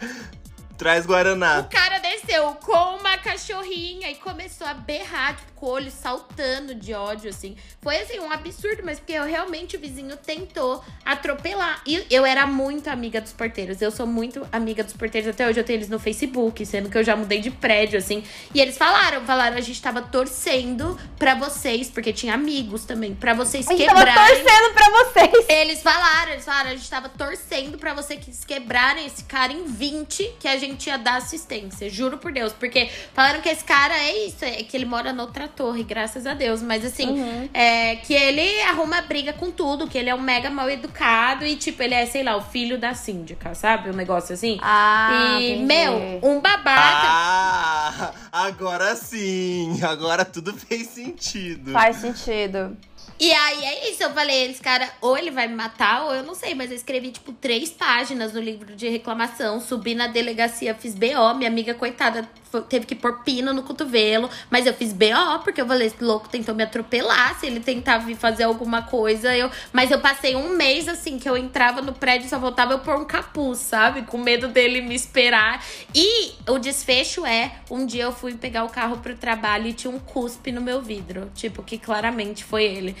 Traz 0.77 1.05
O 1.05 1.07
Guaraná. 1.07 1.63
cara 1.71 1.99
desceu 1.99 2.53
com 2.55 2.97
uma 2.97 3.17
cachorrinha 3.17 4.11
e 4.11 4.15
começou 4.15 4.67
a 4.67 4.73
berrar, 4.73 5.35
tipo, 5.37 5.53
com 5.53 5.65
o 5.67 5.69
olho 5.69 5.89
saltando 5.89 6.75
de 6.75 6.93
ódio, 6.93 7.29
assim. 7.29 7.55
Foi, 7.81 7.97
assim, 7.97 8.19
um 8.19 8.29
absurdo, 8.29 8.81
mas 8.83 8.99
porque 8.99 9.13
eu, 9.13 9.23
realmente 9.23 9.77
o 9.77 9.79
vizinho 9.79 10.17
tentou 10.17 10.83
atropelar. 11.05 11.81
E 11.85 12.05
eu 12.09 12.25
era 12.25 12.45
muito 12.45 12.89
amiga 12.89 13.21
dos 13.21 13.31
porteiros. 13.31 13.81
Eu 13.81 13.89
sou 13.89 14.05
muito 14.05 14.45
amiga 14.51 14.83
dos 14.83 14.91
porteiros. 14.93 15.29
Até 15.29 15.47
hoje 15.47 15.59
eu 15.59 15.63
tenho 15.63 15.77
eles 15.77 15.87
no 15.89 15.97
Facebook, 15.97 16.65
sendo 16.65 16.89
que 16.89 16.97
eu 16.97 17.03
já 17.05 17.15
mudei 17.15 17.39
de 17.39 17.51
prédio, 17.51 17.97
assim. 17.97 18.21
E 18.53 18.59
eles 18.59 18.77
falaram, 18.77 19.25
falaram, 19.25 19.55
a 19.55 19.61
gente 19.61 19.81
tava 19.81 20.01
torcendo 20.01 20.99
pra 21.17 21.35
vocês, 21.35 21.89
porque 21.89 22.11
tinha 22.11 22.33
amigos 22.33 22.83
também, 22.83 23.15
pra 23.15 23.33
vocês 23.33 23.65
A 23.67 23.71
gente 23.71 23.85
tava 23.85 24.03
quebrarem. 24.05 24.43
torcendo 24.43 24.73
pra 24.73 24.89
vocês. 24.89 25.45
Eles 25.47 25.81
falaram, 25.81 26.31
eles 26.33 26.43
falaram, 26.43 26.69
a 26.71 26.75
gente 26.75 26.89
tava 26.89 27.07
torcendo 27.07 27.77
pra 27.77 27.93
você 27.93 28.17
que 28.17 28.29
quebrarem 28.45 29.05
esse 29.05 29.23
cara 29.23 29.53
em 29.53 29.63
20 29.65 30.35
que 30.39 30.47
a 30.49 30.57
gente 30.57 30.64
ia 30.87 30.97
dar 30.97 31.17
assistência. 31.17 31.89
Juro 31.89 32.17
por 32.17 32.31
Deus. 32.31 32.53
Porque 32.53 32.89
falaram 33.13 33.41
que 33.41 33.49
esse 33.49 33.63
cara 33.63 33.93
é 33.93 34.27
isso, 34.27 34.43
é 34.43 34.63
que 34.63 34.75
ele 34.75 34.85
mora 34.85 35.13
noutra 35.13 35.47
torre, 35.47 35.83
graças 35.83 36.25
a 36.25 36.33
Deus. 36.33 36.61
Mas 36.61 36.85
assim, 36.85 37.49
é 37.53 37.95
que 37.97 38.13
ele 38.13 38.61
arruma 38.61 39.01
briga 39.01 39.33
com 39.33 39.51
tudo, 39.51 39.87
que 39.87 39.97
ele 39.97 40.09
é 40.09 40.15
um 40.15 40.21
mega 40.21 40.49
mal 40.49 40.69
educado 40.69 41.45
e, 41.45 41.55
tipo, 41.55 41.81
ele 41.83 41.93
é, 41.93 42.05
sei 42.05 42.23
lá, 42.23 42.35
o 42.35 42.41
filho 42.41 42.77
da 42.77 42.93
síndica, 42.93 43.53
sabe? 43.53 43.89
Um 43.89 43.93
negócio 43.93 44.33
assim. 44.33 44.57
Ah, 44.61 45.37
e, 45.39 45.51
entendi. 45.51 45.65
meu, 45.65 46.19
um 46.23 46.39
babaca. 46.39 47.07
Ah, 47.07 48.11
agora 48.31 48.95
sim. 48.95 49.79
Agora 49.83 50.25
tudo 50.25 50.53
fez 50.53 50.87
sentido. 50.87 51.71
Faz 51.71 51.97
sentido. 51.97 52.75
E 53.17 53.31
aí 53.31 53.63
é 53.63 53.89
isso, 53.91 54.03
eu 54.03 54.11
falei, 54.11 54.51
esse 54.51 54.61
cara, 54.61 54.89
ou 54.99 55.17
ele 55.17 55.31
vai 55.31 55.47
me 55.47 55.55
matar, 55.55 56.03
ou 56.03 56.13
eu 56.13 56.21
não 56.21 56.35
sei, 56.35 56.53
mas 56.53 56.69
eu 56.69 56.75
escrevi, 56.75 57.11
tipo, 57.11 57.31
três 57.31 57.71
páginas 57.71 58.33
no 58.33 58.41
livro 58.41 58.75
de 58.75 58.89
reclamação, 58.89 59.61
subi 59.61 59.95
na 59.95 60.07
delegacia, 60.07 60.75
fiz 60.75 60.93
BO, 60.93 61.33
minha 61.35 61.49
amiga, 61.49 61.73
coitada, 61.73 62.27
teve 62.67 62.85
que 62.85 62.93
pôr 62.93 63.23
pino 63.23 63.53
no 63.53 63.63
cotovelo, 63.63 64.29
mas 64.49 64.65
eu 64.65 64.73
fiz 64.73 64.91
BO, 64.91 65.39
porque 65.45 65.61
eu 65.61 65.65
falei, 65.65 65.87
esse 65.87 66.03
louco 66.03 66.27
tentou 66.27 66.53
me 66.53 66.63
atropelar, 66.63 67.39
se 67.39 67.45
ele 67.45 67.61
tentar 67.61 67.99
vir 67.99 68.17
fazer 68.17 68.43
alguma 68.43 68.81
coisa, 68.81 69.35
eu... 69.35 69.49
Mas 69.71 69.91
eu 69.91 69.99
passei 69.99 70.35
um 70.35 70.49
mês, 70.49 70.89
assim, 70.89 71.17
que 71.17 71.29
eu 71.29 71.37
entrava 71.37 71.81
no 71.81 71.93
prédio, 71.93 72.27
só 72.29 72.37
voltava 72.37 72.73
eu 72.73 72.79
pôr 72.79 72.97
um 72.97 73.05
capuz, 73.05 73.59
sabe? 73.59 74.01
Com 74.01 74.17
medo 74.17 74.49
dele 74.49 74.81
me 74.81 74.93
esperar. 74.95 75.63
E 75.93 76.33
o 76.49 76.59
desfecho 76.59 77.25
é, 77.25 77.59
um 77.71 77.85
dia 77.85 78.03
eu 78.03 78.11
fui 78.11 78.33
pegar 78.35 78.65
o 78.65 78.69
carro 78.69 78.97
pro 78.97 79.15
trabalho 79.15 79.67
e 79.67 79.73
tinha 79.73 79.91
um 79.91 79.99
cuspe 79.99 80.51
no 80.51 80.61
meu 80.61 80.81
vidro, 80.81 81.31
tipo, 81.33 81.63
que 81.63 81.77
claramente 81.77 82.43
foi 82.43 82.65
ele. 82.65 82.95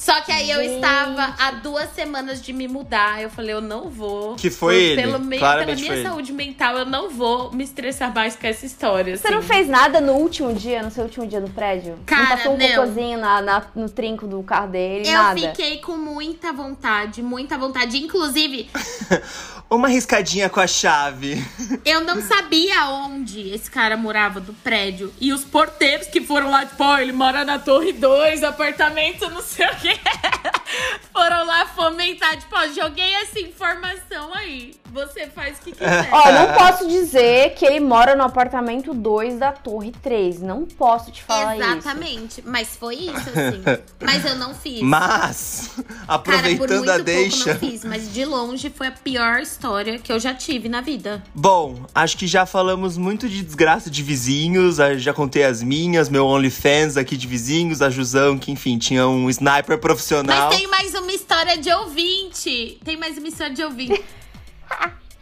Só 0.00 0.18
que 0.22 0.32
aí 0.32 0.50
eu 0.50 0.62
estava 0.62 1.34
há 1.38 1.50
duas 1.50 1.92
semanas 1.92 2.40
de 2.40 2.54
me 2.54 2.66
mudar. 2.66 3.20
Eu 3.20 3.28
falei, 3.28 3.52
eu 3.54 3.60
não 3.60 3.90
vou. 3.90 4.34
Que 4.34 4.48
foi 4.48 4.94
pelo 4.96 5.16
ele. 5.16 5.24
Meio, 5.26 5.40
Claramente 5.40 5.82
pela 5.82 5.92
minha 5.92 6.02
foi 6.02 6.10
saúde 6.10 6.32
mental, 6.32 6.78
eu 6.78 6.86
não 6.86 7.10
vou 7.10 7.52
me 7.52 7.62
estressar 7.62 8.10
mais 8.14 8.34
com 8.34 8.46
essa 8.46 8.64
história. 8.64 9.14
Você 9.14 9.26
assim. 9.26 9.36
não 9.36 9.42
fez 9.42 9.68
nada 9.68 10.00
no 10.00 10.14
último 10.14 10.54
dia, 10.54 10.82
no 10.82 10.90
seu 10.90 11.04
último 11.04 11.26
dia 11.26 11.38
no 11.38 11.50
prédio? 11.50 11.98
Cara, 12.06 12.22
não 12.22 12.28
passou 12.30 12.54
um 12.54 12.56
não. 12.56 12.66
cocôzinho 12.68 13.18
na, 13.18 13.42
na- 13.42 13.66
no 13.76 13.90
trinco 13.90 14.26
do 14.26 14.42
carro 14.42 14.68
dele, 14.68 15.06
Eu 15.06 15.12
nada? 15.12 15.38
fiquei 15.38 15.78
com 15.82 15.98
muita 15.98 16.50
vontade, 16.50 17.22
muita 17.22 17.58
vontade. 17.58 17.98
Inclusive, 17.98 18.70
Uma 19.70 19.86
riscadinha 19.86 20.48
com 20.48 20.58
a 20.58 20.66
chave. 20.66 21.44
eu 21.84 22.00
não 22.00 22.20
sabia 22.20 22.86
onde 22.86 23.50
esse 23.54 23.70
cara 23.70 23.96
morava 23.96 24.40
do 24.40 24.52
prédio. 24.52 25.14
E 25.20 25.32
os 25.32 25.44
porteiros 25.44 26.08
que 26.08 26.20
foram 26.20 26.50
lá, 26.50 26.66
tipo, 26.66 26.82
ó, 26.82 26.98
ele 26.98 27.12
mora 27.12 27.44
na 27.44 27.56
Torre 27.56 27.92
2, 27.92 28.42
apartamento, 28.42 29.30
não 29.30 29.40
sei 29.40 29.66
o 29.68 29.76
quê. 29.76 29.89
foram 31.12 31.44
lá 31.44 31.66
fomentar. 31.66 32.38
Tipo, 32.38 32.56
ó, 32.56 32.66
joguei 32.68 33.14
essa 33.14 33.40
informação 33.40 34.32
aí. 34.34 34.79
Você 34.92 35.26
faz 35.28 35.58
o 35.58 35.62
que 35.62 35.72
quiser. 35.72 36.08
Ó, 36.12 36.32
não 36.32 36.54
posso 36.54 36.88
dizer 36.88 37.54
que 37.54 37.64
ele 37.64 37.80
mora 37.80 38.14
no 38.16 38.24
apartamento 38.24 38.92
2 38.92 39.38
da 39.38 39.52
Torre 39.52 39.92
3. 40.02 40.40
Não 40.42 40.64
posso 40.64 41.10
te 41.10 41.22
falar 41.22 41.56
isso. 41.56 41.64
Exatamente. 41.66 42.42
Mas 42.44 42.76
foi 42.76 42.96
isso, 42.96 43.16
assim. 43.30 43.62
Mas 44.00 44.24
eu 44.24 44.36
não 44.36 44.54
fiz. 44.54 44.80
Mas, 44.82 45.70
Cara, 45.76 46.18
por 46.18 46.34
aproveitando 46.34 46.78
muito 46.78 46.90
a 46.90 46.92
pouco 46.94 47.04
deixa. 47.04 47.52
não 47.52 47.60
fiz, 47.60 47.84
mas 47.84 48.12
de 48.12 48.24
longe 48.24 48.70
foi 48.70 48.86
a 48.88 48.90
pior 48.90 49.40
história 49.40 49.98
que 49.98 50.10
eu 50.10 50.18
já 50.18 50.34
tive 50.34 50.68
na 50.68 50.80
vida. 50.80 51.22
Bom, 51.34 51.84
acho 51.94 52.16
que 52.16 52.26
já 52.26 52.46
falamos 52.46 52.96
muito 52.96 53.28
de 53.28 53.42
desgraça 53.42 53.90
de 53.90 54.02
vizinhos, 54.02 54.80
ah, 54.80 54.96
já 54.96 55.12
contei 55.12 55.44
as 55.44 55.62
minhas, 55.62 56.08
meu 56.08 56.26
OnlyFans 56.26 56.96
aqui 56.96 57.16
de 57.16 57.26
vizinhos, 57.26 57.82
a 57.82 57.90
Jusão, 57.90 58.38
que 58.38 58.50
enfim, 58.50 58.78
tinha 58.78 59.06
um 59.06 59.28
sniper 59.30 59.78
profissional. 59.78 60.48
Mas 60.48 60.56
tem 60.56 60.66
mais 60.68 60.94
uma 60.94 61.12
história 61.12 61.56
de 61.58 61.72
ouvinte. 61.72 62.78
Tem 62.84 62.96
mais 62.96 63.18
uma 63.18 63.28
história 63.28 63.54
de 63.54 63.62
ouvinte. 63.62 64.02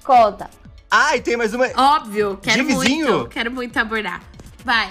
Conta. 0.04 0.48
Ah, 0.90 1.16
e 1.16 1.20
tem 1.20 1.36
mais 1.36 1.52
uma. 1.52 1.66
Óbvio, 1.76 2.38
quero 2.42 2.64
De 2.64 2.74
vizinho? 2.74 3.12
muito, 3.18 3.28
quero 3.28 3.50
muito 3.50 3.76
abordar. 3.76 4.22
Vai. 4.64 4.90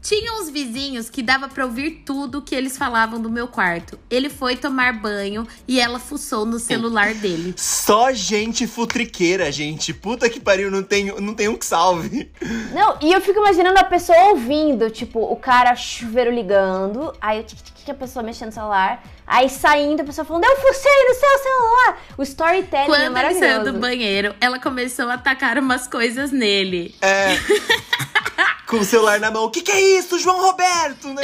Tinha 0.00 0.32
uns 0.34 0.48
vizinhos 0.48 1.10
que 1.10 1.22
dava 1.22 1.48
pra 1.48 1.64
ouvir 1.64 2.02
tudo 2.06 2.40
que 2.40 2.54
eles 2.54 2.78
falavam 2.78 3.20
do 3.20 3.28
meu 3.28 3.48
quarto. 3.48 3.98
Ele 4.08 4.30
foi 4.30 4.56
tomar 4.56 4.92
banho 4.92 5.46
e 5.66 5.80
ela 5.80 5.98
fuçou 5.98 6.46
no 6.46 6.58
celular 6.58 7.14
dele. 7.14 7.52
Só 7.56 8.12
gente 8.12 8.66
futriqueira, 8.66 9.50
gente. 9.50 9.92
Puta 9.92 10.30
que 10.30 10.38
pariu, 10.38 10.70
não 10.70 10.82
tem, 10.82 11.06
não 11.20 11.34
tem 11.34 11.48
um 11.48 11.56
que 11.56 11.66
salve. 11.66 12.30
Não, 12.72 12.96
e 13.02 13.12
eu 13.12 13.20
fico 13.20 13.40
imaginando 13.40 13.78
a 13.78 13.84
pessoa 13.84 14.16
ouvindo, 14.30 14.88
tipo, 14.90 15.20
o 15.20 15.36
cara 15.36 15.74
chuveiro 15.74 16.32
ligando, 16.32 17.12
aí 17.20 17.40
o 17.40 17.42
tic, 17.42 17.58
tic, 17.60 17.74
tic, 17.74 17.88
a 17.90 17.94
pessoa 17.94 18.22
mexendo 18.22 18.48
no 18.48 18.54
celular, 18.54 19.02
aí 19.26 19.48
saindo, 19.48 20.02
a 20.02 20.04
pessoa 20.04 20.24
falando, 20.24 20.44
eu 20.44 20.56
fucei 20.56 21.04
no 21.08 21.14
seu 21.14 21.38
celular. 21.42 22.02
O 22.16 22.22
storytelling 22.22 22.84
é 22.84 22.86
Quando 22.86 23.00
ele 23.00 23.10
maravilhoso. 23.10 23.46
saiu 23.46 23.64
do 23.72 23.78
banheiro, 23.78 24.34
ela 24.40 24.58
começou 24.58 25.08
a 25.08 25.14
atacar 25.14 25.58
umas 25.58 25.86
coisas 25.86 26.30
nele. 26.30 26.94
É. 27.02 27.36
Com 28.68 28.80
o 28.80 28.84
celular 28.84 29.18
na 29.18 29.30
mão. 29.30 29.44
O 29.44 29.50
que, 29.50 29.62
que 29.62 29.72
é 29.72 29.80
isso, 29.98 30.18
João 30.18 30.42
Roberto? 30.42 31.08
Né? 31.08 31.22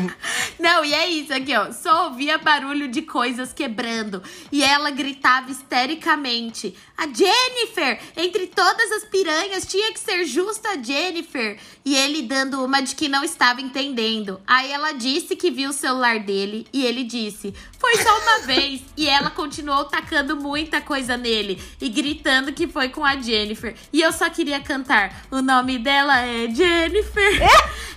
Não, 0.58 0.82
e 0.82 0.94
é 0.94 1.06
isso 1.10 1.30
aqui, 1.30 1.54
ó. 1.54 1.70
Só 1.72 2.06
ouvia 2.06 2.38
barulho 2.38 2.88
de 2.88 3.02
coisas 3.02 3.52
quebrando. 3.52 4.22
E 4.50 4.64
ela 4.64 4.90
gritava 4.90 5.50
histericamente: 5.50 6.74
A 6.96 7.06
Jennifer! 7.06 8.00
Entre 8.16 8.46
todas 8.46 8.92
as 8.92 9.04
piranhas, 9.04 9.66
tinha 9.66 9.92
que 9.92 10.00
ser 10.00 10.24
justa 10.24 10.70
a 10.70 10.82
Jennifer. 10.82 11.58
E 11.84 11.94
ele 11.94 12.22
dando 12.22 12.64
uma 12.64 12.80
de 12.80 12.94
que 12.94 13.08
não 13.08 13.22
estava 13.22 13.60
entendendo. 13.60 14.40
Aí 14.46 14.72
ela 14.72 14.92
disse 14.92 15.36
que 15.36 15.50
viu 15.50 15.68
o 15.68 15.74
celular 15.74 16.18
dele. 16.20 16.66
E 16.72 16.86
ele 16.86 17.04
disse: 17.04 17.52
Foi 17.80 17.96
só 17.96 18.20
uma 18.20 18.40
vez. 18.40 18.82
E 18.94 19.08
ela 19.08 19.30
continuou 19.30 19.86
tacando 19.86 20.36
muita 20.36 20.82
coisa 20.82 21.16
nele. 21.16 21.60
E 21.80 21.88
gritando 21.88 22.52
que 22.52 22.68
foi 22.68 22.90
com 22.90 23.02
a 23.02 23.16
Jennifer. 23.16 23.74
E 23.90 24.02
eu 24.02 24.12
só 24.12 24.28
queria 24.28 24.60
cantar: 24.60 25.24
O 25.30 25.40
nome 25.40 25.78
dela 25.78 26.20
é 26.20 26.46
Jennifer. 26.48 27.40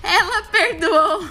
Ela 0.01 0.43
perdoou 0.43 1.29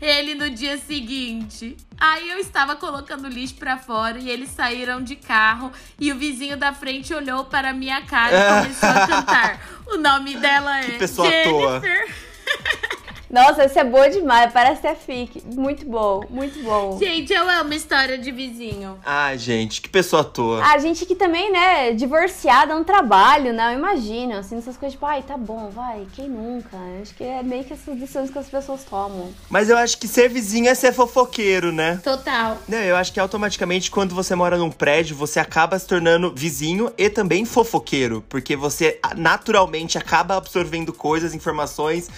ele 0.00 0.34
no 0.34 0.50
dia 0.50 0.78
seguinte. 0.78 1.76
Aí 1.98 2.30
eu 2.30 2.38
estava 2.38 2.76
colocando 2.76 3.28
lixo 3.28 3.54
pra 3.56 3.76
fora 3.76 4.18
e 4.18 4.30
eles 4.30 4.50
saíram 4.50 5.02
de 5.02 5.16
carro 5.16 5.70
e 5.98 6.10
o 6.10 6.16
vizinho 6.18 6.56
da 6.56 6.72
frente 6.72 7.12
olhou 7.12 7.44
para 7.44 7.72
minha 7.74 8.00
cara 8.02 8.34
e 8.34 8.62
começou 8.62 8.88
a 8.88 9.06
cantar. 9.06 9.60
O 9.86 9.96
nome 9.96 10.36
dela 10.40 10.80
é 10.80 10.84
Que 10.84 10.98
pessoa 10.98 11.28
à 11.28 11.44
toa. 11.44 11.82
Nossa, 13.30 13.64
esse 13.64 13.78
é 13.78 13.84
boa 13.84 14.10
demais, 14.10 14.52
parece 14.52 14.82
ter 14.82 14.96
fique. 14.96 15.40
Muito 15.54 15.86
bom, 15.86 16.22
muito 16.28 16.60
bom. 16.64 16.98
Gente, 16.98 17.32
eu 17.32 17.48
amo 17.48 17.72
história 17.72 18.18
de 18.18 18.32
vizinho. 18.32 18.98
Ah, 19.06 19.36
gente, 19.36 19.80
que 19.80 19.88
pessoa 19.88 20.22
à 20.22 20.24
toa. 20.24 20.64
A 20.64 20.78
gente 20.78 21.06
que 21.06 21.14
também, 21.14 21.52
né, 21.52 21.92
divorciada, 21.92 22.72
é 22.72 22.76
um 22.76 22.82
trabalho, 22.82 23.52
né? 23.52 23.72
Eu 23.72 23.78
imagino, 23.78 24.36
assim, 24.36 24.58
essas 24.58 24.76
coisas, 24.76 24.94
tipo, 24.94 25.06
ai, 25.06 25.22
tá 25.22 25.36
bom, 25.36 25.70
vai, 25.70 26.06
quem 26.12 26.28
nunca? 26.28 26.76
Acho 27.00 27.14
que 27.14 27.22
é 27.22 27.40
meio 27.42 27.62
que 27.62 27.72
essas 27.72 27.96
decisões 27.96 28.30
que 28.30 28.38
as 28.38 28.48
pessoas 28.48 28.82
tomam. 28.82 29.32
Mas 29.48 29.70
eu 29.70 29.78
acho 29.78 29.96
que 29.98 30.08
ser 30.08 30.28
vizinho 30.28 30.68
é 30.68 30.74
ser 30.74 30.92
fofoqueiro, 30.92 31.70
né? 31.70 32.00
Total. 32.02 32.58
Não, 32.66 32.78
eu 32.78 32.96
acho 32.96 33.12
que 33.12 33.20
automaticamente 33.20 33.92
quando 33.92 34.12
você 34.12 34.34
mora 34.34 34.56
num 34.56 34.72
prédio, 34.72 35.14
você 35.14 35.38
acaba 35.38 35.78
se 35.78 35.86
tornando 35.86 36.32
vizinho 36.34 36.92
e 36.98 37.08
também 37.08 37.44
fofoqueiro. 37.44 38.24
Porque 38.28 38.56
você 38.56 38.98
naturalmente 39.16 39.96
acaba 39.96 40.36
absorvendo 40.36 40.92
coisas, 40.92 41.32
informações 41.32 42.10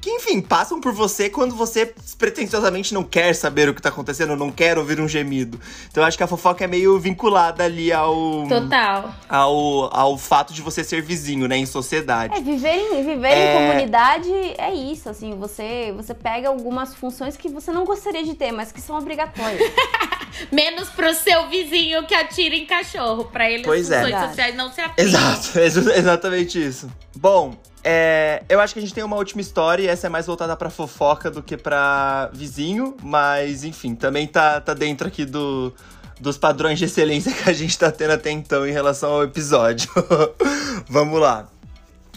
que, 0.00 0.10
enfim, 0.10 0.40
passam 0.54 0.80
por 0.80 0.92
você 0.92 1.28
quando 1.28 1.52
você 1.56 1.92
pretensiosamente 2.16 2.94
não 2.94 3.02
quer 3.02 3.34
saber 3.34 3.68
o 3.68 3.74
que 3.74 3.82
tá 3.82 3.88
acontecendo, 3.88 4.36
não 4.36 4.52
quer 4.52 4.78
ouvir 4.78 5.00
um 5.00 5.08
gemido. 5.08 5.58
Então 5.90 6.00
eu 6.00 6.06
acho 6.06 6.16
que 6.16 6.22
a 6.22 6.28
fofoca 6.28 6.62
é 6.62 6.68
meio 6.68 6.96
vinculada 6.96 7.64
ali 7.64 7.92
ao. 7.92 8.46
Total. 8.48 9.12
Ao, 9.28 9.92
ao 9.92 10.16
fato 10.16 10.54
de 10.54 10.62
você 10.62 10.84
ser 10.84 11.02
vizinho, 11.02 11.48
né, 11.48 11.56
em 11.56 11.66
sociedade. 11.66 12.36
É, 12.36 12.40
viver 12.40 12.68
em, 12.72 13.04
viver 13.04 13.26
É. 13.32 13.56
em 13.56 13.66
comunidade 13.66 14.30
é 14.56 14.72
isso, 14.72 15.08
assim, 15.08 15.34
você, 15.36 15.92
você 15.96 16.14
pega 16.14 16.48
algumas 16.48 16.94
funções 16.94 17.36
que 17.36 17.48
você 17.48 17.72
não 17.72 17.84
gostaria 17.84 18.22
de 18.22 18.34
ter, 18.34 18.52
mas 18.52 18.70
que 18.70 18.80
são 18.80 18.96
obrigatórias. 18.96 19.60
Menos 20.52 20.88
pro 20.90 21.12
seu 21.14 21.48
vizinho 21.48 22.06
que 22.06 22.14
atira 22.14 22.54
em 22.54 22.64
cachorro. 22.64 23.24
Pra 23.24 23.50
ele 23.50 23.64
Pois 23.64 23.90
as 23.90 23.98
é. 23.98 24.04
funções 24.04 24.28
sociais 24.28 24.54
não 24.54 24.72
se 24.72 24.80
aplicam. 24.80 25.04
Exato, 25.04 25.58
ex- 25.58 25.76
exatamente 25.96 26.64
isso. 26.64 26.88
Bom, 27.16 27.56
é, 27.84 28.42
eu 28.48 28.60
acho 28.60 28.72
que 28.72 28.80
a 28.80 28.82
gente 28.82 28.94
tem 28.94 29.04
uma 29.04 29.16
última 29.16 29.42
história 29.42 29.82
e 29.82 29.86
essa 29.86 30.06
é 30.06 30.10
mais 30.10 30.26
voltada 30.26 30.56
pra 30.56 30.70
fofoca 30.70 31.30
do 31.30 31.42
que 31.42 31.56
pra 31.56 32.30
vizinho, 32.32 32.96
mas 33.02 33.62
enfim, 33.62 33.94
também 33.94 34.26
tá, 34.26 34.58
tá 34.60 34.72
dentro 34.72 35.06
aqui 35.06 35.26
do, 35.26 35.72
dos 36.18 36.38
padrões 36.38 36.78
de 36.78 36.86
excelência 36.86 37.30
que 37.36 37.48
a 37.48 37.52
gente 37.52 37.78
tá 37.78 37.92
tendo 37.92 38.12
até 38.12 38.30
então 38.30 38.66
em 38.66 38.72
relação 38.72 39.12
ao 39.12 39.22
episódio. 39.22 39.90
Vamos 40.88 41.20
lá. 41.20 41.53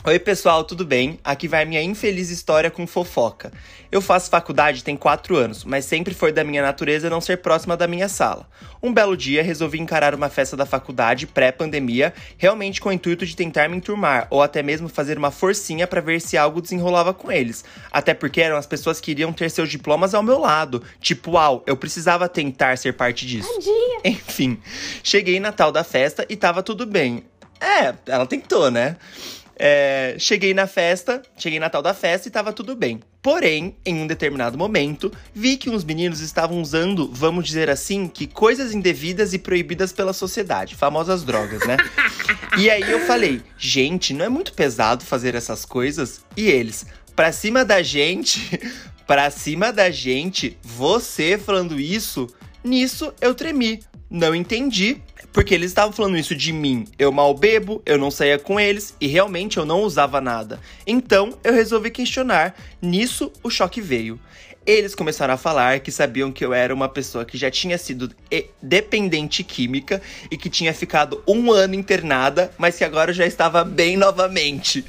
Oi, 0.08 0.18
pessoal, 0.20 0.64
tudo 0.64 0.86
bem? 0.86 1.20
Aqui 1.22 1.49
vai 1.49 1.66
minha 1.66 1.84
infeliz 1.84 2.30
história 2.30 2.72
com 2.72 2.88
fofoca. 2.88 3.51
Eu 3.91 3.99
faço 3.99 4.30
faculdade 4.30 4.82
tem 4.82 4.95
quatro 4.95 5.36
anos, 5.36 5.66
mas 5.66 5.84
sempre 5.84 6.14
foi 6.14 6.32
da 6.32 6.45
minha 6.45 6.62
natureza 6.62 7.10
não 7.10 7.20
ser 7.20 7.39
próxima 7.39 7.76
da 7.76 7.89
minha 7.89 8.08
sala. 8.08 8.47
Um 8.82 8.93
belo 8.93 9.18
dia, 9.18 9.43
resolvi 9.43 9.82
encarar 9.82 10.16
uma 10.16 10.30
festa 10.30 10.55
da 10.55 10.66
faculdade 10.66 11.28
pré-pandemia, 11.28 12.14
realmente 12.38 12.80
com 12.80 12.88
o 12.88 12.91
intuito 12.93 13.26
de 13.26 13.36
tentar 13.36 13.68
me 13.68 13.76
enturmar, 13.76 14.28
ou 14.30 14.41
até 14.41 14.64
mesmo 14.64 14.88
fazer 14.88 15.18
uma 15.18 15.30
forcinha 15.30 15.86
pra 15.86 15.99
ver 15.99 16.22
se 16.22 16.38
algo 16.38 16.62
desenrolava 16.62 17.14
com 17.14 17.30
eles. 17.30 17.66
Até 17.91 18.14
porque 18.14 18.39
eram 18.39 18.55
as 18.55 18.66
pessoas 18.66 19.01
que 19.01 19.12
iriam 19.12 19.34
ter 19.34 19.51
seus 19.51 19.70
diplomas 19.70 20.14
ao 20.14 20.24
meu 20.24 20.39
lado. 20.39 20.82
Tipo, 21.01 21.32
uau, 21.32 21.66
eu 21.68 21.76
precisava 21.76 22.30
tentar 22.30 22.78
ser 22.78 22.93
parte 22.93 23.28
disso. 23.28 23.53
Tadinha. 23.55 23.99
Enfim, 24.05 24.58
cheguei 25.03 25.38
na 25.38 25.51
tal 25.51 25.70
da 25.70 25.84
festa 25.84 26.26
e 26.30 26.38
tava 26.38 26.64
tudo 26.64 26.86
bem. 26.86 27.26
É, 27.60 27.93
ela 28.05 28.26
tentou, 28.26 28.70
né? 28.70 28.95
É, 29.60 30.16
cheguei 30.20 30.53
na 30.53 30.68
festa, 30.68 31.22
cheguei 31.36 31.60
na 31.60 31.70
tal 31.70 31.82
da 31.82 31.93
festa 31.93 32.28
e 32.28 32.32
tava 32.32 32.53
tudo 32.53 32.76
bem. 32.76 32.99
Porém, 33.22 33.76
em 33.84 33.95
um 33.95 34.08
determinado 34.08 34.58
momento, 34.58 35.12
vi 35.34 35.58
que 35.58 35.70
uns 35.70 35.84
meninos 35.84 36.20
estavam 36.20 36.62
usando, 36.62 37.12
vamos 37.12 37.45
dizer 37.45 37.70
assim, 37.70 38.08
que 38.08 38.28
coisas 38.28 38.74
indevidas 38.74 39.34
e 39.34 39.39
proibidas 39.39 39.91
pela 39.91 40.14
sociedade, 40.14 40.76
famosas 40.76 41.24
drogas, 41.24 41.66
né? 41.66 41.78
e 42.58 42.70
aí 42.70 42.89
eu 42.89 42.99
falei, 43.01 43.41
gente, 43.58 44.14
não 44.14 44.26
é 44.26 44.30
muito 44.30 44.53
pesado 44.53 45.03
fazer 45.03 45.34
essas 45.34 45.66
coisas? 45.66 46.22
E 46.38 46.47
eles, 46.47 46.86
pra 47.16 47.32
cima 47.32 47.66
da 47.66 47.82
gente, 47.82 48.60
pra 49.08 49.32
cima 49.32 49.74
da 49.74 49.89
gente, 49.89 50.58
você 50.62 51.38
falando 51.38 51.80
isso, 51.80 52.28
nisso 52.64 53.12
eu 53.20 53.34
tremi. 53.34 53.80
Não 54.10 54.34
entendi, 54.34 55.01
porque 55.34 55.53
eles 55.53 55.72
estavam 55.72 55.91
falando 55.91 56.18
isso 56.18 56.34
de 56.34 56.53
mim. 56.53 56.88
Eu 56.97 57.12
mal 57.12 57.34
bebo, 57.34 57.82
eu 57.86 57.97
não 57.97 58.10
saía 58.10 58.39
com 58.39 58.58
eles 58.58 58.95
e 59.01 59.08
realmente 59.08 59.58
eu 59.58 59.66
não 59.66 59.82
usava 59.82 60.22
nada. 60.22 60.62
Então 60.86 61.38
eu 61.43 61.53
resolvi 61.53 61.91
questionar. 61.91 62.55
Nisso 62.82 63.32
o 63.43 63.49
choque 63.49 63.82
veio. 63.82 64.18
Eles 64.66 64.93
começaram 64.93 65.34
a 65.34 65.38
falar 65.38 65.80
que 65.80 65.91
sabiam 65.91 66.30
que 66.30 66.43
eu 66.43 66.53
era 66.53 66.74
uma 66.74 66.89
pessoa 66.89 67.24
que 67.24 67.38
já 67.38 67.49
tinha 67.49 67.78
sido 67.78 68.14
dependente 68.62 69.41
química 69.41 70.01
e 70.30 70.38
que 70.38 70.49
tinha 70.49 70.74
ficado 70.74 71.24
um 71.26 71.51
ano 71.53 71.74
internada, 71.74 72.51
mas 72.58 72.78
que 72.78 72.84
agora 72.84 73.14
já 73.14 73.26
estava 73.26 73.64
bem 73.64 73.95
novamente. 73.95 74.84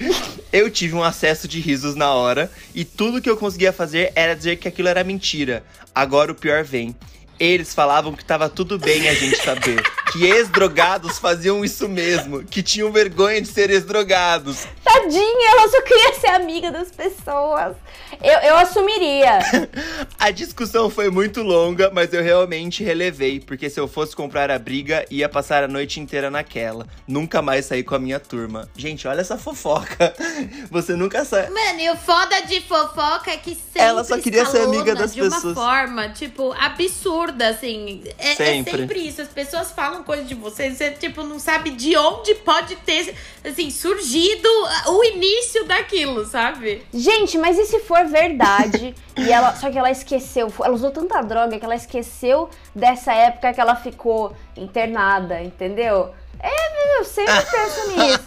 Eu 0.53 0.69
tive 0.69 0.95
um 0.95 1.03
acesso 1.03 1.47
de 1.47 1.61
risos 1.61 1.95
na 1.95 2.13
hora 2.13 2.51
e 2.75 2.85
tudo 2.85 3.23
que 3.23 3.31
eu 3.31 3.37
conseguia 3.37 3.73
fazer 3.73 4.13
era 4.17 4.35
dizer 4.35 4.57
que 4.57 4.67
aquilo 4.67 4.89
era 4.89 5.05
mentira. 5.05 5.65
Agora 5.95 6.33
o 6.33 6.37
pior 6.37 6.65
vem. 6.65 6.95
Eles 7.39 7.75
falavam 7.75 8.13
que 8.15 8.25
tava 8.25 8.49
tudo 8.49 8.79
bem 8.79 9.09
a 9.09 9.15
gente 9.15 9.37
saber. 9.43 9.83
que 10.13 10.25
ex-drogados 10.25 11.19
faziam 11.19 11.65
isso 11.65 11.89
mesmo. 11.89 12.43
Que 12.45 12.63
tinham 12.63 12.91
vergonha 12.91 13.41
de 13.41 13.49
ser 13.49 13.71
ex-drogados. 13.71 14.67
Tadinha, 14.83 15.51
ela 15.51 15.69
só 15.69 15.83
queria 15.83 16.15
ser 16.15 16.29
amiga 16.29 16.71
das 16.71 16.91
pessoas. 16.91 17.77
Eu, 18.23 18.39
eu 18.41 18.57
assumiria. 18.57 19.39
a 20.19 20.31
discussão 20.31 20.91
foi 20.91 21.11
muito 21.11 21.43
longa, 21.43 21.91
mas 21.93 22.13
eu 22.13 22.23
realmente 22.23 22.83
relevei. 22.83 23.39
Porque 23.39 23.71
se 23.71 23.79
eu 23.79 23.87
fosse 23.87 24.17
comprar 24.17 24.51
a 24.51 24.59
briga, 24.59 25.05
ia 25.11 25.29
passar 25.29 25.63
a 25.63 25.69
noite 25.69 26.01
inteira 26.01 26.31
naquela. 26.31 26.87
Nunca 27.07 27.41
mais 27.43 27.67
sair 27.67 27.83
com 27.83 27.95
a 27.95 27.99
minha 27.99 28.19
turma. 28.19 28.69
Gente, 28.77 29.07
olha 29.07 29.21
essa 29.21 29.39
fofoca. 29.39 30.15
Você 30.71 30.95
nunca 30.95 31.25
sai. 31.25 31.49
Mano, 31.51 31.81
e 31.81 31.91
o 31.91 31.97
foda 31.97 32.41
de 32.43 32.61
fofoca 32.63 33.31
é 33.31 33.37
que 33.37 33.55
sempre 33.55 33.83
Ela 33.83 34.03
só 34.03 34.19
queria 34.19 34.45
ser 34.47 34.63
amiga 34.63 34.95
das 34.95 35.15
de 35.15 35.21
pessoas. 35.21 35.43
De 35.43 35.49
uma 35.49 35.55
forma, 35.55 36.09
tipo, 36.11 36.53
absurda, 36.59 37.28
assim. 37.49 38.03
É 38.19 38.35
sempre. 38.35 38.75
é 38.75 38.79
sempre 38.79 39.01
isso. 39.01 39.23
As 39.23 39.29
pessoas 39.29 39.71
falam 39.71 40.03
coisas 40.03 40.29
de 40.29 40.35
você, 40.35 40.71
você, 40.71 40.91
tipo, 40.91 41.23
não 41.23 41.39
sabe 41.39 41.71
de 41.71 41.97
onde 41.97 42.35
pode 42.37 42.77
ter, 42.77 43.15
assim, 43.45 43.71
surgido 43.71 44.49
o 44.87 45.05
início 45.05 45.65
daquilo, 45.65 46.25
sabe? 46.25 46.83
Gente, 46.93 47.39
mas 47.39 47.59
e 47.59 47.67
se 47.67 47.81
for 47.81 48.07
verdade? 48.07 48.95
e 49.17 49.33
ela, 49.33 49.55
só 49.55 49.71
que 49.71 49.79
ela 49.79 49.91
esqueceu, 49.91 50.53
ela 50.61 50.75
usou 50.75 50.91
tanta 50.91 51.21
droga 51.23 51.59
que 51.59 51.65
ela 51.65 51.75
esqueceu 51.75 52.49
dessa 52.75 53.13
época 53.13 53.53
que 53.53 53.61
ela 53.61 53.77
ficou 53.77 54.35
internada, 54.57 55.43
entendeu? 55.43 56.15
É, 56.41 56.99
eu 56.99 57.05
sempre 57.05 57.43
penso 57.51 57.89
nisso. 57.89 58.25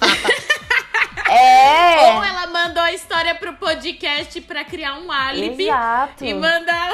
É. 1.31 2.13
Ou 2.13 2.23
ela 2.23 2.47
mandou 2.47 2.83
a 2.83 2.91
história 2.91 3.33
pro 3.35 3.53
podcast 3.53 4.41
pra 4.41 4.65
criar 4.65 4.99
um 4.99 5.09
álibi. 5.09 5.63
Exato. 5.63 6.25
E 6.25 6.33
mandar. 6.33 6.91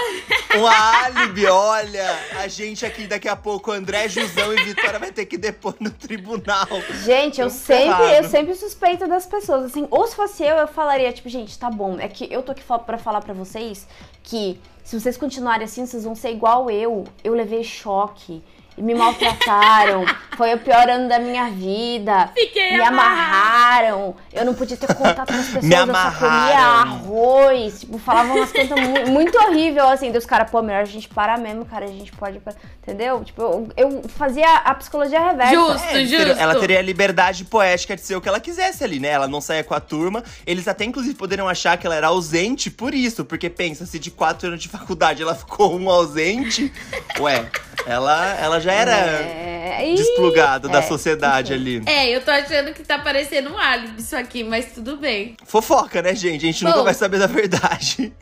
Um 0.55 0.67
álibi, 0.67 1.47
olha. 1.47 2.19
A 2.39 2.47
gente 2.47 2.85
aqui 2.85 3.07
daqui 3.07 3.27
a 3.27 3.35
pouco, 3.35 3.71
André, 3.71 4.07
Jusão 4.07 4.53
e 4.53 4.63
Vitória 4.63 4.99
vai 4.99 5.11
ter 5.11 5.25
que 5.25 5.39
depor 5.39 5.75
no 5.79 5.89
tribunal. 5.89 6.67
Gente, 7.03 7.41
eu 7.41 7.49
sempre, 7.49 8.15
eu 8.15 8.23
sempre 8.25 8.53
suspeito 8.53 9.07
das 9.07 9.25
pessoas. 9.25 9.65
Assim, 9.65 9.88
ou 9.89 10.05
se 10.05 10.15
fosse 10.15 10.43
eu, 10.43 10.57
eu 10.57 10.67
falaria, 10.67 11.11
tipo, 11.11 11.27
gente, 11.29 11.57
tá 11.57 11.71
bom. 11.71 11.99
É 11.99 12.07
que 12.07 12.31
eu 12.31 12.43
tô 12.43 12.51
aqui 12.51 12.63
pra 12.85 12.99
falar 12.99 13.21
pra 13.21 13.33
vocês 13.33 13.88
que 14.21 14.61
se 14.83 14.99
vocês 14.99 15.17
continuarem 15.17 15.65
assim, 15.65 15.85
vocês 15.85 16.03
vão 16.03 16.13
ser 16.13 16.29
igual 16.29 16.69
eu. 16.69 17.05
Eu 17.23 17.33
levei 17.33 17.63
choque 17.63 18.43
me 18.78 18.93
maltrataram. 18.93 20.05
Foi 20.38 20.53
o 20.53 20.59
pior 20.59 20.88
ano 20.88 21.09
da 21.09 21.17
minha 21.17 21.49
vida. 21.49 22.30
Fiquei 22.36 22.78
me 22.78 22.84
amarraram. 22.84 24.15
Eu 24.32 24.45
não 24.45 24.53
podia 24.53 24.78
ter 24.78 24.93
contato 24.93 25.34
com 25.34 25.39
as 25.39 25.45
pessoas. 25.47 25.65
Me 25.65 25.73
amarraram. 25.73 26.13
Eu 26.13 26.19
só 26.19 26.28
comia 26.28 26.59
arroz. 26.59 27.80
Tipo, 27.80 27.97
falavam 27.97 28.36
umas 28.36 28.51
coisas 28.51 28.80
muito, 28.80 29.09
muito 29.09 29.38
horríveis, 29.39 29.84
assim. 29.88 30.11
Dos 30.11 30.28
caras, 30.28 30.51
pô, 30.51 30.61
melhor 30.61 30.84
a 30.84 30.86
gente 30.86 31.09
parar 31.09 31.39
mesmo, 31.39 31.65
cara. 31.65 31.86
A 31.86 31.88
gente 31.88 32.11
pode. 32.11 32.39
Entendeu? 32.84 33.23
Tipo, 33.23 33.41
eu, 33.41 33.69
eu 33.75 34.03
fazia 34.09 34.57
a 34.57 34.75
psicologia 34.75 35.19
reversa. 35.19 35.55
Justo, 35.55 35.88
é, 35.88 36.05
justo. 36.05 36.39
Ela 36.39 36.59
teria 36.59 36.78
a 36.78 36.84
liberdade 36.84 37.43
poética 37.43 37.95
de 37.95 38.01
ser 38.01 38.15
o 38.15 38.21
que 38.21 38.30
ela 38.30 38.39
quisesse 38.39 38.84
ali, 38.84 38.99
né? 38.99 39.09
Ela 39.09 39.28
não 39.28 39.41
saía 39.41 39.63
com 39.63 39.73
a 39.73 39.80
turma. 39.80 40.23
Eles 40.45 40.67
até, 40.67 40.86
inclusive, 40.86 41.15
poderiam 41.15 41.49
achar 41.49 41.78
que 41.78 41.88
ela 41.88 41.95
era 41.95 42.07
ausente 42.07 42.69
por 42.69 42.93
isso. 42.93 43.25
Porque 43.25 43.49
pensa, 43.49 43.88
se 43.88 43.97
de 43.97 44.11
quatro 44.11 44.49
anos 44.49 44.61
de 44.61 44.69
faculdade 44.69 45.23
ela 45.23 45.34
ficou 45.34 45.75
um 45.75 45.89
ausente. 45.89 46.71
Ué. 47.19 47.49
Ela, 47.88 48.34
ela 48.36 48.59
já 48.59 48.66
era 48.72 48.95
é... 48.95 49.93
desplugada 49.95 50.68
é, 50.68 50.72
da 50.72 50.82
sociedade 50.82 51.53
ali. 51.53 51.82
É, 51.86 52.09
eu 52.09 52.22
tô 52.22 52.32
achando 52.32 52.74
que 52.74 52.84
tá 52.84 52.99
parecendo 52.99 53.51
um 53.51 53.57
álibi 53.57 54.01
isso 54.01 54.15
aqui, 54.15 54.43
mas 54.43 54.74
tudo 54.74 54.97
bem. 54.97 55.36
Fofoca, 55.45 56.01
né, 56.01 56.15
gente? 56.15 56.43
A 56.45 56.51
gente 56.51 56.63
Bom, 56.63 56.70
nunca 56.70 56.84
vai 56.84 56.93
saber 56.93 57.20
da 57.20 57.28
verdade. 57.28 58.13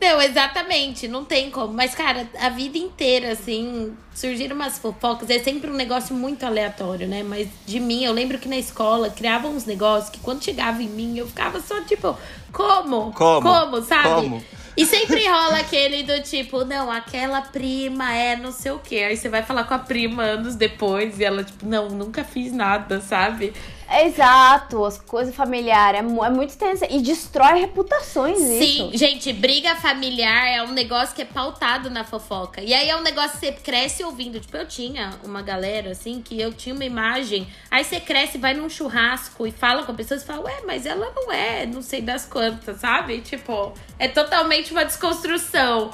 Não, 0.00 0.22
exatamente, 0.22 1.08
não 1.08 1.24
tem 1.24 1.50
como. 1.50 1.72
Mas, 1.72 1.94
cara, 1.94 2.28
a 2.40 2.48
vida 2.48 2.78
inteira, 2.78 3.32
assim, 3.32 3.92
surgiram 4.14 4.54
umas 4.54 4.78
fofocas. 4.78 5.28
É 5.28 5.38
sempre 5.38 5.70
um 5.70 5.74
negócio 5.74 6.14
muito 6.14 6.44
aleatório, 6.44 7.06
né? 7.06 7.22
Mas 7.22 7.48
de 7.66 7.80
mim, 7.80 8.04
eu 8.04 8.12
lembro 8.12 8.38
que 8.38 8.48
na 8.48 8.56
escola 8.56 9.10
criavam 9.10 9.52
uns 9.52 9.64
negócios 9.64 10.10
que 10.10 10.20
quando 10.20 10.44
chegava 10.44 10.82
em 10.82 10.88
mim, 10.88 11.18
eu 11.18 11.26
ficava 11.26 11.60
só 11.60 11.80
tipo, 11.82 12.16
como? 12.52 13.12
Como? 13.12 13.42
Como, 13.42 13.82
sabe? 13.82 14.08
Como? 14.08 14.44
E 14.78 14.86
sempre 14.86 15.26
rola 15.26 15.58
aquele 15.58 16.04
do 16.04 16.22
tipo, 16.22 16.64
não, 16.64 16.88
aquela 16.88 17.42
prima 17.42 18.14
é 18.14 18.36
não 18.36 18.52
sei 18.52 18.70
o 18.70 18.78
quê. 18.78 18.98
Aí 19.08 19.16
você 19.16 19.28
vai 19.28 19.42
falar 19.42 19.64
com 19.64 19.74
a 19.74 19.78
prima 19.80 20.22
anos 20.22 20.54
depois 20.54 21.18
e 21.18 21.24
ela, 21.24 21.42
tipo, 21.42 21.66
não, 21.66 21.88
nunca 21.88 22.22
fiz 22.22 22.52
nada, 22.52 23.00
sabe? 23.00 23.52
Exato, 23.90 24.84
as 24.84 24.98
coisas 24.98 25.34
familiares 25.34 26.00
é, 26.00 26.04
é, 26.04 26.30
muito 26.30 26.56
tensa 26.58 26.86
e 26.90 27.00
destrói 27.00 27.60
reputações 27.60 28.36
Sim, 28.36 28.88
isso. 28.88 28.98
gente, 28.98 29.32
briga 29.32 29.74
familiar 29.76 30.46
é 30.46 30.62
um 30.62 30.72
negócio 30.72 31.14
que 31.14 31.22
é 31.22 31.24
pautado 31.24 31.88
na 31.88 32.04
fofoca. 32.04 32.60
E 32.60 32.74
aí 32.74 32.90
é 32.90 32.96
um 32.96 33.00
negócio 33.00 33.32
que 33.32 33.46
você 33.46 33.52
cresce 33.52 34.04
ouvindo. 34.04 34.38
Tipo, 34.38 34.58
eu 34.58 34.68
tinha 34.68 35.18
uma 35.24 35.40
galera 35.40 35.92
assim 35.92 36.20
que 36.20 36.38
eu 36.38 36.52
tinha 36.52 36.74
uma 36.74 36.84
imagem. 36.84 37.48
Aí 37.70 37.82
você 37.82 37.98
cresce, 37.98 38.36
vai 38.36 38.52
num 38.52 38.68
churrasco 38.68 39.46
e 39.46 39.50
fala 39.50 39.82
com 39.84 39.94
pessoas 39.94 40.22
e 40.22 40.26
fala, 40.26 40.42
ué, 40.42 40.60
mas 40.66 40.84
ela 40.84 41.10
não 41.16 41.32
é, 41.32 41.64
não 41.64 41.80
sei 41.80 42.02
das 42.02 42.26
quantas, 42.26 42.80
sabe? 42.80 43.22
Tipo, 43.22 43.72
é 43.98 44.06
totalmente 44.06 44.70
uma 44.70 44.84
desconstrução. 44.84 45.90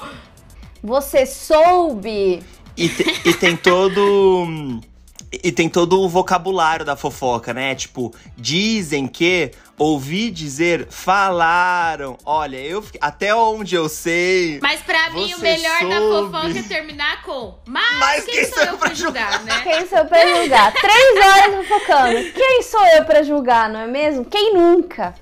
Você 0.83 1.25
soube. 1.25 2.43
E, 2.75 2.89
te, 2.89 3.29
e 3.29 3.33
tem 3.33 3.55
todo. 3.55 4.81
E 5.43 5.51
tem 5.51 5.69
todo 5.69 6.01
o 6.01 6.09
vocabulário 6.09 6.85
da 6.85 6.95
fofoca, 6.95 7.53
né? 7.53 7.75
Tipo, 7.75 8.13
dizem 8.37 9.07
que, 9.07 9.51
ouvi 9.77 10.29
dizer, 10.31 10.87
falaram. 10.89 12.17
Olha, 12.25 12.57
eu 12.57 12.83
até 13.01 13.33
onde 13.35 13.75
eu 13.75 13.89
sei. 13.89 14.59
Mas 14.61 14.81
pra 14.81 15.09
mim 15.11 15.33
o 15.33 15.39
melhor 15.39 15.79
soube. 15.79 15.93
da 15.93 15.99
fofoca 15.99 16.59
é 16.59 16.63
terminar 16.63 17.23
com. 17.23 17.55
Mas, 17.65 17.99
Mas 17.99 18.25
quem, 18.25 18.35
quem, 18.35 18.45
sou 18.45 18.63
eu 18.63 18.77
pra 18.77 18.93
julgar, 18.93 19.31
julgar, 19.39 19.43
né? 19.43 19.61
Quem 19.63 19.87
sou 19.87 19.97
eu 19.97 20.05
pra 20.05 20.35
julgar? 20.35 20.73
Três 20.73 21.25
horas 21.25 21.67
fofocando. 21.67 22.31
Quem 22.33 22.61
sou 22.63 22.85
eu 22.87 23.05
pra 23.05 23.23
julgar, 23.23 23.69
não 23.69 23.79
é 23.79 23.87
mesmo? 23.87 24.25
Quem 24.25 24.53
nunca? 24.53 25.13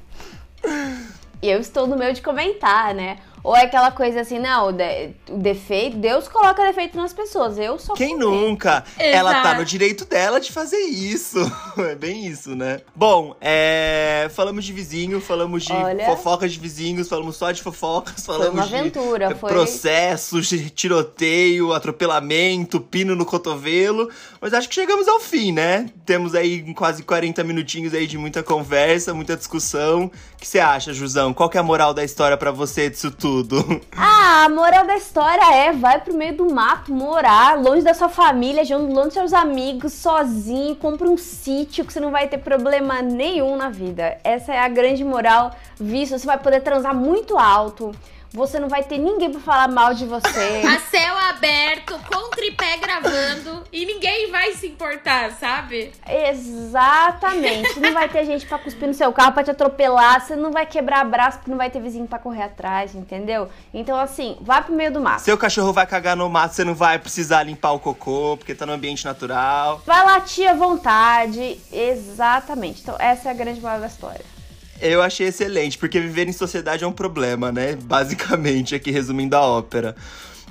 E 1.41 1.49
eu 1.49 1.59
estou 1.59 1.88
no 1.88 1.97
meio 1.97 2.14
de 2.14 2.22
comentar, 2.22 2.93
né? 2.93 3.18
Ou 3.43 3.53
é 3.53 3.63
aquela 3.63 3.91
coisa 3.91 4.21
assim, 4.21 4.39
não, 4.39 4.69
o, 4.69 5.37
defeito, 5.37 5.97
Deus 5.97 6.29
coloca 6.29 6.63
defeito 6.63 6.95
nas 6.95 7.11
pessoas, 7.11 7.57
eu 7.57 7.77
sou 7.77 7.93
Quem 7.93 8.17
nunca? 8.17 8.85
Exato. 8.97 9.17
Ela 9.17 9.41
tá 9.41 9.55
no 9.55 9.65
direito 9.65 10.05
dela 10.05 10.39
de 10.39 10.49
fazer 10.49 10.77
isso. 10.77 11.39
é 11.77 11.93
bem 11.93 12.25
isso, 12.25 12.55
né? 12.55 12.79
Bom, 12.95 13.35
é, 13.41 14.31
falamos 14.33 14.63
de 14.63 14.71
vizinho, 14.71 15.19
falamos 15.19 15.63
de 15.63 15.73
Olha, 15.73 16.05
fofocas 16.05 16.53
de 16.53 16.59
vizinhos, 16.59 17.09
falamos 17.09 17.35
só 17.35 17.51
de 17.51 17.61
fofocas, 17.61 18.25
falamos 18.25 18.47
foi 18.47 18.53
uma 18.53 18.63
aventura, 18.63 19.27
de 19.27 19.35
foi... 19.35 19.51
processos, 19.51 20.47
de 20.47 20.69
tiroteio, 20.69 21.73
atropelamento, 21.73 22.79
pino 22.79 23.13
no 23.13 23.25
cotovelo. 23.25 24.09
Mas 24.39 24.53
acho 24.53 24.69
que 24.69 24.75
chegamos 24.75 25.05
ao 25.09 25.19
fim, 25.19 25.51
né? 25.51 25.89
Temos 26.05 26.33
aí 26.33 26.73
quase 26.73 27.03
40 27.03 27.43
minutinhos 27.43 27.93
aí 27.93 28.07
de 28.07 28.17
muita 28.17 28.41
conversa, 28.41 29.13
muita 29.13 29.35
discussão. 29.35 30.05
O 30.05 30.37
que 30.37 30.47
você 30.47 30.59
acha, 30.59 30.93
Jusão? 30.93 31.33
Qual 31.33 31.49
que 31.49 31.57
é 31.57 31.59
a 31.59 31.63
moral 31.63 31.93
da 31.93 32.05
história 32.05 32.37
para 32.37 32.51
você 32.51 32.89
disso 32.89 33.11
tudo? 33.11 33.32
Tudo. 33.34 33.63
Ah, 33.95 34.45
a 34.45 34.49
moral 34.49 34.86
da 34.86 34.97
história 34.97 35.53
é: 35.53 35.71
vai 35.71 36.01
pro 36.01 36.13
meio 36.13 36.36
do 36.36 36.53
mato 36.53 36.91
morar, 36.91 37.57
longe 37.57 37.81
da 37.81 37.93
sua 37.93 38.09
família, 38.09 38.63
longe 38.77 39.03
dos 39.05 39.13
seus 39.13 39.34
amigos, 39.34 39.93
sozinho, 39.93 40.75
compra 40.75 41.07
um 41.07 41.17
sítio 41.17 41.86
que 41.86 41.93
você 41.93 41.99
não 41.99 42.11
vai 42.11 42.27
ter 42.27 42.39
problema 42.39 43.01
nenhum 43.01 43.55
na 43.55 43.69
vida. 43.69 44.17
Essa 44.23 44.53
é 44.53 44.59
a 44.59 44.67
grande 44.67 45.03
moral, 45.03 45.51
visto 45.79 46.17
você 46.17 46.25
vai 46.25 46.38
poder 46.38 46.61
transar 46.61 46.93
muito 46.93 47.38
alto 47.38 47.91
você 48.34 48.59
não 48.59 48.67
vai 48.67 48.84
ter 48.84 48.97
ninguém 48.97 49.31
pra 49.31 49.39
falar 49.39 49.67
mal 49.67 49.93
de 49.93 50.05
você. 50.05 50.63
A 50.65 50.79
céu 50.79 51.15
aberto, 51.29 51.99
com 52.11 52.29
tripé 52.31 52.77
gravando 52.77 53.63
e 53.71 53.86
ninguém 53.86 54.31
vai 54.31 54.53
se 54.53 54.67
importar, 54.67 55.31
sabe? 55.34 55.91
Exatamente. 56.07 57.79
não 57.79 57.93
vai 57.93 58.09
ter 58.09 58.25
gente 58.25 58.45
pra 58.47 58.57
cuspir 58.57 58.88
no 58.88 58.93
seu 58.93 59.13
carro, 59.13 59.34
pra 59.34 59.43
te 59.43 59.51
atropelar. 59.51 60.19
Você 60.19 60.36
não 60.36 60.51
vai 60.51 60.65
quebrar 60.65 61.05
braço, 61.05 61.38
porque 61.38 61.51
não 61.51 61.57
vai 61.57 61.69
ter 61.69 61.79
vizinho 61.79 62.07
pra 62.07 62.17
correr 62.17 62.43
atrás, 62.43 62.95
entendeu? 62.95 63.49
Então, 63.73 63.97
assim, 63.97 64.38
vai 64.41 64.63
pro 64.63 64.73
meio 64.73 64.91
do 64.91 64.99
mato. 64.99 65.21
Seu 65.21 65.38
cachorro 65.38 65.71
vai 65.71 65.86
cagar 65.86 66.17
no 66.17 66.27
mato, 66.27 66.55
você 66.55 66.63
não 66.63 66.73
vai 66.73 66.97
precisar 66.97 67.43
limpar 67.43 67.71
o 67.73 67.79
cocô, 67.79 68.36
porque 68.38 68.55
tá 68.55 68.65
no 68.65 68.73
ambiente 68.73 69.05
natural. 69.05 69.81
Vai 69.86 70.03
latir 70.03 70.49
à 70.49 70.53
vontade. 70.53 71.59
Exatamente. 71.71 72.81
Então, 72.81 72.95
essa 72.97 73.29
é 73.29 73.31
a 73.31 73.36
grande 73.36 73.61
moral 73.61 73.79
da 73.79 73.88
história. 73.88 74.25
Eu 74.82 75.01
achei 75.01 75.28
excelente, 75.28 75.78
porque 75.78 75.99
viver 75.99 76.28
em 76.28 76.34
sociedade 76.34 76.84
é 76.84 76.88
um 76.88 76.91
problema, 76.91 77.51
né? 77.51 77.76
Basicamente, 77.76 78.76
aqui 78.76 78.91
resumindo 78.91 79.36
a 79.36 79.41
ópera. 79.41 79.95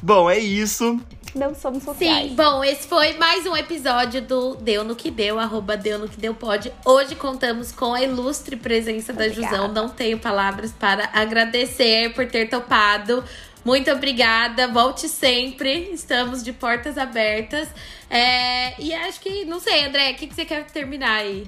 Bom, 0.03 0.29
é 0.29 0.39
isso. 0.39 1.01
Não 1.35 1.55
somos 1.55 1.83
sociais. 1.83 2.31
Sim, 2.31 2.35
bom, 2.35 2.63
esse 2.63 2.87
foi 2.87 3.15
mais 3.17 3.47
um 3.47 3.57
episódio 3.57 4.21
do 4.21 4.55
Deu 4.57 4.85
no 4.85 4.95
que 4.95 5.11
Deu, 5.11 5.39
arroba 5.39 5.77
Deu 5.77 5.99
no 5.99 6.09
que 6.09 6.21
Deu 6.21 6.35
pode. 6.35 6.71
Hoje 6.85 7.15
contamos 7.15 7.73
com 7.73 7.95
a 7.95 8.03
ilustre 8.03 8.57
presença 8.57 9.13
da 9.13 9.25
Obrigada. 9.25 9.57
Jusão. 9.57 9.73
Não 9.73 9.89
tenho 9.89 10.19
palavras 10.19 10.73
para 10.73 11.09
agradecer 11.13 12.13
por 12.13 12.27
ter 12.27 12.51
topado. 12.51 13.25
Muito 13.65 13.91
obrigada, 13.91 14.69
volte 14.69 15.09
sempre. 15.09 15.91
Estamos 15.93 16.43
de 16.43 16.53
portas 16.53 16.99
abertas. 16.99 17.69
É, 18.11 18.79
e 18.79 18.93
acho 18.93 19.21
que, 19.21 19.45
não 19.45 19.61
sei, 19.61 19.87
André, 19.87 20.11
o 20.11 20.17
que, 20.17 20.27
que 20.27 20.35
você 20.35 20.45
quer 20.45 20.65
terminar 20.67 21.21
aí? 21.21 21.47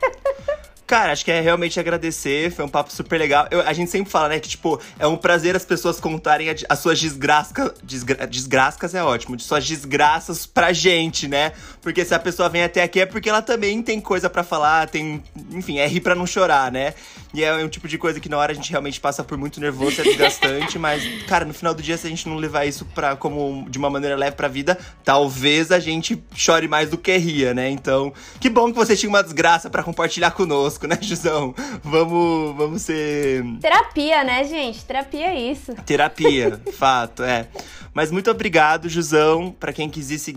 Cara, 0.86 1.10
acho 1.10 1.24
que 1.24 1.32
é 1.32 1.40
realmente 1.40 1.80
agradecer, 1.80 2.52
foi 2.52 2.64
um 2.64 2.68
papo 2.68 2.92
super 2.92 3.18
legal. 3.18 3.48
Eu- 3.50 3.60
a 3.62 3.72
gente 3.72 3.90
sempre 3.90 4.08
fala, 4.10 4.28
né, 4.28 4.38
que, 4.38 4.48
tipo, 4.48 4.80
é 5.00 5.06
um 5.06 5.16
prazer 5.16 5.56
as 5.56 5.64
pessoas 5.64 5.98
contarem 5.98 6.46
as 6.68 6.78
suas 6.78 7.00
desgrascas. 7.00 7.72
Desgra, 7.82 8.24
desgrascas 8.26 8.94
é 8.94 9.02
ótimo, 9.02 9.36
de 9.36 9.42
suas 9.42 9.66
desgraças 9.66 10.46
pra 10.46 10.72
gente, 10.72 11.26
né? 11.26 11.52
Porque 11.82 12.04
se 12.04 12.14
a 12.14 12.18
pessoa 12.20 12.48
vem 12.48 12.62
até 12.62 12.84
aqui 12.84 13.00
é 13.00 13.06
porque 13.06 13.28
ela 13.28 13.42
também 13.42 13.82
tem 13.82 14.00
coisa 14.00 14.30
pra 14.30 14.44
falar, 14.44 14.88
tem. 14.88 15.22
Enfim, 15.50 15.78
é 15.78 15.86
rir 15.88 16.00
pra 16.00 16.14
não 16.14 16.26
chorar, 16.26 16.70
né? 16.70 16.94
E 17.34 17.42
é 17.42 17.52
um 17.54 17.68
tipo 17.68 17.88
de 17.88 17.98
coisa 17.98 18.18
que 18.20 18.28
na 18.28 18.38
hora 18.38 18.52
a 18.52 18.54
gente 18.54 18.70
realmente 18.70 19.00
passa 19.00 19.22
por 19.24 19.36
muito 19.36 19.60
nervoso, 19.60 20.00
é 20.00 20.04
desgastante, 20.04 20.78
mas, 20.78 21.02
cara, 21.26 21.44
no 21.44 21.52
final 21.52 21.74
do 21.74 21.82
dia, 21.82 21.96
se 21.98 22.06
a 22.06 22.10
gente 22.10 22.28
não 22.28 22.36
levar 22.36 22.64
isso 22.64 22.84
pra, 22.94 23.14
como 23.16 23.66
de 23.68 23.76
uma 23.76 23.90
maneira 23.90 24.16
leve 24.16 24.36
pra 24.36 24.48
vida, 24.48 24.78
talvez 25.04 25.70
a 25.72 25.78
gente 25.78 26.22
chore 26.34 26.66
mais 26.68 26.90
do 26.90 26.96
que 26.98 27.14
ria, 27.16 27.52
né? 27.52 27.68
Então, 27.68 28.12
que 28.40 28.48
bom 28.48 28.68
que 28.70 28.76
você 28.76 28.96
tinha 28.96 29.10
uma 29.10 29.22
desgraça 29.22 29.68
pra 29.68 29.82
compartilhar 29.82 30.30
conosco, 30.30 30.75
né, 30.86 30.98
Jusão? 31.00 31.54
Vamos, 31.82 32.56
vamos 32.56 32.82
ser 32.82 33.44
Terapia, 33.60 34.24
né, 34.24 34.44
gente? 34.44 34.84
Terapia 34.84 35.28
é 35.28 35.40
isso. 35.52 35.74
terapia, 35.86 36.60
fato, 36.76 37.22
é. 37.22 37.48
Mas 37.94 38.10
muito 38.10 38.30
obrigado, 38.30 38.88
Jusão. 38.90 39.50
Pra 39.58 39.72
quem 39.72 39.88
quiser 39.88 40.18
se, 40.18 40.36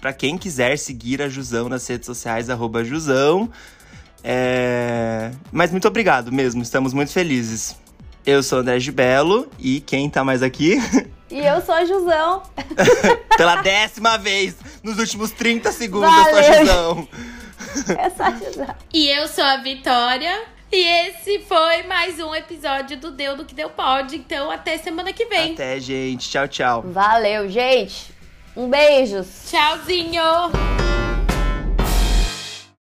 para 0.00 0.14
quem 0.14 0.38
quiser 0.38 0.78
seguir 0.78 1.20
a 1.20 1.28
Jusão 1.28 1.68
nas 1.68 1.86
redes 1.86 2.06
sociais, 2.06 2.48
arroba 2.48 2.82
Jusão. 2.82 3.50
É... 4.24 5.30
Mas 5.52 5.70
muito 5.70 5.86
obrigado 5.86 6.32
mesmo, 6.32 6.62
estamos 6.62 6.94
muito 6.94 7.12
felizes. 7.12 7.76
Eu 8.24 8.42
sou 8.42 8.58
o 8.58 8.60
André 8.62 8.80
Gibelo 8.80 9.46
e 9.58 9.80
quem 9.80 10.08
tá 10.08 10.24
mais 10.24 10.42
aqui? 10.42 10.78
E 11.28 11.40
eu 11.40 11.60
sou 11.60 11.74
a 11.74 11.84
Jusão. 11.84 12.42
Pela 13.36 13.56
décima 13.56 14.16
vez 14.16 14.54
nos 14.82 14.96
últimos 14.98 15.32
30 15.32 15.72
segundos, 15.72 16.08
eu 16.08 16.24
sou 16.24 16.38
a 16.38 16.42
Valeu. 16.42 16.60
Jusão. 16.60 17.08
Essa 17.98 18.24
é 18.24 18.26
a 18.26 18.30
Jusão. 18.32 18.74
E 18.92 19.08
eu 19.08 19.28
sou 19.28 19.44
a 19.44 19.56
Vitória. 19.58 20.44
E 20.70 20.76
esse 20.76 21.38
foi 21.40 21.84
mais 21.84 22.18
um 22.18 22.34
episódio 22.34 22.96
do 22.96 23.12
Deu 23.12 23.36
no 23.36 23.44
que 23.44 23.54
Deu 23.54 23.70
Pode. 23.70 24.16
Então, 24.16 24.50
até 24.50 24.76
semana 24.78 25.12
que 25.12 25.24
vem. 25.26 25.52
Até, 25.52 25.78
gente. 25.78 26.28
Tchau, 26.28 26.48
tchau. 26.48 26.82
Valeu, 26.82 27.48
gente. 27.48 28.12
Um 28.56 28.68
beijos. 28.68 29.48
Tchauzinho! 29.48 31.15